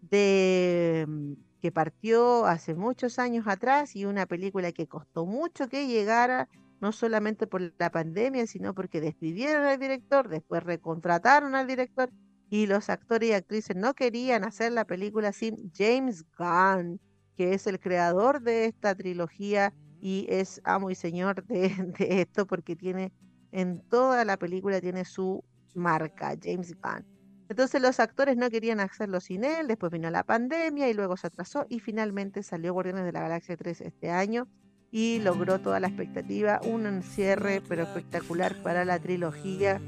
de 0.00 1.04
mm, 1.06 1.32
que 1.60 1.72
partió 1.72 2.46
hace 2.46 2.74
muchos 2.74 3.18
años 3.18 3.46
atrás 3.48 3.96
y 3.96 4.04
una 4.04 4.26
película 4.26 4.72
que 4.72 4.86
costó 4.86 5.24
mucho 5.24 5.68
que 5.68 5.86
llegara, 5.86 6.48
no 6.80 6.92
solamente 6.92 7.46
por 7.46 7.72
la 7.78 7.90
pandemia, 7.90 8.46
sino 8.46 8.74
porque 8.74 9.00
despidieron 9.00 9.64
al 9.64 9.78
director, 9.78 10.28
después 10.28 10.62
recontrataron 10.62 11.54
al 11.54 11.66
director 11.66 12.10
y 12.50 12.66
los 12.66 12.90
actores 12.90 13.30
y 13.30 13.32
actrices 13.32 13.76
no 13.76 13.94
querían 13.94 14.44
hacer 14.44 14.72
la 14.72 14.84
película 14.84 15.32
sin 15.32 15.72
James 15.76 16.24
Gunn, 16.38 17.00
que 17.36 17.54
es 17.54 17.66
el 17.66 17.80
creador 17.80 18.42
de 18.42 18.66
esta 18.66 18.94
trilogía 18.94 19.74
y 20.00 20.26
es 20.28 20.60
amo 20.64 20.90
y 20.90 20.94
señor 20.94 21.44
de, 21.46 21.72
esto 21.98 22.46
porque 22.46 22.76
tiene 22.76 23.12
en 23.52 23.80
toda 23.88 24.24
la 24.24 24.36
película 24.36 24.80
tiene 24.80 25.04
su 25.04 25.44
marca, 25.74 26.36
James 26.42 26.74
Gunn. 26.80 27.06
Entonces 27.48 27.80
los 27.80 28.00
actores 28.00 28.36
no 28.36 28.50
querían 28.50 28.80
hacerlo 28.80 29.20
sin 29.20 29.44
él, 29.44 29.68
después 29.68 29.92
vino 29.92 30.10
la 30.10 30.24
pandemia 30.24 30.88
y 30.88 30.94
luego 30.94 31.16
se 31.16 31.26
atrasó 31.26 31.66
y 31.68 31.78
finalmente 31.78 32.42
salió 32.42 32.72
Guardianes 32.72 33.04
de 33.04 33.12
la 33.12 33.20
Galaxia 33.20 33.56
3 33.56 33.82
este 33.82 34.10
año 34.10 34.48
y 34.90 35.18
logró 35.18 35.58
toda 35.60 35.80
la 35.80 35.88
expectativa, 35.88 36.60
un 36.64 37.02
cierre 37.02 37.62
pero 37.68 37.82
espectacular 37.82 38.62
para 38.62 38.84
la 38.84 38.98
trilogía 38.98 39.80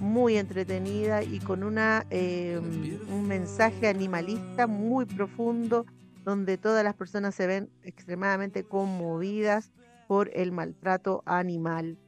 muy 0.00 0.38
entretenida 0.38 1.22
y 1.22 1.38
con 1.40 1.62
una, 1.62 2.06
em, 2.10 2.98
un 3.12 3.28
mensaje 3.28 3.86
animalista 3.86 4.66
muy 4.66 5.04
profundo, 5.04 5.84
donde 6.24 6.56
todas 6.56 6.82
las 6.82 6.94
personas 6.94 7.34
se 7.34 7.46
ven 7.46 7.70
extremadamente 7.82 8.64
conmovidas 8.64 9.72
por 10.08 10.30
el 10.32 10.52
maltrato 10.52 11.22
animal 11.26 11.98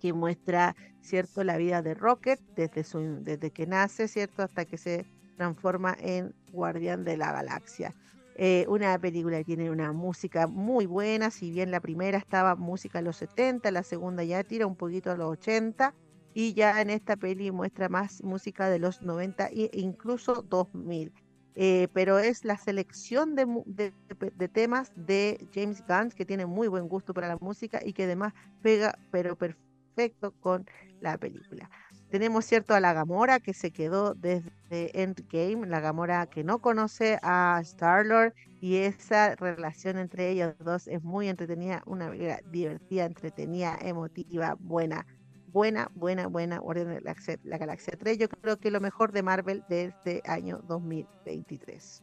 que 0.00 0.12
muestra, 0.12 0.74
¿cierto?, 1.00 1.44
la 1.44 1.56
vida 1.56 1.80
de 1.80 1.94
Rocket 1.94 2.40
desde, 2.56 2.84
su, 2.84 2.98
desde 3.22 3.50
que 3.50 3.66
nace, 3.66 4.08
¿cierto?, 4.08 4.42
hasta 4.42 4.64
que 4.64 4.76
se 4.76 5.06
transforma 5.36 5.96
en 6.00 6.34
guardián 6.52 7.04
de 7.04 7.16
la 7.16 7.32
galaxia. 7.32 7.94
Eh, 8.34 8.66
una 8.68 8.98
película 8.98 9.38
que 9.38 9.44
tiene 9.44 9.70
una 9.70 9.92
música 9.92 10.46
muy 10.46 10.86
buena, 10.86 11.30
si 11.30 11.50
bien 11.50 11.70
la 11.70 11.80
primera 11.80 12.18
estaba 12.18 12.54
música 12.54 12.98
a 12.98 13.02
los 13.02 13.16
70, 13.16 13.70
la 13.70 13.82
segunda 13.82 14.24
ya 14.24 14.44
tira 14.44 14.66
un 14.66 14.76
poquito 14.76 15.10
a 15.10 15.16
los 15.16 15.30
80, 15.32 15.94
y 16.38 16.52
ya 16.52 16.82
en 16.82 16.90
esta 16.90 17.16
peli 17.16 17.50
muestra 17.50 17.88
más 17.88 18.22
música 18.22 18.68
de 18.68 18.78
los 18.78 19.00
90 19.00 19.46
e 19.46 19.70
incluso 19.72 20.42
2000. 20.42 21.10
Eh, 21.54 21.88
pero 21.94 22.18
es 22.18 22.44
la 22.44 22.58
selección 22.58 23.34
de, 23.34 23.46
de, 23.64 24.48
temas 24.48 24.92
de 24.94 25.48
James 25.54 25.82
Gunn, 25.88 26.10
que 26.10 26.26
tiene 26.26 26.44
muy 26.44 26.68
buen 26.68 26.88
gusto 26.88 27.14
para 27.14 27.28
la 27.28 27.38
música 27.40 27.80
y 27.82 27.94
que 27.94 28.04
además 28.04 28.34
pega, 28.60 28.98
pero 29.10 29.34
perfecto 29.34 30.32
con 30.32 30.66
la 31.00 31.16
película. 31.16 31.70
Tenemos 32.10 32.44
cierto 32.44 32.74
a 32.74 32.80
la 32.80 32.92
Gamora 32.92 33.40
que 33.40 33.54
se 33.54 33.70
quedó 33.70 34.12
desde 34.12 34.50
Endgame, 34.92 35.66
la 35.66 35.80
Gamora 35.80 36.26
que 36.26 36.44
no 36.44 36.60
conoce 36.60 37.18
a 37.22 37.58
Star-Lord 37.62 38.34
y 38.60 38.76
esa 38.76 39.36
relación 39.36 39.96
entre 39.96 40.28
ellos 40.32 40.54
dos 40.58 40.86
es 40.86 41.02
muy 41.02 41.30
entretenida, 41.30 41.82
una 41.86 42.10
divertida, 42.10 43.06
entretenida, 43.06 43.78
emotiva, 43.80 44.54
buena 44.60 45.06
buena, 45.52 45.90
buena, 45.94 46.26
buena 46.26 46.58
Guardián 46.58 46.88
de 46.88 47.00
la, 47.44 47.58
Galaxia 47.58 47.96
3. 47.98 48.18
Yo 48.18 48.28
creo 48.28 48.58
que 48.58 48.70
lo 48.70 48.80
mejor 48.80 49.12
de 49.12 49.22
Marvel 49.22 49.64
de 49.68 49.86
este 49.86 50.22
año 50.26 50.60
2023. 50.66 52.02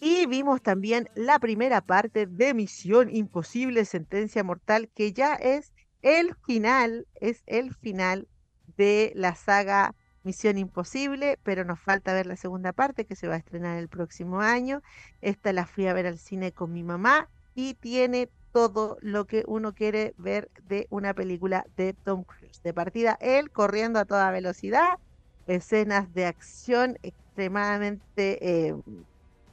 Y 0.00 0.26
vimos 0.26 0.62
también 0.62 1.08
la 1.14 1.38
primera 1.38 1.80
parte 1.80 2.26
de 2.26 2.52
Misión 2.52 3.08
Imposible, 3.14 3.84
Sentencia 3.84 4.44
Mortal, 4.44 4.90
que 4.94 5.12
ya 5.12 5.34
es 5.34 5.72
el 6.02 6.34
final, 6.46 7.06
es 7.14 7.42
el 7.46 7.74
final 7.74 8.28
de 8.76 9.12
la 9.14 9.34
saga 9.34 9.94
Misión 10.22 10.58
Imposible, 10.58 11.38
pero 11.42 11.64
nos 11.64 11.80
falta 11.80 12.12
ver 12.12 12.26
la 12.26 12.36
segunda 12.36 12.72
parte 12.72 13.06
que 13.06 13.16
se 13.16 13.28
va 13.28 13.34
a 13.34 13.38
estrenar 13.38 13.78
el 13.78 13.88
próximo 13.88 14.40
año. 14.40 14.82
Esta 15.22 15.52
la 15.52 15.66
fui 15.66 15.86
a 15.86 15.94
ver 15.94 16.06
al 16.06 16.18
cine 16.18 16.52
con 16.52 16.72
mi 16.72 16.82
mamá 16.82 17.30
y 17.54 17.74
tiene 17.74 18.28
todo 18.56 18.96
lo 19.02 19.26
que 19.26 19.44
uno 19.46 19.74
quiere 19.74 20.14
ver 20.16 20.50
de 20.66 20.86
una 20.88 21.12
película 21.12 21.66
de 21.76 21.92
Tom 21.92 22.24
Cruise. 22.24 22.62
De 22.62 22.72
partida, 22.72 23.18
él 23.20 23.50
corriendo 23.50 23.98
a 23.98 24.06
toda 24.06 24.30
velocidad, 24.30 24.98
escenas 25.46 26.14
de 26.14 26.24
acción 26.24 26.96
extremadamente 27.02 28.38
eh, 28.40 28.74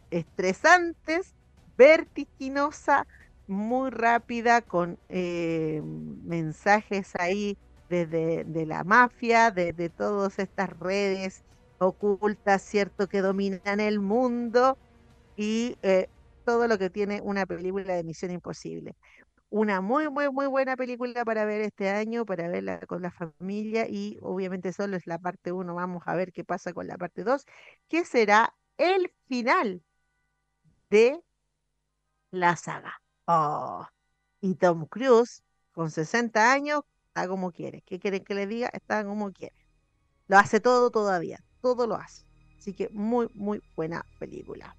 estresantes, 0.10 1.36
vertiginosa, 1.78 3.06
muy 3.46 3.90
rápida, 3.90 4.62
con 4.62 4.98
eh, 5.10 5.82
mensajes 5.84 7.12
ahí 7.20 7.58
de, 7.90 8.06
de, 8.06 8.66
la 8.66 8.86
mafia, 8.86 9.52
de, 9.52 9.74
de 9.74 9.90
todas 9.90 10.40
estas 10.40 10.70
redes 10.80 11.44
ocultas, 11.78 12.62
¿cierto?, 12.62 13.10
que 13.10 13.20
dominan 13.20 13.82
el 13.82 14.00
mundo 14.00 14.78
y 15.36 15.76
eh, 15.82 16.08
todo 16.44 16.68
lo 16.68 16.78
que 16.78 16.90
tiene 16.90 17.22
una 17.22 17.46
película 17.46 17.94
de 17.96 18.04
Misión 18.04 18.32
Imposible. 18.32 18.96
Una 19.50 19.82
muy, 19.82 20.10
muy, 20.10 20.30
muy 20.32 20.48
buena 20.48 20.76
película 20.76 21.24
para 21.26 21.46
ver 21.46 21.62
este 21.62 21.90
año, 21.90 22.26
para 22.26 22.48
verla 22.50 22.80
con 22.88 23.02
la 23.02 23.12
familia 23.12 23.88
y 23.88 24.18
obviamente 24.22 24.74
solo 24.74 24.98
es 24.98 25.08
la 25.08 25.20
parte 25.20 25.52
1, 25.52 25.76
vamos 25.76 26.04
a 26.08 26.16
ver 26.16 26.32
qué 26.34 26.44
pasa 26.44 26.74
con 26.74 26.88
la 26.88 26.98
parte 26.98 27.24
2, 27.24 27.46
que 27.88 28.06
será 28.06 28.56
el 28.78 29.14
final 29.28 29.84
de 30.90 31.22
la 32.32 32.56
saga. 32.56 33.02
Oh, 33.26 33.86
y 34.42 34.56
Tom 34.56 34.86
Cruise, 34.88 35.44
con 35.72 35.92
60 35.92 36.52
años, 36.52 36.82
está 37.08 37.28
como 37.28 37.52
quiere. 37.52 37.82
¿Qué 37.84 38.00
quieren 38.00 38.24
que 38.24 38.36
le 38.36 38.48
diga? 38.48 38.70
Está 38.74 39.06
como 39.06 39.32
quiere. 39.32 39.56
Lo 40.28 40.38
hace 40.38 40.60
todo 40.60 40.92
todavía, 40.92 41.40
todo 41.62 41.88
lo 41.88 41.96
hace. 41.96 42.26
Así 42.60 42.74
que 42.74 42.90
muy, 42.92 43.30
muy 43.34 43.62
buena 43.76 44.06
película. 44.18 44.78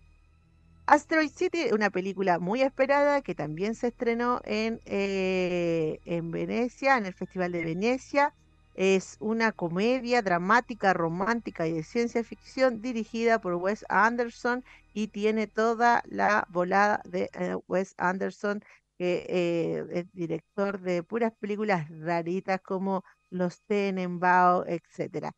Asteroid 0.87 1.31
City, 1.31 1.71
una 1.73 1.91
película 1.91 2.39
muy 2.39 2.61
esperada 2.63 3.23
que 3.23 3.35
también 3.35 3.75
se 3.75 3.89
estrenó 3.89 4.41
en, 4.45 4.81
eh, 4.85 6.01
en 6.05 6.31
Venecia, 6.31 6.99
en 6.99 7.07
el 7.07 7.15
Festival 7.15 7.53
de 7.53 7.65
Venecia. 7.65 8.35
Es 8.75 9.17
una 9.21 9.53
comedia 9.53 10.21
dramática, 10.23 10.93
romántica 10.93 11.67
y 11.67 11.73
de 11.73 11.85
ciencia 11.85 12.23
ficción 12.25 12.83
dirigida 12.83 13.41
por 13.41 13.55
Wes 13.55 13.85
Anderson 13.89 14.65
y 14.93 15.09
tiene 15.09 15.47
toda 15.47 16.03
la 16.07 16.47
volada 16.51 17.01
de 17.05 17.31
eh, 17.35 17.57
Wes 17.67 17.95
Anderson, 17.99 18.63
que 18.99 19.27
eh, 19.29 19.85
es 19.91 20.13
director 20.13 20.81
de 20.81 21.03
puras 21.03 21.33
películas 21.41 21.89
raritas 21.91 22.61
como 22.61 23.05
Los 23.31 23.63
Tenenbaum, 23.63 24.65
etcétera 24.69 25.33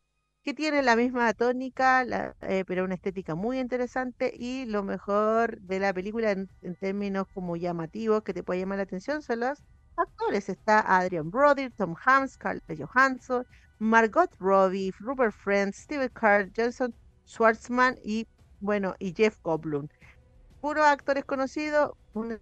que 0.47 0.53
tiene 0.53 0.81
la 0.81 0.95
misma 0.95 1.33
tónica, 1.33 2.05
eh, 2.39 2.63
pero 2.65 2.85
una 2.85 2.95
estética 2.95 3.35
muy 3.35 3.59
interesante 3.59 4.31
y 4.33 4.63
lo 4.63 4.81
mejor 4.81 5.59
de 5.59 5.77
la 5.77 5.93
película 5.93 6.31
en, 6.31 6.47
términos 6.79 7.27
como 7.33 7.57
llamativos 7.57 8.23
que 8.23 8.33
te 8.33 8.43
puede 8.43 8.61
llamar 8.61 8.77
la 8.77 8.83
atención 8.83 9.21
son 9.21 9.41
los 9.41 9.61
actores. 9.97 10.47
Está 10.47 10.79
Adrian 10.79 11.31
Brody, 11.31 11.69
Tom 11.71 11.95
Hanks, 12.01 12.35
Scarlett 12.35 12.79
Johansson, 12.79 13.45
Margot 13.79 14.31
Robbie, 14.39 14.93
Rupert 15.01 15.33
Friends, 15.33 15.79
Steve 15.79 16.09
Carr, 16.11 16.49
Jason 16.55 16.93
Schwartzman 17.25 17.97
y 18.01 18.25
bueno, 18.61 18.95
y 18.99 19.13
Jeff 19.13 19.41
Goldblum. 19.43 19.89
Puros 20.61 20.85
actores 20.85 21.25
conocidos, 21.25 21.91
una, 22.13 22.39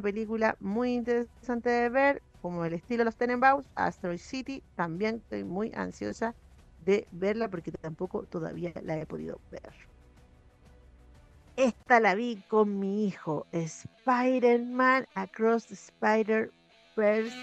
película 0.00 0.56
muy 0.60 0.94
interesante 0.94 1.70
de 1.70 1.88
ver, 1.88 2.22
como 2.40 2.64
el 2.64 2.74
estilo 2.74 2.98
de 2.98 3.06
los 3.06 3.16
Tenenbaums, 3.16 3.66
Asteroid 3.74 4.20
City, 4.20 4.62
también 4.76 5.16
estoy 5.16 5.42
muy 5.42 5.72
ansiosa 5.74 6.36
de 6.88 7.06
verla 7.12 7.50
porque 7.50 7.70
tampoco 7.70 8.22
todavía 8.22 8.72
la 8.82 8.96
he 8.96 9.04
podido 9.04 9.38
ver. 9.50 9.74
Esta 11.54 12.00
la 12.00 12.14
vi 12.14 12.42
con 12.48 12.78
mi 12.78 13.06
hijo, 13.06 13.46
Spider-Man 13.52 15.06
Across 15.14 15.66
the 15.66 15.74
Spider-Verse. 15.74 17.36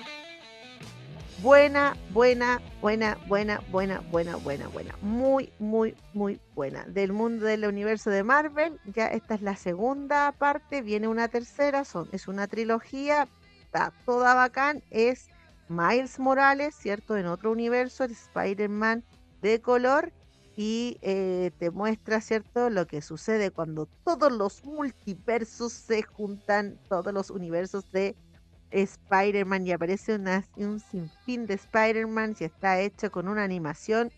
Buena, 1.44 1.96
buena, 2.12 2.60
buena, 2.82 3.20
buena, 3.28 3.62
buena, 3.70 4.00
buena, 4.10 4.36
buena, 4.38 4.68
buena. 4.70 4.96
Muy, 5.02 5.52
muy, 5.60 5.94
muy 6.14 6.40
buena. 6.56 6.84
Del 6.86 7.14
mundo 7.14 7.46
del 7.46 7.66
universo 7.66 8.10
de 8.10 8.24
Marvel, 8.24 8.80
ya 8.86 9.10
esta 9.10 9.36
es 9.36 9.44
la 9.44 9.56
segunda 9.56 10.32
parte, 10.32 10.82
viene 10.82 11.08
una 11.08 11.28
tercera, 11.28 11.86
son, 11.86 12.10
es 12.12 12.28
una 12.28 12.48
trilogía, 12.48 13.28
está 13.62 13.94
toda 14.06 14.34
bacán, 14.34 14.82
es 14.90 15.28
Miles 15.68 16.18
Morales, 16.18 16.74
¿cierto? 16.74 17.16
En 17.16 17.28
otro 17.28 17.52
universo, 17.52 18.06
Spider-Man 18.06 19.04
de 19.50 19.62
color 19.62 20.12
y 20.56 20.98
eh, 21.02 21.52
te 21.60 21.70
muestra, 21.70 22.22
¿cierto?, 22.22 22.70
lo 22.70 22.88
que 22.88 23.02
sucede 23.02 23.52
cuando 23.52 23.88
todos 24.04 24.32
los 24.32 24.64
multiversos 24.64 25.74
se 25.74 26.02
juntan, 26.04 26.80
todos 26.88 27.14
los 27.14 27.30
universos 27.30 27.92
de 27.92 28.16
Spider-Man 28.72 29.68
y 29.68 29.72
aparece 29.72 30.20
un 30.58 30.80
sinfín 30.80 31.46
de 31.46 31.56
Spider-Man 31.56 32.36
y 32.40 32.46
está 32.46 32.80
hecho 32.80 33.12
con 33.12 33.28
una 33.28 33.44
animación 33.44 34.12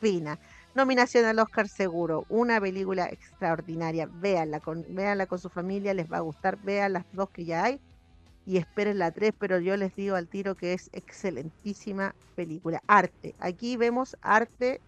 fina. 0.00 0.38
Nominación 0.74 1.24
al 1.24 1.38
Oscar 1.38 1.68
seguro, 1.68 2.26
una 2.28 2.60
película 2.60 3.06
extraordinaria, 3.06 4.06
véanla 4.06 4.58
con, 4.60 4.84
con 5.28 5.38
su 5.38 5.48
familia, 5.48 5.94
les 5.94 6.10
va 6.10 6.16
a 6.16 6.20
gustar, 6.20 6.58
vean 6.62 6.94
las 6.94 7.04
dos 7.12 7.30
que 7.30 7.44
ya 7.44 7.64
hay 7.64 7.80
y 8.46 8.58
esperen 8.58 8.98
la 8.98 9.10
3, 9.10 9.32
pero 9.38 9.58
yo 9.58 9.76
les 9.76 9.94
digo 9.94 10.16
al 10.16 10.28
tiro 10.28 10.54
que 10.54 10.72
es 10.72 10.90
excelentísima 10.92 12.14
película. 12.34 12.82
Arte, 12.86 13.34
aquí 13.38 13.76
vemos 13.76 14.16
arte, 14.22 14.80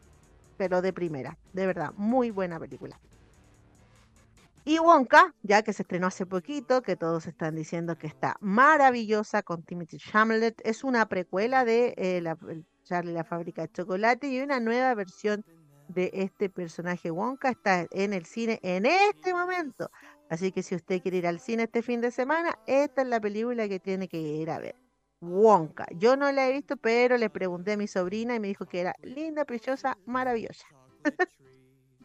pero 0.56 0.82
de 0.82 0.92
primera, 0.92 1.38
de 1.52 1.66
verdad, 1.66 1.92
muy 1.96 2.30
buena 2.30 2.58
película. 2.58 2.98
Y 4.64 4.80
Wonka, 4.80 5.32
ya 5.42 5.62
que 5.62 5.72
se 5.72 5.82
estrenó 5.82 6.08
hace 6.08 6.26
poquito, 6.26 6.82
que 6.82 6.96
todos 6.96 7.26
están 7.28 7.54
diciendo 7.54 7.96
que 7.96 8.08
está 8.08 8.36
maravillosa 8.40 9.42
con 9.42 9.62
Timothy 9.62 9.98
Chamlet, 9.98 10.60
es 10.64 10.82
una 10.82 11.06
precuela 11.06 11.64
de 11.64 11.94
eh, 11.96 12.20
la, 12.20 12.36
Charlie 12.82 13.12
la 13.12 13.22
fábrica 13.22 13.62
de 13.62 13.72
chocolate 13.72 14.28
y 14.28 14.40
una 14.40 14.58
nueva 14.58 14.94
versión 14.94 15.44
de 15.88 16.10
este 16.14 16.48
personaje 16.50 17.12
Wonka 17.12 17.50
está 17.50 17.86
en 17.92 18.12
el 18.12 18.26
cine 18.26 18.58
en 18.62 18.86
este 18.86 19.32
momento. 19.32 19.90
Así 20.28 20.50
que 20.52 20.62
si 20.62 20.74
usted 20.74 21.00
quiere 21.02 21.18
ir 21.18 21.26
al 21.26 21.40
cine 21.40 21.64
este 21.64 21.82
fin 21.82 22.00
de 22.00 22.10
semana, 22.10 22.58
esta 22.66 23.02
es 23.02 23.08
la 23.08 23.20
película 23.20 23.68
que 23.68 23.78
tiene 23.78 24.08
que 24.08 24.18
ir 24.18 24.50
a 24.50 24.58
ver. 24.58 24.74
Wonka. 25.20 25.86
Yo 25.94 26.16
no 26.16 26.30
la 26.32 26.48
he 26.48 26.52
visto, 26.52 26.76
pero 26.76 27.16
le 27.16 27.30
pregunté 27.30 27.72
a 27.72 27.76
mi 27.76 27.86
sobrina 27.86 28.34
y 28.34 28.40
me 28.40 28.48
dijo 28.48 28.66
que 28.66 28.80
era 28.80 28.94
linda, 29.02 29.44
preciosa, 29.44 29.96
maravillosa. 30.04 30.66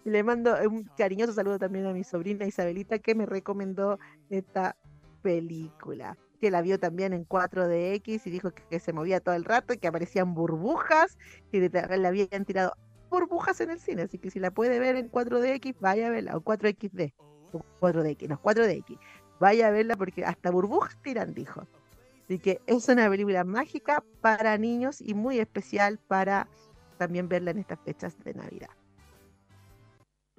le 0.03 0.23
mando 0.23 0.55
un 0.69 0.83
cariñoso 0.97 1.33
saludo 1.33 1.59
también 1.59 1.85
a 1.85 1.93
mi 1.93 2.03
sobrina 2.03 2.45
Isabelita 2.45 2.99
que 2.99 3.15
me 3.15 3.25
recomendó 3.25 3.99
esta 4.29 4.75
película. 5.21 6.17
Que 6.39 6.51
la 6.51 6.61
vio 6.61 6.79
también 6.79 7.13
en 7.13 7.27
4DX 7.27 8.21
y 8.25 8.29
dijo 8.29 8.51
que, 8.51 8.79
se 8.79 8.93
movía 8.93 9.19
todo 9.19 9.35
el 9.35 9.45
rato 9.45 9.73
y 9.73 9.77
que 9.77 9.87
aparecían 9.87 10.33
burbujas 10.33 11.17
y 11.51 11.59
le 11.59 12.07
habían 12.07 12.45
tirado 12.45 12.73
burbujas 13.09 13.61
en 13.61 13.71
el 13.71 13.79
cine. 13.79 14.03
Así 14.03 14.17
que 14.17 14.31
si 14.31 14.39
la 14.39 14.51
puede 14.51 14.79
ver 14.79 14.95
en 14.95 15.11
4DX, 15.11 15.75
vaya 15.79 16.07
a 16.07 16.09
verla, 16.09 16.37
o 16.37 16.41
4XD. 16.41 17.13
4DX, 17.51 18.29
no, 18.29 18.41
4DX. 18.41 18.99
Vaya 19.39 19.67
a 19.67 19.71
verla 19.71 19.95
porque 19.95 20.23
hasta 20.23 20.51
burbujas 20.51 20.95
tiran, 21.01 21.33
dijo. 21.33 21.67
Así 22.25 22.39
que 22.39 22.61
es 22.67 22.87
una 22.87 23.09
película 23.09 23.43
mágica 23.43 24.03
para 24.21 24.57
niños 24.57 25.01
y 25.01 25.13
muy 25.13 25.39
especial 25.39 25.97
para 25.97 26.47
también 26.97 27.27
verla 27.27 27.51
en 27.51 27.57
estas 27.57 27.79
fechas 27.79 28.17
de 28.23 28.33
Navidad. 28.33 28.69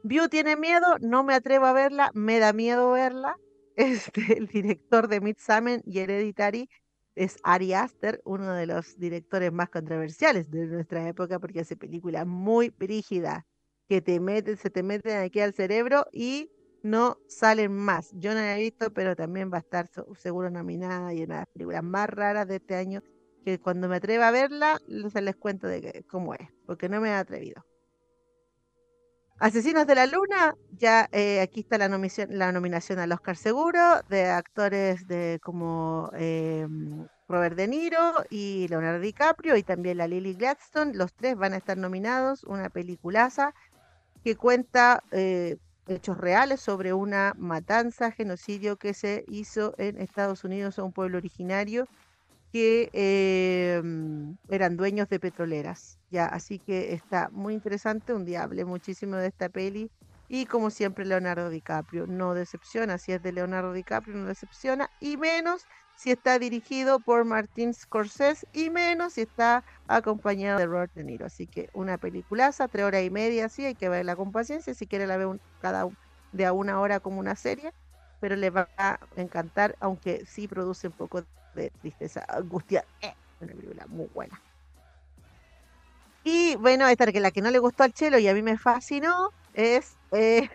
View 0.04 0.28
tiene 0.28 0.56
miedo, 0.56 0.96
no 1.00 1.22
me 1.22 1.34
atrevo 1.34 1.66
a 1.66 1.72
verla, 1.72 2.10
me 2.14 2.38
da 2.38 2.52
miedo 2.52 2.92
verla. 2.92 3.36
Este, 3.74 4.36
el 4.36 4.48
director 4.48 5.08
de 5.08 5.22
Midsummer 5.22 5.80
y 5.86 6.00
Hereditary 6.00 6.68
es 7.14 7.38
Ari 7.42 7.72
Aster, 7.72 8.20
uno 8.24 8.52
de 8.52 8.66
los 8.66 8.98
directores 8.98 9.50
más 9.50 9.70
controversiales 9.70 10.50
de 10.50 10.66
nuestra 10.66 11.08
época 11.08 11.38
porque 11.38 11.60
hace 11.60 11.74
películas 11.74 12.26
muy 12.26 12.68
brígidas 12.68 13.44
que 13.88 14.02
te 14.02 14.20
meten, 14.20 14.58
se 14.58 14.68
te 14.68 14.82
meten 14.82 15.18
aquí 15.18 15.40
al 15.40 15.54
cerebro 15.54 16.06
y 16.12 16.50
no 16.82 17.18
salen 17.28 17.72
más. 17.72 18.10
Yo 18.14 18.34
no 18.34 18.40
la 18.40 18.56
he 18.56 18.60
visto, 18.60 18.92
pero 18.92 19.16
también 19.16 19.50
va 19.52 19.58
a 19.58 19.60
estar 19.60 19.88
seguro 20.16 20.50
nominada 20.50 21.12
y 21.14 21.22
una 21.22 21.34
de 21.34 21.40
las 21.40 21.48
películas 21.48 21.82
más 21.82 22.08
raras 22.08 22.48
de 22.48 22.56
este 22.56 22.74
año, 22.74 23.02
que 23.44 23.58
cuando 23.58 23.88
me 23.88 23.96
atreva 23.96 24.28
a 24.28 24.30
verla, 24.30 24.78
se 25.12 25.20
les 25.20 25.36
cuento 25.36 25.66
de 25.66 26.04
cómo 26.08 26.34
es, 26.34 26.48
porque 26.66 26.88
no 26.88 27.00
me 27.00 27.10
he 27.10 27.14
atrevido. 27.14 27.64
Asesinos 29.42 29.88
de 29.88 29.96
la 29.96 30.06
Luna, 30.06 30.54
ya 30.70 31.08
eh, 31.10 31.40
aquí 31.40 31.60
está 31.60 31.76
la 31.76 31.88
nominación, 31.88 32.28
la 32.38 32.52
nominación 32.52 33.00
al 33.00 33.10
Oscar 33.10 33.36
seguro 33.36 33.80
de 34.08 34.26
actores 34.26 35.08
de 35.08 35.40
como 35.42 36.12
eh, 36.14 36.64
Robert 37.26 37.56
De 37.56 37.66
Niro 37.66 38.24
y 38.30 38.68
Leonardo 38.68 39.00
DiCaprio 39.00 39.56
y 39.56 39.64
también 39.64 39.98
la 39.98 40.06
Lily 40.06 40.34
Gladstone. 40.34 40.94
Los 40.94 41.12
tres 41.12 41.34
van 41.34 41.54
a 41.54 41.56
estar 41.56 41.76
nominados, 41.76 42.44
una 42.44 42.68
peliculaza 42.68 43.52
que 44.22 44.36
cuenta 44.36 45.02
eh, 45.10 45.56
hechos 45.86 46.18
reales 46.18 46.60
sobre 46.60 46.92
una 46.92 47.34
matanza, 47.36 48.12
genocidio 48.12 48.76
que 48.76 48.94
se 48.94 49.24
hizo 49.28 49.74
en 49.78 49.98
Estados 49.98 50.44
Unidos 50.44 50.78
a 50.78 50.84
un 50.84 50.92
pueblo 50.92 51.18
originario 51.18 51.86
que 52.52 52.90
eh, 52.92 53.82
eran 54.48 54.76
dueños 54.76 55.08
de 55.08 55.18
petroleras. 55.18 55.98
Ya, 56.10 56.26
así 56.26 56.58
que 56.58 56.92
está 56.92 57.30
muy 57.32 57.54
interesante. 57.54 58.12
Un 58.12 58.26
día 58.26 58.46
muchísimo 58.66 59.16
de 59.16 59.28
esta 59.28 59.48
peli. 59.48 59.90
Y 60.28 60.46
como 60.46 60.70
siempre, 60.70 61.04
Leonardo 61.04 61.50
DiCaprio 61.50 62.06
no 62.06 62.34
decepciona. 62.34 62.98
Si 62.98 63.12
es 63.12 63.22
de 63.22 63.32
Leonardo 63.32 63.72
DiCaprio, 63.72 64.16
no 64.16 64.26
decepciona. 64.26 64.90
Y 65.00 65.16
menos 65.16 65.64
si 66.02 66.10
está 66.10 66.40
dirigido 66.40 66.98
por 66.98 67.24
Martin 67.24 67.72
Scorsese. 67.72 68.44
Y 68.52 68.70
menos 68.70 69.12
si 69.12 69.20
está 69.22 69.64
acompañado 69.86 70.58
de 70.58 70.66
Robert 70.66 70.92
De 70.94 71.04
Niro. 71.04 71.26
Así 71.26 71.46
que 71.46 71.70
una 71.74 71.96
peliculaza, 71.96 72.66
tres 72.66 72.84
horas 72.84 73.04
y 73.04 73.10
media, 73.10 73.48
sí, 73.48 73.64
hay 73.64 73.76
que 73.76 73.88
verla 73.88 74.16
con 74.16 74.32
paciencia. 74.32 74.74
Si 74.74 74.88
quiere 74.88 75.06
la 75.06 75.16
ve 75.16 75.26
un, 75.26 75.40
cada 75.60 75.88
de 76.32 76.46
a 76.46 76.52
una 76.52 76.80
hora 76.80 76.98
como 76.98 77.20
una 77.20 77.36
serie. 77.36 77.72
Pero 78.20 78.34
les 78.34 78.54
va 78.54 78.68
a 78.76 78.98
encantar, 79.16 79.76
aunque 79.78 80.26
sí 80.26 80.48
produce 80.48 80.88
un 80.88 80.94
poco 80.94 81.24
de 81.54 81.70
tristeza, 81.80 82.24
angustia. 82.28 82.84
Eh, 83.00 83.14
una 83.40 83.52
película 83.52 83.86
muy 83.86 84.08
buena. 84.12 84.40
Y 86.24 86.56
bueno, 86.56 86.88
esta 86.88 87.12
que 87.12 87.20
la 87.20 87.30
que 87.30 87.42
no 87.42 87.50
le 87.50 87.60
gustó 87.60 87.84
al 87.84 87.92
Chelo 87.92 88.18
y 88.18 88.26
a 88.26 88.34
mí 88.34 88.42
me 88.42 88.58
fascinó 88.58 89.30
es. 89.54 89.96
Eh, 90.10 90.48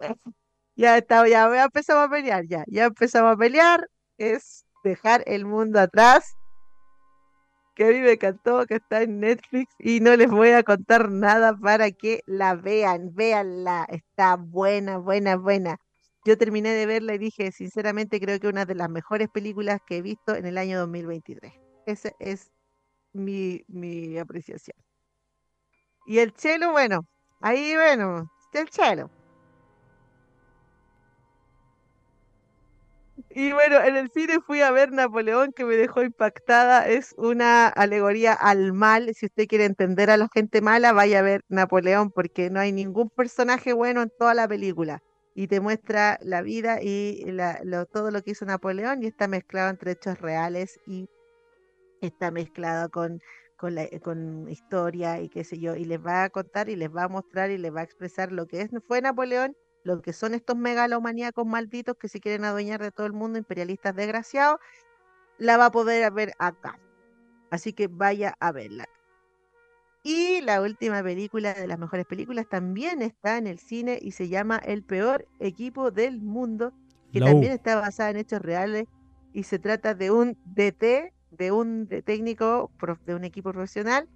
ya 0.76 0.98
está, 0.98 1.26
ya, 1.26 1.64
empezamos 1.64 2.06
a 2.06 2.10
pelear, 2.10 2.46
ya, 2.46 2.64
ya 2.68 2.84
empezamos 2.84 3.34
a 3.34 3.36
pelear. 3.36 3.88
Es 4.18 4.64
dejar 4.84 5.22
el 5.26 5.46
mundo 5.46 5.80
atrás. 5.80 6.36
Que 7.74 7.84
a 7.84 7.88
mí 7.88 8.00
me 8.00 8.12
encantó, 8.12 8.64
que 8.66 8.76
está 8.76 9.02
en 9.02 9.20
Netflix 9.20 9.74
y 9.78 10.00
no 10.00 10.16
les 10.16 10.30
voy 10.30 10.50
a 10.50 10.62
contar 10.62 11.10
nada 11.10 11.54
para 11.56 11.90
que 11.90 12.20
la 12.26 12.54
vean. 12.54 13.14
Véanla, 13.14 13.86
está 13.90 14.36
buena, 14.36 14.98
buena, 14.98 15.36
buena. 15.36 15.78
Yo 16.24 16.38
terminé 16.38 16.70
de 16.70 16.86
verla 16.86 17.14
y 17.14 17.18
dije, 17.18 17.52
sinceramente, 17.52 18.20
creo 18.20 18.40
que 18.40 18.48
una 18.48 18.64
de 18.64 18.74
las 18.74 18.88
mejores 18.88 19.28
películas 19.28 19.80
que 19.86 19.98
he 19.98 20.02
visto 20.02 20.34
en 20.34 20.46
el 20.46 20.58
año 20.58 20.78
2023. 20.80 21.52
Esa 21.86 22.10
es 22.18 22.50
mi, 23.12 23.62
mi 23.68 24.18
apreciación. 24.18 24.76
Y 26.06 26.18
el 26.18 26.32
chelo, 26.32 26.72
bueno, 26.72 27.06
ahí, 27.40 27.74
bueno, 27.74 28.30
el 28.52 28.70
chelo. 28.70 29.10
Y 33.38 33.52
bueno, 33.52 33.84
en 33.84 33.96
el 33.96 34.10
cine 34.10 34.40
fui 34.40 34.62
a 34.62 34.70
ver 34.70 34.92
Napoleón, 34.92 35.52
que 35.52 35.66
me 35.66 35.76
dejó 35.76 36.02
impactada. 36.02 36.88
Es 36.88 37.14
una 37.18 37.68
alegoría 37.68 38.32
al 38.32 38.72
mal. 38.72 39.12
Si 39.14 39.26
usted 39.26 39.46
quiere 39.46 39.66
entender 39.66 40.08
a 40.08 40.16
la 40.16 40.26
gente 40.32 40.62
mala, 40.62 40.94
vaya 40.94 41.18
a 41.18 41.22
ver 41.22 41.42
Napoleón, 41.48 42.10
porque 42.10 42.48
no 42.48 42.60
hay 42.60 42.72
ningún 42.72 43.10
personaje 43.10 43.74
bueno 43.74 44.00
en 44.00 44.10
toda 44.18 44.32
la 44.32 44.48
película 44.48 45.02
y 45.34 45.48
te 45.48 45.60
muestra 45.60 46.18
la 46.22 46.40
vida 46.40 46.78
y 46.80 47.26
todo 47.92 48.10
lo 48.10 48.22
que 48.22 48.30
hizo 48.30 48.46
Napoleón 48.46 49.02
y 49.02 49.06
está 49.08 49.28
mezclado 49.28 49.68
entre 49.68 49.90
hechos 49.90 50.18
reales 50.18 50.80
y 50.86 51.06
está 52.00 52.30
mezclado 52.30 52.88
con, 52.90 53.20
la, 53.60 53.86
con 54.02 54.48
historia 54.48 55.20
y 55.20 55.28
qué 55.28 55.44
sé 55.44 55.58
yo, 55.58 55.76
y 55.76 55.84
les 55.84 56.00
va 56.00 56.24
a 56.24 56.30
contar 56.30 56.70
y 56.70 56.76
les 56.76 56.88
va 56.88 57.04
a 57.04 57.08
mostrar 57.08 57.50
y 57.50 57.58
les 57.58 57.74
va 57.74 57.80
a 57.80 57.84
expresar 57.84 58.32
lo 58.32 58.46
que 58.46 58.62
es, 58.62 58.70
fue 58.88 59.02
Napoleón, 59.02 59.54
lo 59.86 60.02
que 60.02 60.12
son 60.12 60.34
estos 60.34 60.56
megalomaníacos 60.56 61.46
malditos 61.46 61.96
que 61.96 62.08
se 62.08 62.18
quieren 62.18 62.44
adueñar 62.44 62.82
de 62.82 62.90
todo 62.90 63.06
el 63.06 63.12
mundo, 63.12 63.38
imperialistas 63.38 63.94
desgraciados, 63.94 64.58
la 65.38 65.56
va 65.56 65.66
a 65.66 65.70
poder 65.70 66.12
ver 66.12 66.32
acá. 66.40 66.80
Así 67.50 67.72
que 67.72 67.86
vaya 67.86 68.34
a 68.40 68.50
verla. 68.50 68.88
Y 70.02 70.40
la 70.40 70.60
última 70.60 71.02
película 71.04 71.54
de 71.54 71.68
las 71.68 71.78
mejores 71.78 72.04
películas 72.04 72.48
también 72.48 73.00
está 73.00 73.38
en 73.38 73.46
el 73.46 73.60
cine 73.60 73.98
y 74.02 74.10
se 74.10 74.28
llama 74.28 74.56
El 74.56 74.82
peor 74.82 75.28
equipo 75.38 75.92
del 75.92 76.20
mundo, 76.20 76.72
que 77.12 77.20
también 77.20 77.52
está 77.52 77.80
basada 77.80 78.10
en 78.10 78.16
hechos 78.16 78.42
reales 78.42 78.88
y 79.32 79.44
se 79.44 79.60
trata 79.60 79.94
de 79.94 80.10
un 80.10 80.36
DT, 80.46 81.12
de 81.30 81.52
un 81.52 81.88
técnico 82.04 82.72
de 83.06 83.14
un 83.14 83.22
equipo 83.22 83.52
profesional 83.52 84.08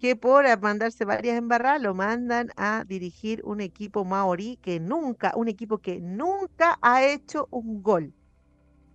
que 0.00 0.16
por 0.16 0.44
mandarse 0.60 1.04
varias 1.04 1.38
embarradas 1.38 1.80
lo 1.82 1.94
mandan 1.94 2.50
a 2.56 2.84
dirigir 2.86 3.42
un 3.44 3.60
equipo 3.60 4.04
maorí 4.04 4.58
que 4.62 4.80
nunca, 4.80 5.32
un 5.36 5.48
equipo 5.48 5.78
que 5.78 6.00
nunca 6.00 6.78
ha 6.82 7.04
hecho 7.04 7.48
un 7.50 7.82
gol. 7.82 8.14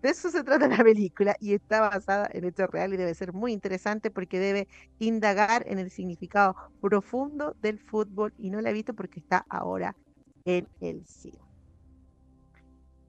De 0.01 0.09
eso 0.09 0.29
se 0.31 0.43
trata 0.43 0.67
la 0.67 0.83
película 0.83 1.35
y 1.39 1.53
está 1.53 1.81
basada 1.81 2.29
en 2.33 2.45
hechos 2.45 2.69
reales 2.69 2.95
y 2.95 2.97
debe 2.97 3.15
ser 3.15 3.33
muy 3.33 3.53
interesante 3.53 4.11
porque 4.11 4.39
debe 4.39 4.67
indagar 4.99 5.63
en 5.67 5.79
el 5.79 5.91
significado 5.91 6.55
profundo 6.81 7.55
del 7.61 7.79
fútbol 7.79 8.33
y 8.37 8.49
no 8.49 8.61
la 8.61 8.71
he 8.71 8.73
visto 8.73 8.93
porque 8.95 9.19
está 9.19 9.45
ahora 9.49 9.95
en 10.45 10.67
el 10.79 11.05
cine. 11.05 11.50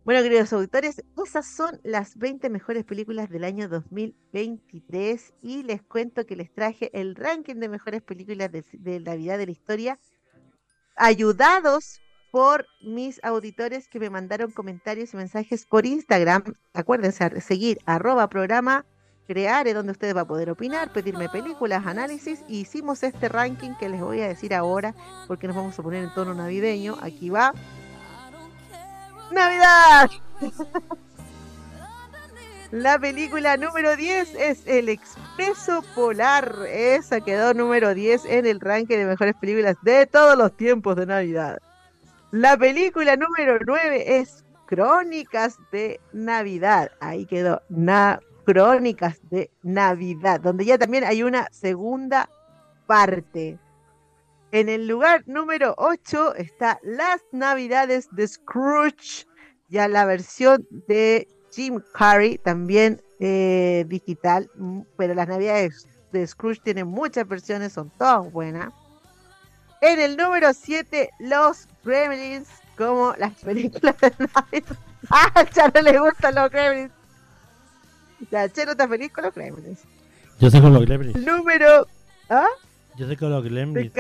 Bueno, 0.05 0.21
queridos 0.25 0.53
auditores, 0.53 1.01
esas 1.25 1.47
son 1.47 1.81
las 1.85 2.17
20 2.17 2.51
mejores 2.51 2.85
películas 2.85 3.31
del 3.31 3.45
año 3.45 3.69
2023 3.69 5.33
y 5.43 5.63
les 5.63 5.81
cuento 5.81 6.27
que 6.27 6.35
les 6.35 6.53
traje 6.53 6.91
el 6.93 7.15
ranking 7.15 7.55
de 7.55 7.69
mejores 7.69 8.03
películas 8.03 8.51
de, 8.51 8.65
de 8.73 8.99
Navidad 8.99 9.39
de 9.39 9.47
la 9.47 9.53
historia, 9.53 10.01
ayudados 10.97 12.01
por 12.33 12.67
mis 12.81 13.23
auditores 13.23 13.87
que 13.87 14.01
me 14.01 14.11
mandaron 14.11 14.51
comentarios 14.51 15.15
y 15.15 15.19
mensajes 15.19 15.67
por 15.67 15.87
Instagram. 15.87 16.55
Acuérdense, 16.75 17.41
seguir 17.41 17.79
arroba 17.87 18.29
programa 18.29 18.85
creare 19.29 19.73
donde 19.73 19.93
ustedes 19.93 20.15
van 20.15 20.25
a 20.25 20.29
poder 20.29 20.51
opinar, 20.51 20.93
pedirme 20.93 21.29
películas, 21.29 21.87
análisis. 21.87 22.43
Y 22.49 22.61
hicimos 22.61 23.05
este 23.05 23.29
ranking 23.29 23.75
que 23.79 23.89
les 23.89 24.01
voy 24.01 24.21
a 24.21 24.27
decir 24.27 24.53
ahora 24.53 24.97
porque 25.29 25.47
nos 25.47 25.55
vamos 25.55 25.79
a 25.79 25.83
poner 25.83 26.03
en 26.03 26.13
tono 26.13 26.35
navideño. 26.35 26.97
Aquí 27.01 27.31
va. 27.31 27.55
Navidad. 29.33 30.11
La 32.71 32.99
película 32.99 33.57
número 33.59 33.97
10 33.97 34.35
es 34.35 34.67
El 34.67 34.89
Expreso 34.89 35.85
Polar. 35.95 36.55
Esa 36.69 37.21
quedó 37.21 37.53
número 37.53 37.93
10 37.93 38.25
en 38.25 38.47
el 38.47 38.61
ranking 38.61 38.97
de 38.97 39.05
mejores 39.05 39.35
películas 39.35 39.77
de 39.83 40.07
todos 40.07 40.39
los 40.39 40.57
tiempos 40.57 40.97
de 40.97 41.05
Navidad. 41.05 41.59
La 42.31 42.57
película 42.57 43.17
número 43.17 43.59
9 43.67 44.19
es 44.19 44.45
Crónicas 44.65 45.59
de 45.71 46.01
Navidad. 46.15 46.93
Ahí 47.01 47.27
quedó. 47.27 47.61
Na 47.69 48.21
Crónicas 48.45 49.21
de 49.31 49.51
Navidad, 49.63 50.41
donde 50.41 50.65
ya 50.65 50.79
también 50.79 51.05
hay 51.05 51.23
una 51.23 51.49
segunda 51.53 52.31
parte. 52.87 53.59
En 54.53 54.69
el 54.69 54.87
lugar 54.87 55.23
número 55.27 55.75
8 55.79 56.35
está 56.35 56.79
Las 56.83 57.23
Navidades 57.33 58.07
de 58.13 58.29
Scrooge, 58.29 59.27
ya 59.71 59.89
la 59.89 60.05
versión 60.05 60.69
de 60.89 61.27
Jim 61.51 61.81
Carrey, 61.95 62.37
también 62.37 63.01
eh, 63.19 63.87
digital, 63.89 64.51
mm, 64.57 64.81
pero 64.99 65.15
las 65.15 65.27
Navidades 65.27 65.89
de 66.13 66.27
Scrooge 66.27 66.61
tienen 66.63 66.87
muchas 66.87 67.27
versiones, 67.27 67.73
son 67.73 67.91
todas 67.97 68.31
buenas. 68.31 68.75
En 69.81 69.99
el 69.99 70.19
número 70.19 70.53
7, 70.53 71.09
Los 71.19 71.67
Gremlins, 71.83 72.49
como 72.77 73.15
las 73.17 73.33
películas 73.37 73.97
de 74.03 74.13
Navidad. 74.19 74.77
¡Ah! 75.11 75.47
Ya 75.55 75.69
no 75.75 75.81
le 75.81 75.99
gustan 75.99 76.35
los 76.35 76.51
Gremlins. 76.51 76.93
Ya, 78.31 78.51
Che 78.51 78.67
no 78.67 78.73
está 78.73 78.87
feliz 78.87 79.11
con 79.13 79.25
los 79.25 79.35
Gremlins. 79.35 79.81
Yo 80.39 80.51
sé 80.51 80.61
con 80.61 80.75
los 80.75 80.85
Gremlins. 80.85 81.17
Número. 81.17 81.87
¿Ah? 82.29 82.47
Yo 82.99 83.09
sé 83.09 83.17
con 83.17 83.31
los 83.31 83.43
Gremlins. 83.43 83.95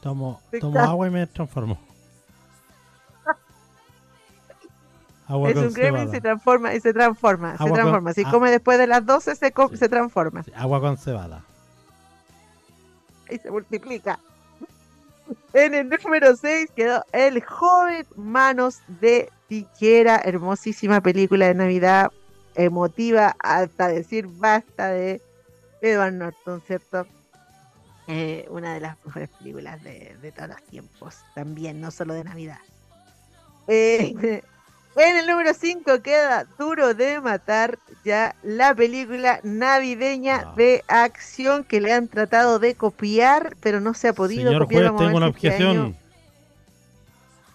Tomo 0.00 0.40
encanta. 0.52 0.84
agua 0.84 1.06
y 1.06 1.10
me 1.10 1.26
transformo. 1.26 1.78
Agua 5.28 5.50
es 5.50 5.56
un 5.56 5.72
Gremlin, 5.72 6.10
se 6.10 6.20
transforma 6.20 6.74
y 6.74 6.80
se 6.80 6.92
transforma. 6.92 7.56
se 7.56 7.62
Agua 7.62 7.68
con- 7.68 7.74
transforma. 7.74 8.12
Si 8.14 8.22
ah. 8.24 8.30
come 8.30 8.50
después 8.50 8.78
de 8.78 8.86
las 8.86 9.06
12, 9.06 9.36
se, 9.36 9.52
se 9.74 9.88
transforma. 9.88 10.44
Agua 10.56 10.80
con 10.80 10.96
cebada. 10.96 11.44
y 13.30 13.38
se 13.38 13.50
multiplica. 13.50 14.18
En 15.52 15.74
el 15.74 15.88
número 15.88 16.34
6 16.34 16.70
quedó 16.74 17.04
El 17.12 17.42
joven 17.42 18.04
Manos 18.16 18.80
de 18.88 19.30
Tijera, 19.48 20.20
hermosísima 20.24 21.00
película 21.00 21.46
de 21.46 21.54
Navidad, 21.54 22.10
emotiva 22.54 23.36
hasta 23.38 23.88
decir 23.88 24.26
basta 24.28 24.88
de 24.88 25.20
Edward 25.80 26.14
Norton, 26.14 26.60
¿cierto? 26.66 27.06
Eh, 28.12 28.44
una 28.50 28.74
de 28.74 28.80
las 28.80 28.96
mejores 29.04 29.28
películas 29.28 29.80
de, 29.84 30.16
de 30.20 30.32
todos 30.32 30.48
los 30.48 30.62
tiempos, 30.64 31.18
también, 31.32 31.80
no 31.80 31.92
solo 31.92 32.12
de 32.12 32.24
Navidad. 32.24 32.58
Eh, 33.68 34.12
en 34.96 35.16
el 35.16 35.26
número 35.28 35.54
5 35.54 36.02
queda 36.02 36.44
Duro 36.58 36.94
de 36.94 37.20
Matar, 37.20 37.78
ya 38.04 38.34
la 38.42 38.74
película 38.74 39.38
navideña 39.44 40.52
de 40.56 40.82
acción 40.88 41.62
que 41.62 41.80
le 41.80 41.92
han 41.92 42.08
tratado 42.08 42.58
de 42.58 42.74
copiar, 42.74 43.56
pero 43.60 43.80
no 43.80 43.94
se 43.94 44.08
ha 44.08 44.12
podido 44.12 44.50
Señor 44.50 44.62
copiar. 44.62 44.88
juez, 44.88 44.98
tengo 44.98 45.16
una 45.16 45.28
este 45.28 45.48
objeción. 45.48 45.96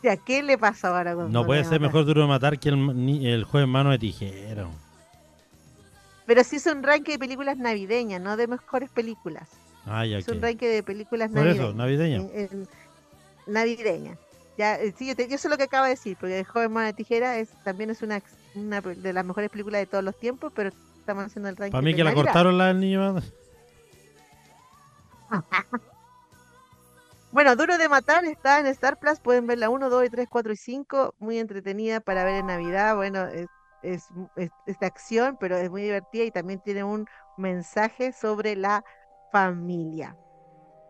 Ya, 0.04 0.16
¿Qué 0.16 0.42
le 0.42 0.58
pasa 0.58 0.88
ahora 0.88 1.16
con 1.16 1.34
No 1.34 1.46
puede 1.46 1.64
de 1.64 1.68
ser 1.68 1.82
mejor 1.82 2.06
duro 2.06 2.22
de 2.22 2.28
matar 2.28 2.60
que 2.60 2.70
el, 2.70 3.26
el 3.26 3.44
juez 3.44 3.66
en 3.66 3.70
mano 3.72 3.90
de 3.90 4.00
tijera. 4.00 4.68
Pero 6.26 6.44
sí 6.46 6.56
es 6.56 6.66
un 6.68 6.82
ranking 6.82 7.12
de 7.12 7.20
películas 7.20 7.58
navideñas, 7.58 8.22
no 8.22 8.38
de 8.38 8.48
mejores 8.48 8.90
películas. 8.90 9.50
Es 9.86 10.28
un 10.28 10.42
ranking 10.42 10.68
de 10.68 10.84
películas 10.84 11.30
Por 11.30 11.38
navideñas. 11.44 11.66
eso, 11.68 11.74
navideña. 11.76 12.16
en- 12.18 12.68
navideña. 13.48 14.18
Ya, 14.58 14.76
eh, 14.80 14.94
sí, 14.98 15.08
yo, 15.08 15.16
te- 15.16 15.28
yo 15.28 15.38
sé 15.38 15.48
lo 15.50 15.58
que 15.58 15.64
acabo 15.64 15.84
de 15.84 15.92
decir, 15.92 16.18
porque 16.20 16.40
el 16.40 16.46
joven 16.46 16.72
mano 16.72 16.88
de 16.88 16.94
tijera 16.94 17.38
es, 17.38 17.50
también 17.64 17.90
es 17.90 18.02
una 18.02 18.22
de 18.82 19.14
las 19.14 19.26
mejores 19.26 19.50
películas 19.50 19.82
de 19.82 19.86
todos 19.86 20.04
los 20.04 20.16
tiempos, 20.18 20.52
pero 20.56 20.70
estamos 21.00 21.26
haciendo 21.26 21.50
el 21.50 21.56
ranking. 21.58 21.72
Para 21.74 21.82
mí 21.84 21.94
que 21.94 22.04
la 22.04 22.12
Navidad. 22.12 22.24
cortaron 22.26 22.58
la 22.58 22.74
niño. 22.74 23.16
Bueno, 27.32 27.56
Duro 27.58 27.78
de 27.78 27.90
Matar 27.90 28.24
está 28.24 28.62
en 28.62 28.68
Star 28.68 28.98
Plus, 28.98 29.20
pueden 29.20 29.46
ver 29.46 29.58
la 29.58 29.70
1, 29.70 29.90
2, 29.90 30.08
3, 30.10 30.26
4 30.30 30.54
y 30.54 30.56
5, 30.56 31.14
muy 31.20 31.38
entretenida 31.38 32.00
para 32.00 32.24
ver 32.24 32.36
en 32.36 32.48
Navidad, 32.48 32.96
bueno, 32.96 33.28
es, 33.28 33.48
es, 33.82 34.08
es- 34.38 34.52
es 34.66 34.80
de 34.80 34.86
acción, 34.86 35.36
pero 35.38 35.58
es 35.58 35.70
muy 35.70 35.82
divertida 35.82 36.24
y 36.24 36.32
también 36.32 36.62
tiene 36.62 36.86
un 36.86 37.06
mensaje 37.36 38.14
sobre 38.14 38.56
la 38.56 38.86
familia. 39.36 40.16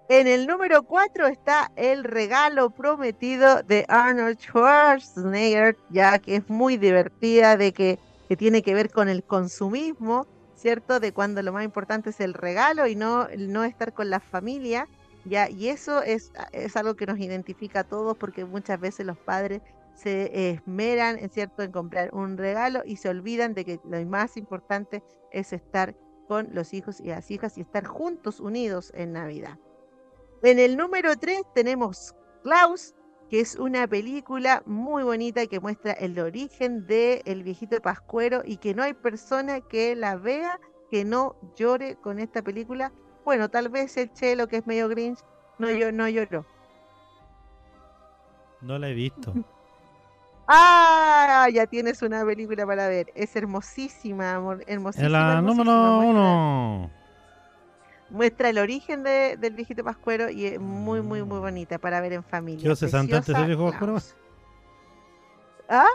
En 0.07 0.27
el 0.27 0.45
número 0.45 0.83
4 0.83 1.25
está 1.25 1.71
El 1.75 2.03
regalo 2.03 2.69
prometido 2.69 3.63
de 3.63 3.85
Arnold 3.87 4.37
Schwarzenegger, 4.37 5.75
ya 5.89 6.19
que 6.19 6.35
es 6.35 6.47
muy 6.47 6.77
divertida, 6.77 7.57
de 7.57 7.73
que, 7.73 7.97
que 8.29 8.37
tiene 8.37 8.61
que 8.61 8.75
ver 8.75 8.91
con 8.91 9.09
el 9.09 9.23
consumismo, 9.23 10.27
¿cierto? 10.53 10.99
De 10.99 11.11
cuando 11.11 11.41
lo 11.41 11.53
más 11.53 11.65
importante 11.65 12.11
es 12.11 12.19
el 12.19 12.35
regalo 12.35 12.85
y 12.85 12.95
no, 12.95 13.27
no 13.35 13.63
estar 13.63 13.93
con 13.93 14.11
la 14.11 14.19
familia. 14.19 14.87
Ya, 15.23 15.49
y 15.49 15.69
eso 15.69 16.03
es, 16.03 16.31
es 16.51 16.75
algo 16.77 16.95
que 16.95 17.07
nos 17.07 17.17
identifica 17.17 17.79
a 17.79 17.83
todos 17.83 18.15
porque 18.15 18.45
muchas 18.45 18.79
veces 18.79 19.07
los 19.07 19.17
padres 19.17 19.63
se 19.95 20.51
esmeran, 20.51 21.17
¿es 21.17 21.31
cierto?, 21.31 21.63
en 21.63 21.71
comprar 21.71 22.13
un 22.13 22.37
regalo 22.37 22.83
y 22.85 22.97
se 22.97 23.09
olvidan 23.09 23.55
de 23.55 23.65
que 23.65 23.79
lo 23.83 24.05
más 24.05 24.37
importante 24.37 25.01
es 25.31 25.51
estar 25.51 25.95
con 26.28 26.49
los 26.53 26.73
hijos 26.73 26.99
y 26.99 27.07
las 27.07 27.30
hijas 27.32 27.57
y 27.57 27.61
estar 27.61 27.86
juntos, 27.86 28.39
unidos 28.39 28.91
en 28.95 29.13
Navidad. 29.13 29.57
En 30.43 30.59
el 30.59 30.78
número 30.78 31.15
3 31.15 31.41
tenemos 31.53 32.15
Klaus, 32.43 32.93
que 33.30 33.39
es 33.39 33.55
una 33.55 33.88
película 33.88 34.61
muy 34.65 35.03
bonita 35.03 35.47
que 35.47 35.59
muestra 35.59 35.93
el 35.93 36.19
origen 36.19 36.86
del 36.86 37.43
viejito 37.43 37.82
pascuero 37.82 38.41
y 38.45 38.57
que 38.57 38.76
no 38.76 38.84
hay 38.84 38.93
persona 38.93 39.61
que 39.61 39.95
la 39.95 40.15
vea 40.15 40.59
que 40.91 41.03
no 41.03 41.36
llore 41.55 41.95
con 41.95 42.19
esta 42.19 42.41
película. 42.41 42.91
Bueno, 43.23 43.49
tal 43.49 43.69
vez 43.69 43.97
el 43.97 44.13
Chelo, 44.13 44.47
que 44.47 44.57
es 44.57 44.67
medio 44.67 44.88
Grinch, 44.88 45.19
no, 45.57 45.71
yo, 45.71 45.91
no 45.91 46.07
lloró. 46.07 46.45
No 48.61 48.78
la 48.78 48.89
he 48.89 48.93
visto. 48.93 49.34
¡Ah! 50.47 51.47
Ya 51.51 51.65
tienes 51.67 52.01
una 52.01 52.23
película 52.25 52.65
para 52.65 52.87
ver. 52.87 53.11
Es 53.15 53.35
hermosísima, 53.35 54.35
amor. 54.35 54.63
Hermosísima. 54.67 55.05
En 55.07 55.11
la 55.11 55.33
hermosísima. 55.33 55.63
número 55.63 56.01
Muestra- 56.01 56.09
uno. 56.09 56.91
Muestra 58.11 58.49
el 58.49 58.57
origen 58.59 59.03
de- 59.03 59.35
del 59.37 59.53
viejito 59.55 59.83
pascuero 59.83 60.29
y 60.29 60.45
es 60.45 60.59
muy, 60.59 61.01
muy, 61.01 61.23
muy 61.23 61.39
bonita 61.39 61.79
para 61.79 61.99
ver 62.01 62.13
en 62.13 62.23
familia. 62.23 62.63
¿Quedó 62.63 62.75
cesante 62.75 63.15
antes 63.15 63.35
ese 63.35 63.45
viejo 63.45 63.69
pascuero? 63.71 63.97
¿Ah? 65.67 65.87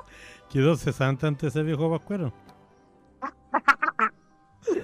Quedó 0.50 0.76
cesante 0.76 1.26
antes 1.26 1.48
ese 1.54 1.62
viejo 1.62 1.88
pascuero. 1.90 2.32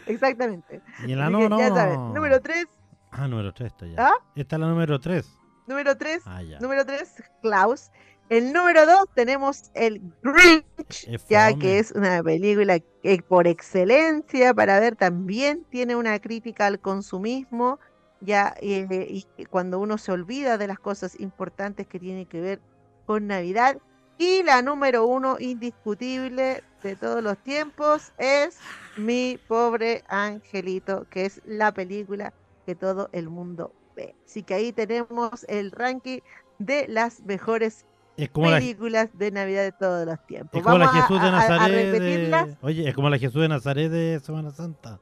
Exactamente. 0.06 0.80
Y 1.04 1.12
en 1.12 1.18
la 1.18 1.28
número 1.30 1.58
ya 1.58 1.96
número 1.96 2.40
3, 2.40 2.66
Ah, 3.10 3.26
número 3.28 3.52
3 3.52 3.72
está 3.72 3.86
ya. 3.86 3.94
¿Ah? 4.08 4.12
Esta 4.34 4.56
es 4.56 4.60
la 4.60 4.68
número 4.68 5.00
3. 5.00 5.28
número 5.66 5.96
3, 5.96 6.22
Ah, 6.26 6.42
ya. 6.42 6.58
número 6.60 6.84
3, 6.86 7.22
Klaus. 7.42 7.90
El 8.28 8.52
número 8.52 8.86
2 8.86 9.06
tenemos 9.14 9.70
el 9.74 10.02
Grinch, 10.22 11.08
ya 11.28 11.54
que 11.54 11.78
es 11.78 11.92
una 11.92 12.20
película 12.24 12.80
que 12.80 13.22
por 13.22 13.46
excelencia 13.46 14.52
para 14.52 14.80
ver 14.80 14.96
también 14.96 15.64
tiene 15.70 15.94
una 15.94 16.18
crítica 16.18 16.66
al 16.66 16.80
consumismo, 16.80 17.78
ya 18.20 18.56
eh, 18.60 19.06
y 19.08 19.44
cuando 19.46 19.78
uno 19.78 19.96
se 19.96 20.10
olvida 20.10 20.58
de 20.58 20.66
las 20.66 20.80
cosas 20.80 21.20
importantes 21.20 21.86
que 21.86 22.00
tienen 22.00 22.26
que 22.26 22.40
ver 22.40 22.60
con 23.06 23.28
Navidad. 23.28 23.78
Y 24.18 24.42
la 24.42 24.60
número 24.62 25.06
uno 25.06 25.36
indiscutible 25.38 26.64
de 26.82 26.96
todos 26.96 27.22
los 27.22 27.38
tiempos 27.38 28.12
es 28.18 28.58
Mi 28.96 29.38
pobre 29.46 30.02
angelito, 30.08 31.06
que 31.10 31.26
es 31.26 31.42
la 31.44 31.72
película 31.72 32.32
que 32.64 32.74
todo 32.74 33.08
el 33.12 33.28
mundo 33.28 33.72
ve. 33.94 34.16
Así 34.24 34.42
que 34.42 34.54
ahí 34.54 34.72
tenemos 34.72 35.44
el 35.48 35.70
ranking 35.70 36.20
de 36.58 36.88
las 36.88 37.20
mejores 37.20 37.84
Es 38.16 38.30
como 38.30 38.50
la, 38.50 38.58
películas 38.58 39.08
de 39.12 39.30
Navidad 39.30 39.62
de 39.62 39.72
todos 39.72 40.06
los 40.06 40.26
tiempos. 40.26 40.54
es 40.58 40.62
como 40.62 40.78
la 40.78 40.86
Vamos 40.86 40.98
a- 40.98 41.02
Jesús 41.06 41.20
de 41.20 41.26
a- 41.26 41.28
a 41.28 41.32
Nazaret. 41.32 41.92
de- 42.00 42.56
Oye, 42.62 42.88
es 42.88 42.94
como 42.94 43.10
la 43.10 43.18
Jesús 43.18 43.42
de 43.42 43.48
Nazaret 43.48 43.90
de 43.90 44.20
Semana 44.20 44.50
Santa. 44.50 44.98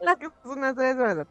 Las 0.00 0.16
que 0.16 0.28
son 0.42 0.60
las 0.60 0.74
tres 0.74 0.96
horas. 0.96 1.26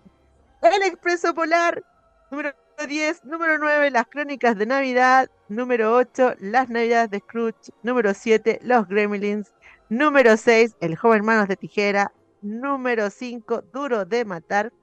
El 0.62 0.82
Expreso 0.84 1.34
Polar, 1.34 1.84
número 2.32 2.54
10, 2.88 3.24
número 3.24 3.58
9, 3.58 3.92
Las 3.92 4.08
Crónicas 4.08 4.58
de 4.58 4.66
Navidad, 4.66 5.30
número 5.48 5.96
8, 5.96 6.34
Las 6.40 6.70
Navidades 6.70 7.10
de 7.12 7.20
Scrooge, 7.20 7.72
número 7.84 8.14
7, 8.14 8.60
Los 8.64 8.88
Gremlins, 8.88 9.54
número 9.90 10.36
6, 10.36 10.76
El 10.82 10.96
joven 10.98 11.24
Manos 11.24 11.48
de 11.48 11.56
Tijera, 11.56 12.12
número 12.42 13.10
5, 13.12 13.62
Duro 13.72 14.04
de 14.06 14.26
Matar, 14.26 14.74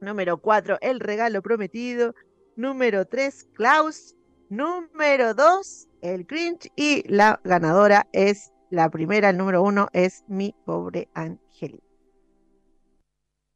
número 0.00 0.38
4, 0.38 0.78
El 0.80 0.98
Regalo 1.00 1.42
Prometido, 1.42 2.14
número 2.56 3.04
3, 3.04 3.44
Klaus, 3.54 4.16
número 4.56 5.34
2, 5.34 5.88
El 6.02 6.24
Grinch 6.24 6.70
y 6.76 7.02
la 7.08 7.40
ganadora 7.44 8.06
es 8.12 8.52
la 8.70 8.88
primera, 8.90 9.30
el 9.30 9.36
número 9.36 9.62
1 9.62 9.88
es 9.92 10.24
Mi 10.28 10.54
Pobre 10.64 11.08
Angelito. 11.14 11.84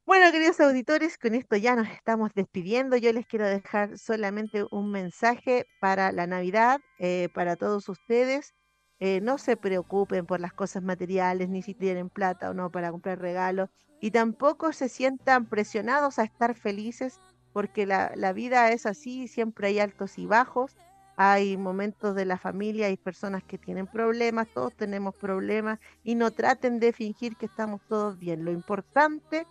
Bueno, 0.05 0.31
queridos 0.31 0.59
auditores, 0.59 1.17
con 1.17 1.35
esto 1.35 1.55
ya 1.55 1.75
nos 1.75 1.87
estamos 1.89 2.33
despidiendo. 2.33 2.97
Yo 2.97 3.13
les 3.13 3.27
quiero 3.27 3.47
dejar 3.47 3.97
solamente 3.99 4.65
un 4.71 4.91
mensaje 4.91 5.67
para 5.79 6.11
la 6.11 6.25
Navidad, 6.25 6.79
eh, 6.97 7.29
para 7.33 7.55
todos 7.55 7.87
ustedes. 7.89 8.55
Eh, 8.99 9.21
no 9.21 9.37
se 9.37 9.55
preocupen 9.55 10.25
por 10.25 10.39
las 10.39 10.51
cosas 10.51 10.83
materiales, 10.83 11.47
ni 11.47 11.61
si 11.61 11.75
tienen 11.75 12.09
plata 12.09 12.49
o 12.49 12.53
no 12.53 12.71
para 12.71 12.91
comprar 12.91 13.19
regalos, 13.19 13.69
y 14.01 14.11
tampoco 14.11 14.73
se 14.73 14.89
sientan 14.89 15.47
presionados 15.47 16.17
a 16.17 16.23
estar 16.23 16.55
felices, 16.55 17.19
porque 17.53 17.85
la, 17.85 18.11
la 18.15 18.33
vida 18.33 18.71
es 18.71 18.85
así, 18.85 19.27
siempre 19.27 19.67
hay 19.67 19.79
altos 19.79 20.17
y 20.17 20.25
bajos, 20.25 20.75
hay 21.21 21.57
momentos 21.57 22.15
de 22.15 22.23
la 22.23 22.37
familia, 22.37 22.87
hay 22.87 22.95
personas 22.95 23.43
que 23.43 23.57
tienen 23.57 23.87
problemas, 23.87 24.47
todos 24.53 24.73
tenemos 24.73 25.13
problemas, 25.13 25.77
y 26.01 26.15
no 26.15 26.31
traten 26.31 26.79
de 26.79 26.93
fingir 26.93 27.35
que 27.35 27.47
estamos 27.47 27.81
todos 27.89 28.17
bien. 28.17 28.45
Lo 28.45 28.53
importante 28.53 29.45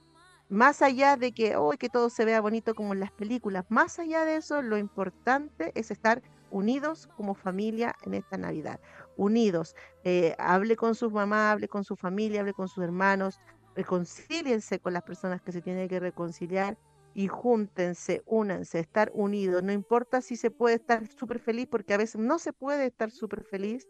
más 0.49 0.81
allá 0.81 1.19
de 1.19 1.33
que, 1.33 1.57
hoy 1.57 1.77
que 1.77 1.91
todo 1.91 2.09
se 2.09 2.25
vea 2.25 2.41
bonito 2.41 2.75
como 2.75 2.95
en 2.95 3.01
las 3.01 3.13
películas, 3.13 3.67
más 3.69 3.99
allá 3.99 4.25
de 4.25 4.37
eso, 4.37 4.63
lo 4.63 4.79
importante 4.79 5.73
es 5.75 5.91
estar 5.91 6.23
unidos 6.51 7.07
como 7.19 7.35
familia 7.35 7.95
en 8.01 8.15
esta 8.15 8.39
Navidad. 8.39 8.81
Unidos. 9.19 9.77
Eh, 10.05 10.35
hable 10.39 10.75
con 10.75 10.95
sus 10.95 11.13
mamás, 11.13 11.53
hable 11.53 11.69
con 11.69 11.85
su 11.85 11.97
familia, 11.97 12.41
hable 12.41 12.55
con 12.55 12.69
sus 12.69 12.83
hermanos, 12.83 13.41
reconcíliense 13.77 14.79
con 14.79 14.95
las 14.95 15.03
personas 15.03 15.43
que 15.43 15.53
se 15.53 15.61
tienen 15.61 15.87
que 15.87 16.01
reconciliar 16.01 16.79
y 17.19 17.27
júntense, 17.27 18.23
únanse, 18.27 18.79
estar 18.79 19.11
unidos. 19.13 19.65
No 19.65 19.73
importa 19.73 20.21
si 20.21 20.37
se 20.37 20.53
puede 20.53 20.77
estar 20.77 21.05
súper 21.09 21.41
feliz, 21.41 21.67
porque 21.69 21.93
a 21.93 21.97
veces 21.97 22.21
no 22.21 22.39
se 22.39 22.53
puede 22.53 22.87
estar 22.87 23.11
súper 23.11 23.43
feliz. 23.43 23.89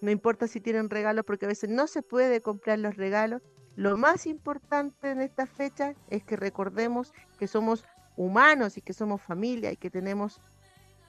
No 0.00 0.10
importa 0.10 0.48
si 0.48 0.60
tienen 0.60 0.90
regalos, 0.90 1.24
porque 1.24 1.44
a 1.44 1.48
veces 1.48 1.70
no 1.70 1.86
se 1.86 2.02
puede 2.02 2.40
comprar 2.40 2.80
los 2.80 2.96
regalos. 2.96 3.42
Lo 3.76 3.96
más 3.96 4.26
importante 4.26 5.12
en 5.12 5.20
esta 5.20 5.46
fecha 5.46 5.94
es 6.10 6.24
que 6.24 6.34
recordemos 6.34 7.12
que 7.38 7.46
somos 7.46 7.84
humanos 8.16 8.76
y 8.76 8.80
que 8.80 8.92
somos 8.92 9.22
familia 9.22 9.70
y 9.70 9.76
que 9.76 9.88
tenemos 9.88 10.40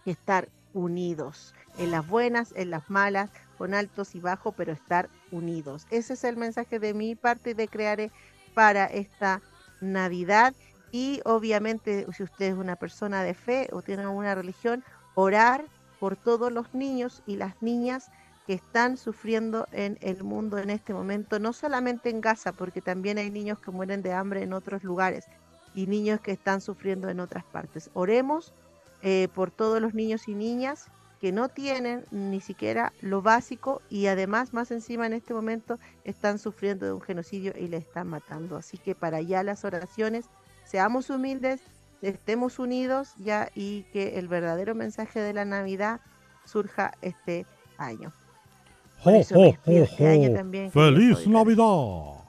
que 0.04 0.12
estar 0.12 0.50
unidos 0.74 1.56
en 1.80 1.90
las 1.90 2.08
buenas, 2.08 2.54
en 2.56 2.70
las 2.70 2.92
malas, 2.92 3.32
con 3.58 3.74
altos 3.74 4.14
y 4.14 4.20
bajos, 4.20 4.54
pero 4.56 4.72
estar 4.72 5.10
unidos. 5.32 5.88
Ese 5.90 6.14
es 6.14 6.26
el 6.26 6.38
mensaje 6.38 6.78
de 6.78 6.94
mi 6.94 7.16
parte 7.16 7.56
de 7.56 7.68
Creare 7.68 8.12
para 8.54 8.86
esta 8.86 9.42
Navidad 9.82 10.54
y 10.96 11.20
obviamente 11.26 12.08
si 12.14 12.24
usted 12.24 12.46
es 12.46 12.54
una 12.54 12.78
persona 12.78 13.22
de 13.22 13.34
fe 13.34 13.68
o 13.74 13.82
tiene 13.82 14.04
alguna 14.04 14.34
religión, 14.34 14.82
orar 15.14 15.66
por 16.00 16.16
todos 16.16 16.54
los 16.54 16.74
niños 16.74 17.22
y 17.26 17.36
las 17.36 17.62
niñas 17.62 18.10
que 18.48 18.54
están 18.54 18.96
sufriendo 18.96 19.68
en 19.74 19.98
el 20.00 20.24
mundo 20.24 20.58
en 20.58 20.70
este 20.70 20.94
momento, 20.94 21.38
no 21.38 21.52
solamente 21.52 22.10
en 22.10 22.22
Gaza, 22.22 22.54
porque 22.54 22.80
también 22.80 23.18
hay 23.18 23.30
niños 23.30 23.60
que 23.60 23.72
mueren 23.72 24.04
de 24.04 24.14
hambre 24.14 24.44
en 24.44 24.54
otros 24.54 24.86
lugares 24.86 25.26
y 25.74 25.86
niños 25.88 26.22
que 26.22 26.32
están 26.32 26.62
sufriendo 26.62 27.10
en 27.10 27.20
otras 27.20 27.44
partes. 27.44 27.90
Oremos 27.94 28.54
eh, 29.02 29.28
por 29.36 29.52
todos 29.52 29.82
los 29.82 29.94
niños 29.94 30.30
y 30.30 30.34
niñas 30.34 30.86
que 31.20 31.34
no 31.34 31.50
tienen 31.50 32.06
ni 32.12 32.40
siquiera 32.40 32.94
lo 33.02 33.22
básico 33.22 33.82
y 33.90 34.08
además 34.08 34.54
más 34.54 34.72
encima 34.72 35.08
en 35.08 35.12
este 35.12 35.34
momento 35.34 35.78
están 36.06 36.40
sufriendo 36.40 36.86
de 36.86 36.94
un 36.94 37.02
genocidio 37.02 37.54
y 37.58 37.68
le 37.68 37.76
están 37.76 38.08
matando. 38.08 38.56
Así 38.56 38.78
que 38.78 38.96
para 38.96 39.18
allá 39.18 39.44
las 39.44 39.66
oraciones, 39.66 40.30
seamos 40.66 41.10
humildes, 41.10 41.62
estemos 42.02 42.60
unidos 42.60 43.14
ya 43.18 43.50
y 43.56 43.84
que 43.94 44.20
el 44.20 44.28
verdadero 44.28 44.76
mensaje 44.76 45.22
de 45.22 45.34
la 45.34 45.46
Navidad 45.46 46.02
surja 46.46 46.94
este 47.02 47.48
año. 47.78 48.14
Por 49.04 49.14
¡Jo, 49.14 49.16
eso 49.16 49.36
me 49.36 49.44
jo, 49.44 49.46
despido 49.46 49.86
jo, 49.88 50.06
este 50.08 50.30
jo! 50.30 50.30
también, 50.30 50.72
queridos 50.74 51.26
¡Feliz. 51.26 51.28
Navidad! 51.28 52.26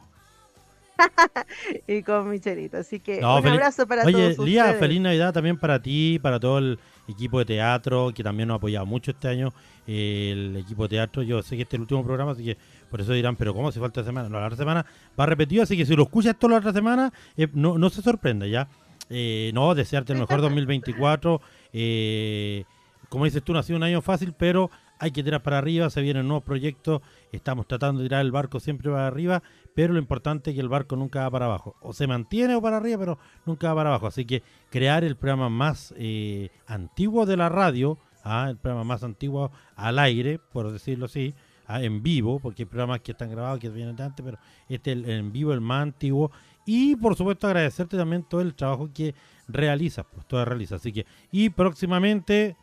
y 1.86 2.02
con 2.02 2.30
Michelito. 2.30 2.78
Así 2.78 3.00
que 3.00 3.20
No, 3.20 3.38
un 3.38 3.46
abrazo 3.46 3.86
para 3.86 4.04
Oye, 4.04 4.34
todos 4.34 4.38
Lía, 4.38 4.74
ustedes. 4.74 4.78
feliz 4.78 5.00
Navidad 5.00 5.32
también 5.34 5.58
para 5.58 5.82
ti, 5.82 6.18
para 6.22 6.40
todo 6.40 6.58
el 6.58 6.80
equipo 7.08 7.38
de 7.38 7.44
teatro, 7.44 8.12
que 8.14 8.22
también 8.22 8.48
nos 8.48 8.54
ha 8.54 8.58
apoyado 8.58 8.86
mucho 8.86 9.10
este 9.10 9.28
año, 9.28 9.52
eh, 9.86 10.30
el 10.32 10.56
equipo 10.56 10.84
de 10.84 10.88
teatro. 10.90 11.22
Yo 11.22 11.42
sé 11.42 11.56
que 11.56 11.62
este 11.62 11.76
es 11.76 11.78
el 11.78 11.82
último 11.82 12.04
programa, 12.04 12.32
así 12.32 12.44
que 12.44 12.56
por 12.90 13.00
eso 13.00 13.12
dirán, 13.12 13.36
pero 13.36 13.54
¿cómo 13.54 13.68
hace 13.68 13.80
falta 13.80 14.04
semana? 14.04 14.28
No, 14.28 14.40
la 14.40 14.46
otra 14.46 14.56
semana 14.56 14.86
va 15.18 15.26
repetido, 15.26 15.62
así 15.62 15.76
que 15.76 15.86
si 15.86 15.94
lo 15.94 16.04
escuchas 16.04 16.34
esto 16.34 16.48
la 16.48 16.56
otra 16.56 16.72
semana, 16.72 17.12
eh, 17.36 17.48
no, 17.52 17.78
no 17.78 17.90
se 17.90 18.02
sorprenda, 18.02 18.46
¿ya? 18.46 18.68
Eh, 19.08 19.50
no, 19.54 19.74
desearte 19.74 20.12
el 20.12 20.18
mejor 20.18 20.40
2024. 20.40 21.40
eh, 21.72 22.64
como 23.08 23.24
dices 23.24 23.42
tú, 23.42 23.52
no 23.52 23.60
ha 23.60 23.62
sido 23.62 23.76
un 23.76 23.84
año 23.84 24.02
fácil, 24.02 24.32
pero 24.36 24.70
hay 24.98 25.10
que 25.10 25.22
tirar 25.22 25.42
para 25.42 25.58
arriba, 25.58 25.90
se 25.90 26.00
vienen 26.00 26.26
nuevos 26.26 26.44
proyectos, 26.44 27.02
estamos 27.32 27.66
tratando 27.66 28.00
de 28.00 28.08
tirar 28.08 28.22
el 28.22 28.32
barco 28.32 28.60
siempre 28.60 28.90
para 28.90 29.06
arriba, 29.06 29.42
pero 29.76 29.92
lo 29.92 29.98
importante 29.98 30.50
es 30.50 30.54
que 30.54 30.62
el 30.62 30.70
barco 30.70 30.96
nunca 30.96 31.20
va 31.20 31.30
para 31.30 31.44
abajo. 31.44 31.76
O 31.82 31.92
se 31.92 32.06
mantiene 32.06 32.54
o 32.54 32.62
para 32.62 32.78
arriba, 32.78 32.98
pero 32.98 33.18
nunca 33.44 33.68
va 33.68 33.74
para 33.74 33.90
abajo. 33.90 34.06
Así 34.06 34.24
que 34.24 34.42
crear 34.70 35.04
el 35.04 35.16
programa 35.16 35.50
más 35.50 35.92
eh, 35.98 36.48
antiguo 36.66 37.26
de 37.26 37.36
la 37.36 37.50
radio, 37.50 37.98
ah, 38.24 38.46
el 38.48 38.56
programa 38.56 38.84
más 38.84 39.04
antiguo 39.04 39.50
al 39.76 39.98
aire, 39.98 40.38
por 40.38 40.72
decirlo 40.72 41.04
así, 41.04 41.34
ah, 41.66 41.82
en 41.82 42.02
vivo, 42.02 42.40
porque 42.40 42.62
hay 42.62 42.66
programas 42.66 43.00
que 43.00 43.12
están 43.12 43.30
grabados 43.30 43.60
que 43.60 43.68
vienen 43.68 43.96
de 43.96 44.04
antes, 44.04 44.24
pero 44.24 44.38
este 44.70 44.92
el, 44.92 45.10
en 45.10 45.30
vivo 45.30 45.52
el 45.52 45.60
más 45.60 45.82
antiguo. 45.82 46.30
Y 46.64 46.96
por 46.96 47.14
supuesto 47.14 47.46
agradecerte 47.46 47.98
también 47.98 48.22
todo 48.22 48.40
el 48.40 48.54
trabajo 48.54 48.88
que 48.94 49.14
realizas, 49.46 50.06
pues 50.10 50.26
todo 50.26 50.42
realizas. 50.46 50.80
Así 50.80 50.90
que, 50.90 51.04
y 51.30 51.50
próximamente, 51.50 52.56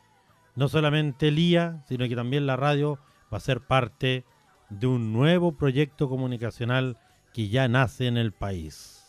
no 0.55 0.67
solamente 0.67 1.29
Lía, 1.29 1.83
sino 1.87 2.07
que 2.07 2.15
también 2.15 2.47
la 2.47 2.55
radio 2.55 2.97
va 3.31 3.37
a 3.37 3.39
ser 3.39 3.61
parte 3.61 4.25
de 4.71 4.87
un 4.87 5.13
nuevo 5.13 5.51
proyecto 5.51 6.09
comunicacional 6.09 6.97
que 7.33 7.49
ya 7.49 7.67
nace 7.67 8.07
en 8.07 8.17
el 8.17 8.31
país. 8.31 9.01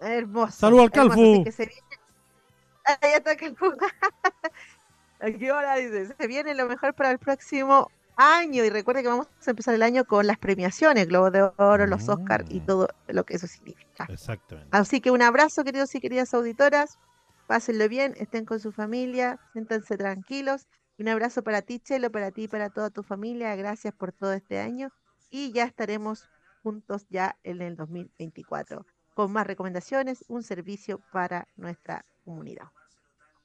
Hermoso. 0.00 0.52
Salud 0.52 0.80
al 0.80 0.90
Calfu. 0.90 1.44
Ahí 2.84 3.12
está 3.14 3.36
Calfu. 3.36 3.66
¿A 5.20 5.30
qué 5.30 5.52
hora 5.52 5.76
dice? 5.76 6.14
Se 6.18 6.26
viene 6.26 6.54
lo 6.54 6.66
mejor 6.66 6.94
para 6.94 7.10
el 7.10 7.18
próximo 7.18 7.90
año. 8.16 8.64
Y 8.64 8.70
recuerde 8.70 9.02
que 9.02 9.08
vamos 9.08 9.26
a 9.46 9.50
empezar 9.50 9.74
el 9.74 9.82
año 9.82 10.04
con 10.04 10.26
las 10.26 10.38
premiaciones, 10.38 11.08
Globo 11.08 11.30
de 11.30 11.50
Oro, 11.56 11.86
los 11.86 12.08
Oscars 12.08 12.44
y 12.50 12.60
Mm. 12.60 12.66
todo 12.66 12.88
lo 13.08 13.24
que 13.24 13.34
eso 13.36 13.46
significa. 13.46 14.06
Exactamente. 14.10 14.68
Así 14.72 15.00
que 15.00 15.10
un 15.10 15.22
abrazo, 15.22 15.64
queridos 15.64 15.94
y 15.94 16.00
queridas 16.00 16.34
auditoras. 16.34 16.98
Pásenlo 17.46 17.88
bien, 17.88 18.14
estén 18.18 18.44
con 18.44 18.58
su 18.60 18.72
familia, 18.72 19.38
siéntanse 19.52 19.96
tranquilos. 19.96 20.66
Un 20.98 21.08
abrazo 21.08 21.42
para 21.42 21.62
ti, 21.62 21.78
Chelo, 21.78 22.10
para 22.10 22.30
ti 22.30 22.44
y 22.44 22.48
para 22.48 22.70
toda 22.70 22.90
tu 22.90 23.02
familia. 23.02 23.54
Gracias 23.56 23.94
por 23.94 24.12
todo 24.12 24.32
este 24.32 24.60
año. 24.60 24.90
Y 25.30 25.52
ya 25.52 25.64
estaremos 25.64 26.28
juntos 26.64 27.06
ya 27.10 27.38
en 27.44 27.60
el 27.60 27.76
2024 27.76 28.86
con 29.14 29.30
más 29.30 29.46
recomendaciones, 29.46 30.24
un 30.28 30.42
servicio 30.42 31.00
para 31.12 31.46
nuestra 31.56 32.04
comunidad. 32.24 32.66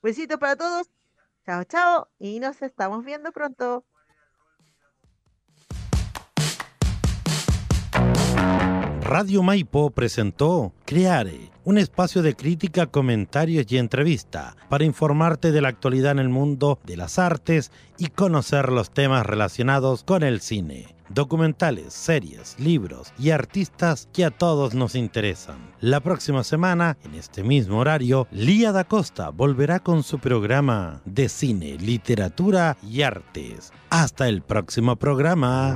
Besitos 0.01 0.39
para 0.39 0.55
todos. 0.55 0.89
Chao, 1.45 1.63
chao. 1.65 2.07
Y 2.17 2.39
nos 2.39 2.61
estamos 2.61 3.05
viendo 3.05 3.31
pronto. 3.31 3.85
Radio 9.01 9.41
Maipo 9.41 9.89
presentó 9.89 10.71
Creare, 10.85 11.49
un 11.63 11.79
espacio 11.79 12.21
de 12.21 12.35
crítica, 12.35 12.85
comentarios 12.85 13.65
y 13.71 13.79
entrevista 13.79 14.55
para 14.69 14.83
informarte 14.83 15.51
de 15.51 15.61
la 15.61 15.69
actualidad 15.69 16.11
en 16.11 16.19
el 16.19 16.29
mundo 16.29 16.77
de 16.85 16.95
las 16.95 17.17
artes 17.17 17.71
y 17.97 18.09
conocer 18.09 18.71
los 18.71 18.91
temas 18.91 19.25
relacionados 19.25 20.03
con 20.03 20.21
el 20.21 20.41
cine, 20.41 20.95
documentales, 21.09 21.93
series, 21.93 22.55
libros 22.59 23.13
y 23.17 23.31
artistas 23.31 24.07
que 24.13 24.25
a 24.25 24.31
todos 24.31 24.73
nos 24.73 24.95
interesan. 24.95 25.57
La 25.81 25.99
próxima 25.99 26.43
semana, 26.43 26.97
en 27.03 27.15
este 27.15 27.43
mismo 27.43 27.79
horario, 27.79 28.27
Lía 28.31 28.71
da 28.71 28.83
Costa 28.83 29.29
volverá 29.29 29.79
con 29.79 30.03
su 30.03 30.19
programa 30.19 31.01
de 31.05 31.29
cine, 31.29 31.77
literatura 31.77 32.77
y 32.83 33.01
artes. 33.01 33.71
Hasta 33.89 34.27
el 34.27 34.41
próximo 34.41 34.95
programa. 34.95 35.75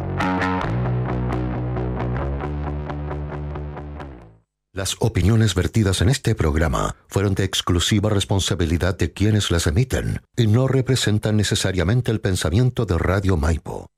Las 4.75 4.95
opiniones 5.01 5.53
vertidas 5.53 6.01
en 6.01 6.09
este 6.09 6.33
programa 6.33 6.95
fueron 7.07 7.35
de 7.35 7.43
exclusiva 7.43 8.09
responsabilidad 8.09 8.97
de 8.97 9.13
quienes 9.13 9.51
las 9.51 9.67
emiten 9.67 10.23
y 10.35 10.47
no 10.47 10.67
representan 10.67 11.37
necesariamente 11.37 12.11
el 12.11 12.19
pensamiento 12.19 12.87
de 12.87 12.97
Radio 12.97 13.37
Maipo. 13.37 13.91